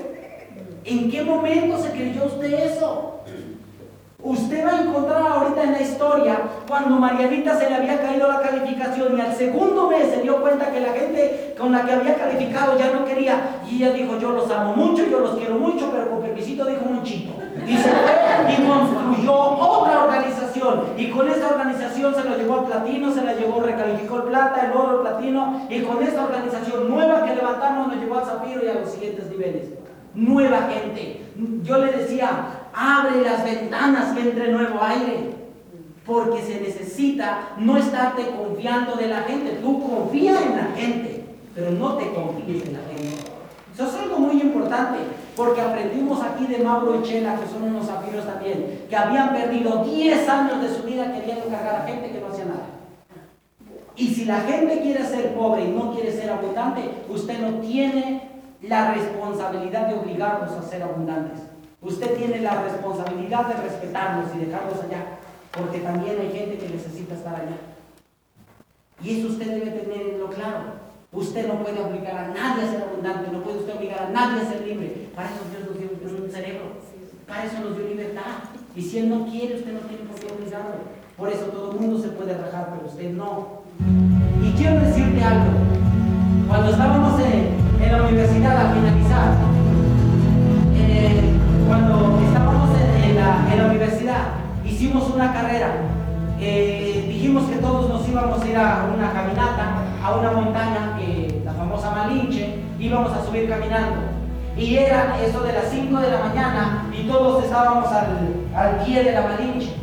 ¿En 0.84 1.10
qué 1.10 1.24
momento 1.24 1.82
se 1.82 1.92
creyó 1.92 2.26
usted 2.26 2.54
eso? 2.54 3.16
Usted 4.22 4.66
va 4.66 4.72
a 4.72 4.82
encontrar 4.82 5.22
ahorita 5.22 5.64
en 5.64 5.72
la 5.72 5.82
historia 5.82 6.42
cuando 6.68 6.98
Marianita 6.98 7.58
se 7.58 7.70
le 7.70 7.76
había 7.76 8.02
caído 8.02 8.28
la 8.28 8.42
calificación 8.42 9.18
y 9.18 9.22
al 9.22 9.34
segundo 9.34 9.90
mes 9.90 10.10
se 10.14 10.22
dio 10.22 10.42
cuenta 10.42 10.72
que 10.72 10.82
la 10.82 10.92
gente 10.92 11.56
con 11.58 11.72
la 11.72 11.86
que 11.86 11.94
había 11.94 12.16
calificado 12.16 12.78
ya 12.78 12.92
no 12.92 13.06
quería 13.06 13.62
y 13.70 13.78
ella 13.78 13.94
dijo 13.94 14.20
yo 14.20 14.32
los 14.32 14.52
amo 14.52 14.76
mucho, 14.76 15.06
yo 15.06 15.22
los 15.22 15.38
quiero 15.38 15.56
mucho, 15.56 15.90
pero 15.92 16.10
con 16.10 16.22
permisito 16.22 16.66
dijo 16.66 16.84
muchito. 16.84 17.39
Y 17.70 17.78
se 17.78 17.90
fue 17.90 18.20
y 18.54 18.68
construyó 18.68 19.34
otra 19.34 20.06
organización 20.06 20.86
y 20.98 21.10
con 21.12 21.30
esa 21.30 21.50
organización 21.50 22.16
se 22.16 22.24
lo 22.24 22.36
llevó 22.36 22.60
al 22.60 22.66
platino, 22.66 23.12
se 23.14 23.24
la 23.24 23.34
llevó, 23.34 23.62
recalificó 23.62 24.18
el 24.18 24.24
plata, 24.24 24.66
el 24.66 24.78
oro, 24.78 24.98
el 24.98 25.08
platino 25.08 25.68
y 25.70 25.82
con 25.82 26.02
esa 26.02 26.26
organización 26.26 26.90
nueva 26.90 27.26
que 27.26 27.36
levantamos 27.36 27.88
nos 27.88 27.98
llevó 27.98 28.18
al 28.18 28.26
zafiro 28.26 28.66
y 28.66 28.70
a 28.70 28.74
los 28.76 28.92
siguientes 28.92 29.30
niveles. 29.30 29.70
Nueva 30.16 30.68
gente. 30.74 31.22
Yo 31.64 31.78
le 31.78 31.92
decía, 31.92 32.30
abre 32.74 33.22
las 33.22 33.44
ventanas 33.44 34.16
que 34.16 34.22
entre 34.22 34.52
nuevo 34.52 34.82
aire. 34.82 35.38
Porque 36.06 36.42
se 36.42 36.60
necesita 36.60 37.50
no 37.60 37.78
estarte 37.78 38.26
confiando 38.36 38.96
de 38.96 39.10
la 39.10 39.22
gente. 39.22 39.60
Tú 39.62 39.88
confía 39.88 40.42
en 40.42 40.58
la 40.58 40.76
gente, 40.76 41.24
pero 41.54 41.70
no 41.70 41.98
te 41.98 42.12
confíes 42.12 42.66
en 42.66 42.74
la 42.74 42.80
gente. 42.80 43.16
Eso 43.76 43.86
es 43.86 43.94
algo 43.94 44.18
muy 44.18 44.42
importante, 44.42 44.98
porque 45.40 45.62
aprendimos 45.62 46.22
aquí 46.22 46.48
de 46.48 46.58
Mauro 46.58 47.00
y 47.00 47.08
Chela, 47.08 47.40
que 47.40 47.48
son 47.48 47.64
unos 47.64 47.86
zafiros 47.86 48.26
también, 48.26 48.84
que 48.90 48.96
habían 48.98 49.32
perdido 49.32 49.86
10 49.86 50.28
años 50.28 50.62
de 50.62 50.68
su 50.68 50.84
vida 50.84 51.14
queriendo 51.14 51.46
cargar 51.46 51.76
a 51.78 51.88
gente 51.88 52.12
que 52.12 52.20
no 52.20 52.28
hacía 52.28 52.44
nada. 52.44 52.66
Y 53.96 54.08
si 54.08 54.26
la 54.26 54.42
gente 54.42 54.82
quiere 54.82 55.02
ser 55.06 55.34
pobre 55.36 55.64
y 55.64 55.70
no 55.70 55.94
quiere 55.94 56.12
ser 56.12 56.30
abundante, 56.30 56.82
usted 57.08 57.40
no 57.40 57.62
tiene 57.62 58.30
la 58.64 58.94
responsabilidad 58.94 59.88
de 59.88 60.00
obligarlos 60.00 60.52
a 60.52 60.62
ser 60.62 60.84
abundantes. 60.84 61.40
Usted 61.82 62.18
tiene 62.18 62.42
la 62.42 62.62
responsabilidad 62.62 63.46
de 63.46 63.62
respetarlos 63.62 64.36
y 64.36 64.40
dejarlos 64.46 64.84
allá, 64.84 65.06
porque 65.58 65.80
también 65.80 66.20
hay 66.20 66.38
gente 66.38 66.58
que 66.58 66.68
necesita 66.68 67.14
estar 67.14 67.36
allá. 67.36 67.56
Y 69.02 69.22
eso 69.22 69.30
usted 69.30 69.48
debe 69.48 69.72
tenerlo 69.72 70.28
claro. 70.32 70.79
Usted 71.12 71.48
no 71.48 71.64
puede 71.64 71.82
obligar 71.82 72.18
a 72.18 72.28
nadie 72.28 72.66
a 72.66 72.72
ser 72.72 72.84
abundante, 72.84 73.32
no 73.32 73.42
puede 73.42 73.58
usted 73.58 73.76
obligar 73.76 74.04
a 74.04 74.10
nadie 74.10 74.42
a 74.42 74.46
ser 74.46 74.62
libre. 74.62 75.10
Para 75.16 75.30
eso 75.30 75.42
Dios 75.50 75.66
nos 75.68 75.80
dio 75.80 76.24
un 76.24 76.32
cerebro, 76.32 76.78
para 77.28 77.46
eso 77.46 77.60
nos 77.62 77.76
dio 77.76 77.88
libertad. 77.88 78.46
Y 78.76 78.82
si 78.84 79.00
Él 79.00 79.10
no 79.10 79.26
quiere, 79.26 79.56
usted 79.56 79.74
no 79.74 79.80
tiene 79.80 80.04
por 80.04 80.20
qué 80.20 80.32
obligarlo. 80.32 80.86
Por 81.18 81.30
eso 81.30 81.46
todo 81.46 81.72
el 81.72 81.80
mundo 81.80 82.00
se 82.00 82.10
puede 82.10 82.38
rajar, 82.38 82.70
pero 82.76 82.88
usted 82.88 83.12
no. 83.12 83.64
Y 84.44 84.52
quiero 84.52 84.80
decirte 84.82 85.24
algo. 85.24 85.50
Cuando 86.48 86.72
estábamos 86.72 87.20
en, 87.22 87.92
la 87.92 88.04
universidad 88.04 88.68
a 88.68 88.74
finalizar, 88.74 89.34
eh, 90.76 91.22
cuando 91.68 92.20
estábamos 92.24 92.70
en, 93.04 93.16
la, 93.16 93.68
universidad, 93.68 94.28
hicimos 94.64 95.10
una 95.10 95.34
carrera. 95.34 95.74
Eh, 96.40 97.06
dijimos 97.08 97.50
que 97.50 97.56
todos 97.58 97.90
nos 97.90 98.08
íbamos 98.08 98.42
a 98.42 98.48
ir 98.48 98.58
a 98.58 98.94
una 98.96 99.12
caminata, 99.12 99.89
a 100.10 100.16
una 100.18 100.32
montaña, 100.32 100.98
que 100.98 101.42
la 101.46 101.54
famosa 101.54 101.92
Malinche, 101.92 102.56
íbamos 102.80 103.12
a 103.12 103.26
subir 103.26 103.48
caminando. 103.48 103.98
Y 104.58 104.76
era 104.76 105.18
eso 105.24 105.42
de 105.42 105.54
las 105.54 105.70
5 105.72 106.00
de 106.00 106.12
la 106.12 106.20
mañana 106.20 106.86
y 106.94 107.08
todos 107.08 107.44
estábamos 107.44 107.88
al, 107.92 108.84
pie 108.86 109.04
de 109.04 109.12
la 109.14 109.22
Malinche. 109.22 109.74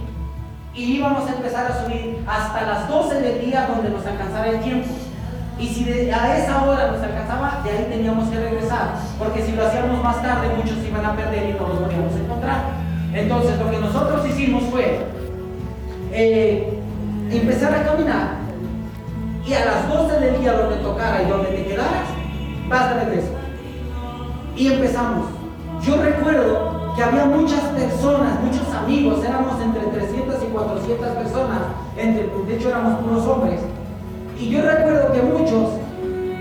Y 0.74 0.98
íbamos 0.98 1.28
a 1.28 1.34
empezar 1.34 1.70
a 1.70 1.84
subir 1.84 2.18
hasta 2.26 2.66
las 2.66 2.88
12 2.88 3.20
del 3.20 3.40
día 3.46 3.66
donde 3.66 3.90
nos 3.90 4.04
alcanzara 4.04 4.48
el 4.50 4.60
tiempo. 4.60 4.88
Y 5.58 5.68
si 5.68 5.88
a 6.10 6.36
esa 6.36 6.64
hora 6.64 6.92
nos 6.92 7.02
alcanzaba, 7.02 7.62
de 7.64 7.70
ahí 7.70 7.86
teníamos 7.88 8.28
que 8.28 8.38
regresar. 8.38 8.90
Porque 9.18 9.42
si 9.42 9.52
lo 9.52 9.66
hacíamos 9.66 10.02
más 10.02 10.20
tarde, 10.20 10.54
muchos 10.54 10.76
iban 10.86 11.06
a 11.06 11.16
perder 11.16 11.50
y 11.50 11.52
no 11.54 11.68
los 11.68 11.78
podíamos 11.78 12.14
encontrar. 12.14 12.64
Entonces, 13.14 13.58
lo 13.58 13.70
que 13.70 13.78
nosotros 13.78 14.26
hicimos 14.28 14.64
fue 14.64 15.06
eh, 16.12 16.78
empezar 17.30 17.74
a 17.74 17.84
caminar. 17.84 18.35
Y 19.46 19.52
a 19.54 19.64
las 19.64 19.88
12 19.88 20.20
del 20.20 20.40
día, 20.40 20.52
donde 20.54 20.76
tocara 20.76 21.22
y 21.22 21.30
donde 21.30 21.48
te 21.48 21.64
quedaras, 21.66 22.08
vas 22.68 22.94
de 22.94 23.04
regreso. 23.04 23.28
Y 24.56 24.72
empezamos. 24.72 25.26
Yo 25.82 26.02
recuerdo 26.02 26.94
que 26.96 27.02
había 27.02 27.26
muchas 27.26 27.60
personas, 27.60 28.40
muchos 28.42 28.74
amigos, 28.74 29.24
éramos 29.24 29.60
entre 29.62 29.82
300 29.82 30.42
y 30.42 30.46
400 30.46 31.08
personas, 31.08 31.58
entre, 31.96 32.26
de 32.26 32.56
hecho 32.56 32.68
éramos 32.70 33.00
puros 33.00 33.26
hombres 33.26 33.60
y 34.38 34.50
yo 34.50 34.62
recuerdo 34.62 35.12
que 35.12 35.22
muchos 35.22 35.70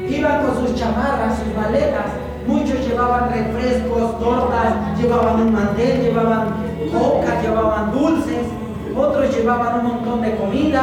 iban 0.10 0.45
con 0.45 0.68
sus 0.68 0.76
chamarras, 0.76 1.39
sus 1.39 1.56
maletas, 1.56 2.08
muchos 2.45 2.86
llevaban 2.86 3.32
refrescos, 3.32 4.20
tortas, 4.20 4.99
llevaban 4.99 5.41
un 5.41 5.53
mantel, 5.53 6.01
llevaban 6.01 6.47
coca, 6.91 7.41
llevaban 7.41 7.91
dulces, 7.93 8.47
otros 8.95 9.36
llevaban 9.36 9.80
un 9.80 9.93
montón 9.93 10.22
de 10.22 10.36
comida 10.36 10.82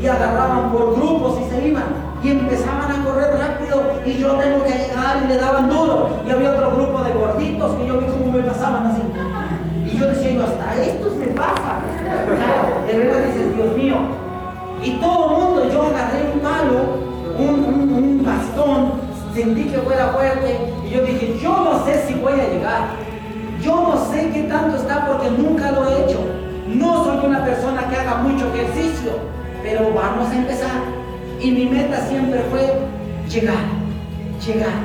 y 0.00 0.06
agarraban 0.06 0.70
por 0.72 0.94
grupos 0.94 1.38
y 1.40 1.50
se 1.50 1.68
iban. 1.68 2.08
Y 2.22 2.30
empezaban 2.30 2.90
a 2.90 3.04
correr 3.04 3.38
rápido 3.38 3.82
y 4.04 4.18
yo 4.18 4.32
tengo 4.32 4.64
que 4.64 4.70
llegar 4.70 5.22
y 5.24 5.28
le 5.28 5.36
daban 5.36 5.68
duro. 5.68 6.10
Y 6.26 6.30
había 6.30 6.50
otro 6.50 6.72
grupo 6.72 7.02
de 7.02 7.12
gorditos 7.12 7.74
que 7.76 7.86
yo 7.86 7.98
vi 7.98 8.06
cómo 8.06 8.32
me 8.32 8.42
pasaban 8.42 8.86
así. 8.86 9.02
Y 9.86 9.98
yo 9.98 10.06
decía, 10.06 10.32
yo 10.32 10.44
hasta 10.44 10.82
estos 10.82 11.14
me 11.16 11.26
pasa. 11.28 11.80
de 12.86 12.98
verdad 12.98 13.26
dices, 13.26 13.56
Dios 13.56 13.76
mío, 13.76 13.96
y 14.82 14.92
todo 14.92 15.30
el 15.30 15.42
mundo, 15.42 15.70
yo 15.72 15.82
agarré 15.82 16.32
un 16.32 16.40
palo, 16.40 17.08
un, 17.38 18.22
bastón, 18.24 18.92
sentí 19.34 19.64
que 19.64 19.78
fuera 19.78 20.08
fuerte 20.08 20.72
y 20.86 20.90
yo 20.90 21.02
dije, 21.02 21.38
yo 21.42 21.50
no 21.50 21.84
sé 21.84 22.06
si 22.06 22.14
voy 22.14 22.34
a 22.34 22.48
llegar. 22.48 22.82
Yo 23.60 23.74
no 23.74 24.12
sé 24.12 24.30
qué 24.30 24.42
tanto 24.44 24.76
está 24.76 25.06
porque 25.06 25.30
nunca 25.30 25.72
lo 25.72 25.88
he 25.88 26.04
hecho. 26.04 26.20
No 26.68 27.04
soy 27.04 27.26
una 27.26 27.44
persona 27.44 27.88
que 27.88 27.96
haga 27.96 28.16
mucho 28.16 28.46
ejercicio, 28.54 29.12
pero 29.68 29.92
vamos 29.92 30.30
a 30.30 30.36
empezar. 30.36 30.80
Y 31.40 31.50
mi 31.50 31.66
meta 31.66 32.00
siempre 32.08 32.40
fue 32.50 32.72
llegar, 33.28 33.64
llegar. 34.44 34.78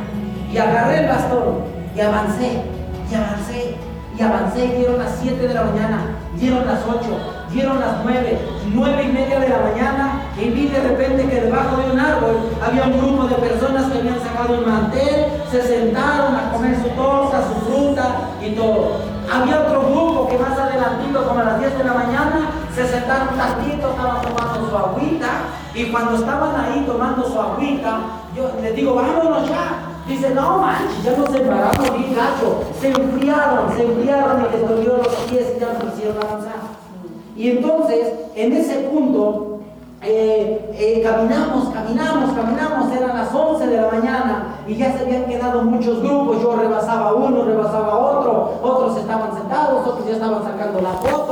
Y 0.52 0.58
agarré 0.58 1.00
el 1.00 1.08
bastón 1.08 1.64
y 1.96 2.02
avancé, 2.02 2.62
y 3.10 3.16
avancé, 3.16 3.76
y 4.18 4.22
avancé. 4.22 4.68
Dieron 4.78 5.00
las 5.00 5.18
7 5.22 5.48
de 5.48 5.54
la 5.54 5.64
mañana, 5.64 6.00
dieron 6.38 6.66
las 6.66 6.82
8, 6.88 7.00
dieron 7.52 7.80
las 7.80 8.04
9, 8.04 8.38
nueve 8.74 9.04
y 9.04 9.12
media 9.14 9.40
de 9.40 9.50
la 9.50 9.60
mañana 9.60 10.22
y 10.40 10.50
vi 10.50 10.68
de 10.68 10.80
repente 10.82 11.28
que 11.28 11.42
debajo 11.42 11.78
de 11.78 11.92
un 11.92 12.00
árbol 12.00 12.50
había 12.66 12.84
un 12.84 12.98
grupo 12.98 13.28
de 13.28 13.36
personas 13.36 13.92
que 13.92 14.00
habían 14.00 14.20
sacado 14.20 14.60
un 14.60 14.66
mantel, 14.66 15.26
se 15.50 15.62
sentaron 15.62 16.36
a 16.36 16.52
comer 16.52 16.76
su 16.82 16.90
torta, 16.90 17.42
su 17.48 17.72
fruta 17.72 18.30
y 18.42 18.52
todo. 18.52 18.98
Había 19.32 19.62
otro 19.62 19.82
grupo 19.82 20.28
que 20.28 20.38
más 20.38 20.58
adelantito, 20.58 21.28
como 21.28 21.40
a 21.40 21.44
las 21.44 21.60
10 21.60 21.78
de 21.78 21.84
la 21.84 21.94
mañana, 21.94 22.50
se 22.76 22.88
sentaron 22.88 23.38
tantito, 23.38 23.92
estaban 23.92 24.22
tomando 24.22 24.70
su 24.70 24.78
agüita 24.78 25.30
y 25.76 25.86
cuando 25.92 26.16
estaban 26.16 26.56
ahí 26.60 26.84
tomando 26.88 27.24
su 27.24 27.40
agüita, 27.40 28.00
yo 28.36 28.50
les 28.62 28.76
digo, 28.76 28.96
vámonos 28.96 29.48
ya. 29.48 29.90
Dice, 30.08 30.32
no 30.32 30.58
manches, 30.58 31.04
ya 31.04 31.16
nos 31.16 31.34
embaramos 31.34 31.98
bien 31.98 32.14
gacho. 32.14 32.62
Se 32.82 32.90
enfriaron, 32.90 33.74
se 33.74 33.86
enfriaron 33.86 34.42
y 34.42 34.52
les 34.52 34.70
dolió 34.70 34.98
los 34.98 35.08
pies 35.30 35.58
ya 35.60 35.74
nos 35.74 35.94
hicieron 35.94 36.18
avanzar. 36.18 36.56
Y 37.38 37.52
entonces, 37.52 38.12
en 38.36 38.54
ese 38.54 38.80
punto, 38.90 39.54
eh, 40.06 40.70
eh, 40.78 41.02
caminamos, 41.02 41.70
caminamos, 41.70 42.34
caminamos, 42.34 42.92
eran 42.92 43.16
las 43.16 43.34
11 43.34 43.68
de 43.68 43.82
la 43.82 43.88
mañana 43.90 44.58
y 44.68 44.76
ya 44.76 44.92
se 44.92 45.06
habían 45.06 45.24
quedado 45.24 45.62
muchos 45.62 46.02
grupos, 46.02 46.42
yo 46.42 46.58
rebasaba 46.58 47.14
uno, 47.14 47.46
rebasaba 47.46 47.98
otro, 47.98 48.60
otros 48.62 48.98
estaban 48.98 49.34
sentados, 49.34 49.88
otros 49.88 50.06
ya 50.06 50.16
estaban 50.16 50.44
sacando 50.44 50.82
la 50.82 50.92
foto, 50.92 51.23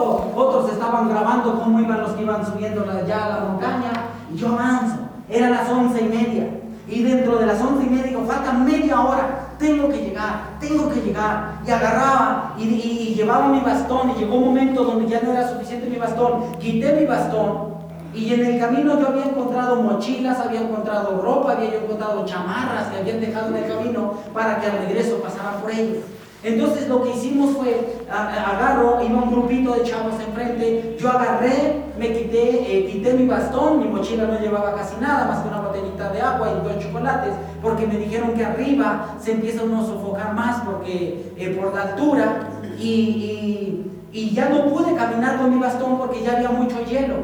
estaban 0.91 1.09
grabando 1.09 1.57
cómo 1.57 1.79
iban 1.79 2.01
los 2.01 2.11
que 2.11 2.23
iban 2.23 2.45
subiendo 2.45 2.85
ya 3.07 3.25
a 3.25 3.29
la 3.29 3.39
montaña 3.45 3.91
y 4.33 4.37
yo 4.37 4.49
avanzo, 4.49 4.97
eran 5.29 5.51
las 5.51 5.69
once 5.69 6.01
y 6.01 6.09
media 6.09 6.49
y 6.85 7.03
dentro 7.03 7.37
de 7.37 7.45
las 7.45 7.61
once 7.61 7.85
y 7.85 7.89
media 7.89 8.07
digo, 8.07 8.25
falta 8.25 8.51
media 8.51 8.99
hora, 8.99 9.53
tengo 9.57 9.87
que 9.87 10.03
llegar, 10.03 10.57
tengo 10.59 10.89
que 10.89 10.99
llegar. 10.99 11.61
Y 11.65 11.71
agarraba 11.71 12.55
y, 12.57 12.63
y, 12.63 13.13
llevaba 13.15 13.47
mi 13.47 13.61
bastón 13.61 14.09
y 14.09 14.19
llegó 14.19 14.35
un 14.35 14.45
momento 14.47 14.83
donde 14.83 15.07
ya 15.07 15.21
no 15.21 15.31
era 15.31 15.47
suficiente 15.47 15.89
mi 15.89 15.95
bastón, 15.95 16.57
quité 16.59 16.93
mi 16.99 17.05
bastón 17.05 17.71
y 18.13 18.33
en 18.33 18.45
el 18.45 18.59
camino 18.59 18.99
yo 18.99 19.07
había 19.07 19.23
encontrado 19.23 19.77
mochilas, 19.77 20.39
había 20.39 20.61
encontrado 20.61 21.21
ropa, 21.21 21.53
había 21.53 21.75
encontrado 21.75 22.25
chamarras 22.25 22.89
que 22.89 22.99
habían 22.99 23.21
dejado 23.21 23.55
en 23.55 23.63
el 23.63 23.71
camino 23.71 24.15
para 24.33 24.59
que 24.59 24.67
al 24.67 24.79
regreso 24.79 25.21
pasaran 25.21 25.61
por 25.61 25.71
ellos. 25.71 26.03
Entonces 26.43 26.89
lo 26.89 27.03
que 27.03 27.11
hicimos 27.11 27.55
fue, 27.55 28.03
agarro, 28.09 28.99
iba 29.03 29.21
un 29.21 29.31
grupito 29.31 29.73
de 29.75 29.83
chavos 29.83 30.15
enfrente, 30.19 30.97
yo 30.99 31.09
agarré, 31.09 31.83
me 31.99 32.13
quité, 32.13 32.77
eh, 32.79 32.85
quité 32.87 33.13
mi 33.13 33.27
bastón, 33.27 33.79
mi 33.79 33.87
mochila 33.87 34.25
no 34.25 34.39
llevaba 34.39 34.73
casi 34.73 34.95
nada, 34.99 35.25
más 35.25 35.39
que 35.41 35.49
una 35.49 35.61
botellita 35.61 36.09
de 36.09 36.19
agua 36.19 36.49
y 36.49 36.67
dos 36.67 36.83
chocolates, 36.83 37.33
porque 37.61 37.85
me 37.85 37.97
dijeron 37.97 38.33
que 38.33 38.43
arriba 38.43 39.15
se 39.19 39.33
empieza 39.33 39.63
uno 39.63 39.81
a 39.81 39.85
sofocar 39.85 40.33
más 40.33 40.63
porque, 40.63 41.31
eh, 41.37 41.49
por 41.49 41.75
la 41.75 41.83
altura 41.83 42.39
y, 42.79 43.85
y, 44.11 44.31
ya 44.33 44.49
no 44.49 44.65
pude 44.65 44.95
caminar 44.95 45.37
con 45.37 45.51
mi 45.51 45.59
bastón 45.59 45.99
porque 45.99 46.23
ya 46.23 46.37
había 46.37 46.49
mucho 46.49 46.83
hielo. 46.85 47.17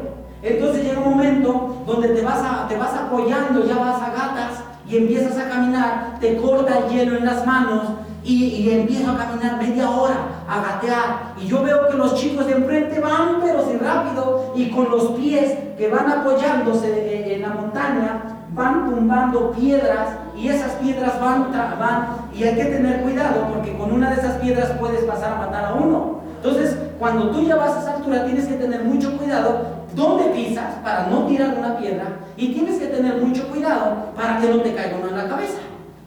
Entonces 0.44 0.84
llega 0.84 1.00
un 1.00 1.10
momento 1.10 1.82
donde 1.84 2.10
te 2.10 2.22
vas, 2.22 2.68
te 2.68 2.76
vas 2.76 2.94
apoyando, 2.94 3.66
ya 3.66 3.78
vas 3.78 4.00
a 4.00 4.10
gatas 4.10 4.62
y 4.88 4.96
empiezas 4.96 5.36
a 5.36 5.48
caminar, 5.48 6.18
te 6.20 6.36
corta 6.36 6.78
el 6.78 6.88
hielo 6.88 7.16
en 7.16 7.24
las 7.24 7.44
manos 7.44 7.82
y, 8.28 8.70
empiezo 8.70 9.10
a 9.10 9.16
caminar 9.16 9.56
media 9.56 9.90
hora, 9.90 10.16
a 10.48 10.60
gatear. 10.60 11.34
Y 11.40 11.46
yo 11.46 11.62
veo 11.62 11.88
que 11.88 11.96
los 11.96 12.14
chicos 12.14 12.46
de 12.46 12.52
enfrente 12.52 13.00
van, 13.00 13.40
pero 13.42 13.64
sin 13.64 13.80
rápido, 13.80 14.52
y 14.54 14.70
con 14.70 14.90
los 14.90 15.12
pies 15.12 15.56
que 15.76 15.88
van 15.88 16.10
apoyándose 16.10 17.34
en 17.34 17.42
la 17.42 17.48
montaña, 17.48 18.22
van 18.52 18.90
tumbando 18.90 19.52
piedras 19.52 20.08
y 20.36 20.48
esas 20.48 20.72
piedras 20.72 21.20
van, 21.20 21.52
van 21.52 22.08
y 22.34 22.42
hay 22.42 22.56
que 22.56 22.64
tener 22.64 23.02
cuidado 23.02 23.46
porque 23.54 23.76
con 23.76 23.92
una 23.92 24.10
de 24.10 24.16
esas 24.16 24.36
piedras 24.36 24.72
puedes 24.80 25.04
pasar 25.04 25.34
a 25.34 25.46
matar 25.46 25.64
a 25.66 25.74
uno. 25.74 26.18
Entonces, 26.36 26.76
cuando 26.98 27.30
tú 27.30 27.42
ya 27.42 27.56
vas 27.56 27.76
a 27.76 27.80
esa 27.80 27.94
altura, 27.96 28.24
tienes 28.24 28.46
que 28.46 28.54
tener 28.54 28.84
mucho 28.84 29.16
cuidado 29.16 29.78
dónde 29.94 30.24
pisas 30.30 30.74
para 30.82 31.06
no 31.06 31.26
tirar 31.26 31.56
una 31.58 31.76
piedra 31.76 32.04
y 32.36 32.52
tienes 32.52 32.78
que 32.78 32.86
tener 32.86 33.20
mucho 33.20 33.48
cuidado 33.48 34.12
para 34.16 34.38
que 34.38 34.48
no 34.48 34.60
te 34.60 34.74
caiga 34.74 34.98
una 34.98 35.10
en 35.10 35.16
la 35.16 35.28
cabeza. 35.28 35.58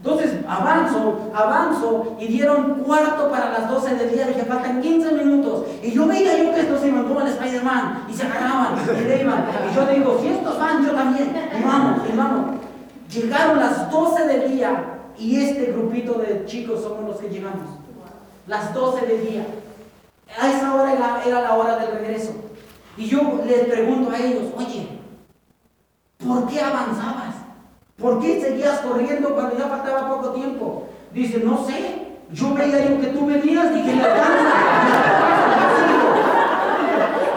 Entonces 0.03 0.31
avanzo, 0.47 1.31
avanzo 1.31 2.17
y 2.19 2.27
dieron 2.27 2.79
cuarto 2.79 3.29
para 3.29 3.51
las 3.51 3.69
12 3.69 3.95
del 3.95 4.11
día, 4.11 4.25
dije 4.25 4.45
faltan 4.45 4.81
15 4.81 5.11
minutos. 5.11 5.65
Y 5.83 5.91
yo 5.91 6.07
veía 6.07 6.43
yo 6.43 6.51
que 6.55 6.61
estos 6.61 6.83
iban 6.83 7.03
como 7.03 7.21
el 7.21 7.27
Spider-Man 7.27 8.07
y 8.09 8.13
se 8.13 8.23
agarraban 8.23 8.79
y 8.79 9.21
iban. 9.21 9.45
Y 9.69 9.75
yo 9.75 9.85
digo, 9.85 10.17
si 10.19 10.29
estos 10.29 10.57
van, 10.57 10.83
yo 10.83 10.93
también. 10.93 11.35
Y 11.55 12.17
vamos. 12.17 12.55
Llegaron 13.13 13.59
las 13.59 13.91
12 13.91 14.25
del 14.25 14.51
día 14.51 14.85
y 15.19 15.39
este 15.39 15.71
grupito 15.71 16.13
de 16.13 16.45
chicos 16.45 16.81
somos 16.81 17.05
los 17.07 17.17
que 17.17 17.29
llegamos. 17.29 17.69
Las 18.47 18.73
12 18.73 19.05
del 19.05 19.29
día. 19.29 19.45
A 20.39 20.49
esa 20.49 20.73
hora 20.73 21.21
era 21.23 21.41
la 21.41 21.53
hora 21.53 21.77
del 21.77 21.91
regreso. 21.91 22.33
Y 22.97 23.05
yo 23.05 23.41
les 23.45 23.65
pregunto 23.65 24.09
a 24.09 24.17
ellos, 24.17 24.45
oye, 24.57 24.87
¿por 26.25 26.47
qué 26.47 26.59
avanzabas? 26.59 27.40
¿Por 28.01 28.19
qué 28.19 28.41
seguías 28.41 28.79
corriendo 28.79 29.35
cuando 29.35 29.55
ya 29.57 29.65
faltaba 29.65 30.09
poco 30.09 30.29
tiempo? 30.29 30.87
Dice, 31.13 31.41
no 31.45 31.63
sé, 31.65 32.07
yo 32.31 32.53
veía 32.55 32.89
yo 32.89 32.99
que 32.99 33.07
tú 33.07 33.27
venías 33.27 33.67
y 33.75 33.81
que 33.83 33.93
me 33.93 34.03
alcanza. 34.03 34.51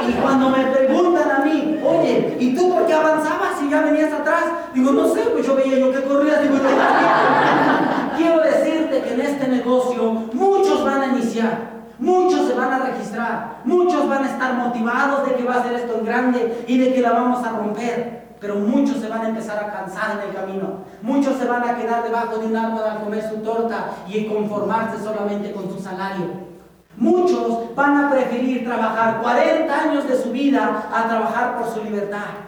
Y 0.08 0.12
cuando 0.12 0.48
me 0.48 0.64
preguntan 0.64 1.30
a 1.30 1.44
mí, 1.44 1.80
oye, 1.84 2.36
¿y 2.40 2.54
tú 2.54 2.72
por 2.72 2.86
qué 2.86 2.94
avanzabas 2.94 3.58
si 3.60 3.68
ya 3.68 3.82
venías 3.82 4.12
atrás? 4.12 4.44
Digo, 4.72 4.92
no 4.92 5.08
sé, 5.08 5.20
pues 5.32 5.46
yo 5.46 5.54
veía 5.54 5.78
yo 5.78 5.92
que 5.92 6.02
corrías, 6.02 6.42
digo, 6.42 6.54
yo 6.56 8.16
Quiero 8.16 8.40
decirte 8.40 9.02
que 9.02 9.14
en 9.14 9.20
este 9.20 9.48
negocio 9.48 10.02
muchos 10.32 10.82
van 10.82 11.02
a 11.02 11.06
iniciar. 11.08 11.74
Muchos 11.98 12.48
se 12.48 12.54
van 12.54 12.72
a 12.72 12.78
registrar, 12.86 13.60
muchos 13.64 14.08
van 14.08 14.24
a 14.24 14.26
estar 14.26 14.54
motivados 14.54 15.28
de 15.28 15.36
que 15.36 15.44
va 15.44 15.54
a 15.54 15.62
ser 15.62 15.74
esto 15.74 15.96
en 15.98 16.04
grande 16.04 16.64
y 16.66 16.78
de 16.78 16.92
que 16.92 17.00
la 17.00 17.12
vamos 17.12 17.46
a 17.46 17.50
romper. 17.50 18.23
Pero 18.40 18.56
muchos 18.56 18.98
se 18.98 19.08
van 19.08 19.22
a 19.22 19.28
empezar 19.28 19.58
a 19.58 19.72
cansar 19.72 20.18
en 20.18 20.28
el 20.28 20.34
camino. 20.34 20.84
Muchos 21.02 21.36
se 21.38 21.46
van 21.46 21.68
a 21.68 21.76
quedar 21.76 22.02
debajo 22.02 22.38
de 22.38 22.46
un 22.46 22.56
árbol 22.56 22.84
a 22.84 23.00
comer 23.00 23.28
su 23.28 23.36
torta 23.38 23.90
y 24.08 24.26
conformarse 24.26 25.02
solamente 25.02 25.52
con 25.52 25.70
su 25.70 25.80
salario. 25.80 26.44
Muchos 26.96 27.74
van 27.74 28.04
a 28.04 28.10
preferir 28.10 28.64
trabajar 28.64 29.20
40 29.20 29.80
años 29.80 30.08
de 30.08 30.16
su 30.16 30.30
vida 30.30 30.88
a 30.92 31.08
trabajar 31.08 31.58
por 31.58 31.72
su 31.72 31.82
libertad. 31.82 32.44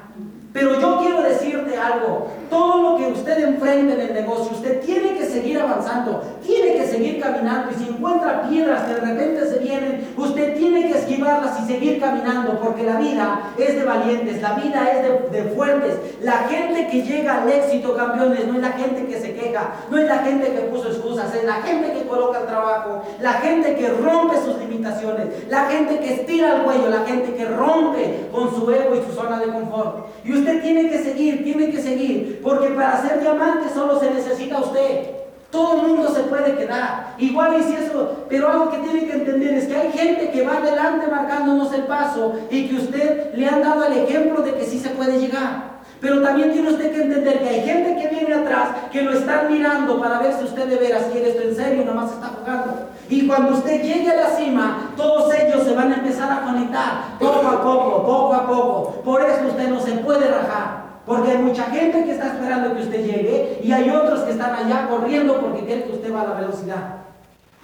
Pero 0.52 0.80
yo 0.80 1.00
quiero 1.00 1.22
decirte 1.22 1.76
algo, 1.76 2.28
todo 2.48 2.80
lo 2.80 2.95
usted 3.12 3.44
enfrente 3.44 3.94
en 3.94 4.00
el 4.00 4.14
negocio, 4.14 4.56
usted 4.56 4.80
tiene 4.80 5.16
que 5.16 5.26
seguir 5.26 5.60
avanzando, 5.60 6.22
tiene 6.44 6.74
que 6.76 6.86
seguir 6.86 7.20
caminando 7.20 7.72
y 7.72 7.74
si 7.74 7.88
encuentra 7.88 8.48
piedras 8.48 8.82
que 8.84 8.94
de 8.94 9.00
repente 9.00 9.46
se 9.46 9.58
vienen, 9.58 10.08
usted 10.16 10.56
tiene 10.56 10.88
que 10.88 10.98
esquivarlas 10.98 11.60
y 11.62 11.66
seguir 11.66 12.00
caminando 12.00 12.58
porque 12.60 12.84
la 12.84 12.96
vida 12.96 13.52
es 13.58 13.74
de 13.74 13.84
valientes, 13.84 14.42
la 14.42 14.54
vida 14.54 14.90
es 14.92 15.02
de, 15.02 15.38
de 15.38 15.50
fuertes. 15.50 15.94
La 16.22 16.48
gente 16.48 16.88
que 16.88 17.02
llega 17.02 17.42
al 17.42 17.48
éxito, 17.48 17.96
campeones, 17.96 18.46
no 18.46 18.54
es 18.54 18.60
la 18.60 18.72
gente 18.72 19.06
que 19.06 19.20
se 19.20 19.34
queja, 19.34 19.72
no 19.90 19.98
es 19.98 20.06
la 20.06 20.18
gente 20.18 20.52
que 20.52 20.60
puso 20.60 20.88
excusas, 20.88 21.34
es 21.34 21.44
la 21.44 21.62
gente 21.62 21.92
que 21.92 22.06
coloca 22.06 22.40
el 22.40 22.46
trabajo, 22.46 23.02
la 23.20 23.34
gente 23.34 23.74
que 23.76 23.88
rompe 23.88 24.36
sus 24.44 24.58
limitaciones, 24.58 25.26
la 25.48 25.66
gente 25.66 25.98
que 25.98 26.14
estira 26.14 26.56
el 26.56 26.62
cuello, 26.62 26.88
la 26.88 27.04
gente 27.04 27.34
que 27.34 27.44
rompe 27.44 28.28
con 28.32 28.54
su 28.54 28.70
ego 28.70 28.94
y 28.94 29.04
su 29.06 29.12
zona 29.12 29.38
de 29.38 29.46
confort. 29.46 30.06
Y 30.24 30.32
usted 30.32 30.62
tiene 30.62 30.88
que 30.88 30.98
seguir, 30.98 31.44
tiene 31.44 31.70
que 31.70 31.80
seguir, 31.80 32.40
porque 32.42 32.68
para 32.68 32.95
ser 33.02 33.20
diamante 33.20 33.68
solo 33.72 33.98
se 34.00 34.10
necesita 34.10 34.58
usted. 34.58 35.10
Todo 35.50 35.80
el 35.80 35.86
mundo 35.88 36.12
se 36.12 36.22
puede 36.24 36.56
quedar. 36.56 37.14
Igual 37.18 37.62
si 37.62 37.74
eso, 37.74 38.24
pero 38.28 38.48
algo 38.48 38.70
que 38.70 38.78
tiene 38.78 39.06
que 39.06 39.12
entender 39.12 39.54
es 39.54 39.66
que 39.66 39.76
hay 39.76 39.92
gente 39.92 40.30
que 40.30 40.44
va 40.44 40.58
adelante 40.58 41.06
marcándonos 41.06 41.72
el 41.72 41.82
paso 41.84 42.34
y 42.50 42.68
que 42.68 42.76
usted 42.76 43.34
le 43.34 43.46
han 43.46 43.62
dado 43.62 43.84
el 43.86 43.92
ejemplo 43.92 44.42
de 44.42 44.54
que 44.54 44.66
sí 44.66 44.78
se 44.78 44.90
puede 44.90 45.18
llegar. 45.18 45.76
Pero 46.00 46.20
también 46.20 46.52
tiene 46.52 46.68
usted 46.68 46.92
que 46.92 47.02
entender 47.02 47.38
que 47.38 47.48
hay 47.48 47.60
gente 47.62 47.96
que 48.00 48.14
viene 48.14 48.34
atrás 48.34 48.68
que 48.92 49.02
lo 49.02 49.12
están 49.12 49.50
mirando 49.50 49.98
para 49.98 50.18
ver 50.18 50.34
si 50.34 50.44
usted 50.44 50.66
de 50.66 50.76
veras 50.76 51.04
quiere 51.10 51.30
esto 51.30 51.42
en 51.42 51.56
serio, 51.56 51.84
nada 51.84 51.96
más 51.96 52.12
está 52.12 52.26
jugando. 52.26 52.88
Y 53.08 53.26
cuando 53.26 53.54
usted 53.54 53.82
llegue 53.82 54.10
a 54.10 54.16
la 54.16 54.30
cima, 54.30 54.92
todos 54.96 55.32
ellos 55.34 55.62
se 55.62 55.74
van 55.74 55.92
a 55.92 55.96
empezar 55.96 56.30
a 56.30 56.44
conectar 56.44 57.18
poco 57.18 57.46
a 57.46 57.62
poco, 57.62 58.02
poco 58.04 58.34
a 58.34 58.46
poco. 58.46 59.02
Por 59.04 59.22
eso 59.22 59.46
usted 59.48 59.68
no 59.68 59.80
se 59.80 59.92
puede 59.92 60.28
rajar. 60.28 60.85
Porque 61.06 61.30
hay 61.30 61.38
mucha 61.38 61.64
gente 61.64 62.04
que 62.04 62.12
está 62.12 62.26
esperando 62.26 62.74
que 62.74 62.82
usted 62.82 63.04
llegue 63.04 63.60
y 63.62 63.72
hay 63.72 63.88
otros 63.90 64.20
que 64.20 64.32
están 64.32 64.54
allá 64.54 64.88
corriendo 64.88 65.40
porque 65.40 65.64
quieren 65.64 65.84
que 65.84 65.92
usted 65.92 66.12
va 66.12 66.22
a 66.22 66.26
la 66.28 66.34
velocidad. 66.34 66.96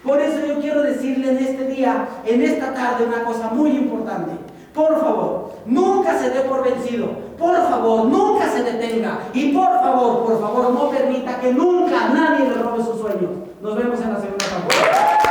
Por 0.05 0.20
eso 0.20 0.47
yo 0.47 0.61
quiero 0.61 0.82
decirle 0.82 1.30
en 1.30 1.38
este 1.38 1.66
día, 1.66 2.09
en 2.24 2.43
esta 2.43 2.72
tarde, 2.72 3.05
una 3.05 3.24
cosa 3.24 3.49
muy 3.49 3.70
importante. 3.70 4.32
Por 4.74 4.99
favor, 5.01 5.53
nunca 5.66 6.18
se 6.18 6.30
dé 6.30 6.40
por 6.40 6.64
vencido. 6.64 7.09
Por 7.38 7.57
favor, 7.57 8.07
nunca 8.07 8.49
se 8.49 8.62
detenga. 8.62 9.18
Y 9.32 9.53
por 9.53 9.68
favor, 9.80 10.24
por 10.24 10.40
favor, 10.40 10.70
no 10.72 10.90
permita 10.90 11.38
que 11.40 11.53
nunca 11.53 12.09
nadie 12.09 12.49
le 12.49 12.55
robe 12.55 12.82
sus 12.82 13.01
sueños. 13.01 13.30
Nos 13.61 13.76
vemos 13.76 14.01
en 14.01 14.12
la 14.12 14.20
segunda 14.20 14.45
parte. 14.45 15.22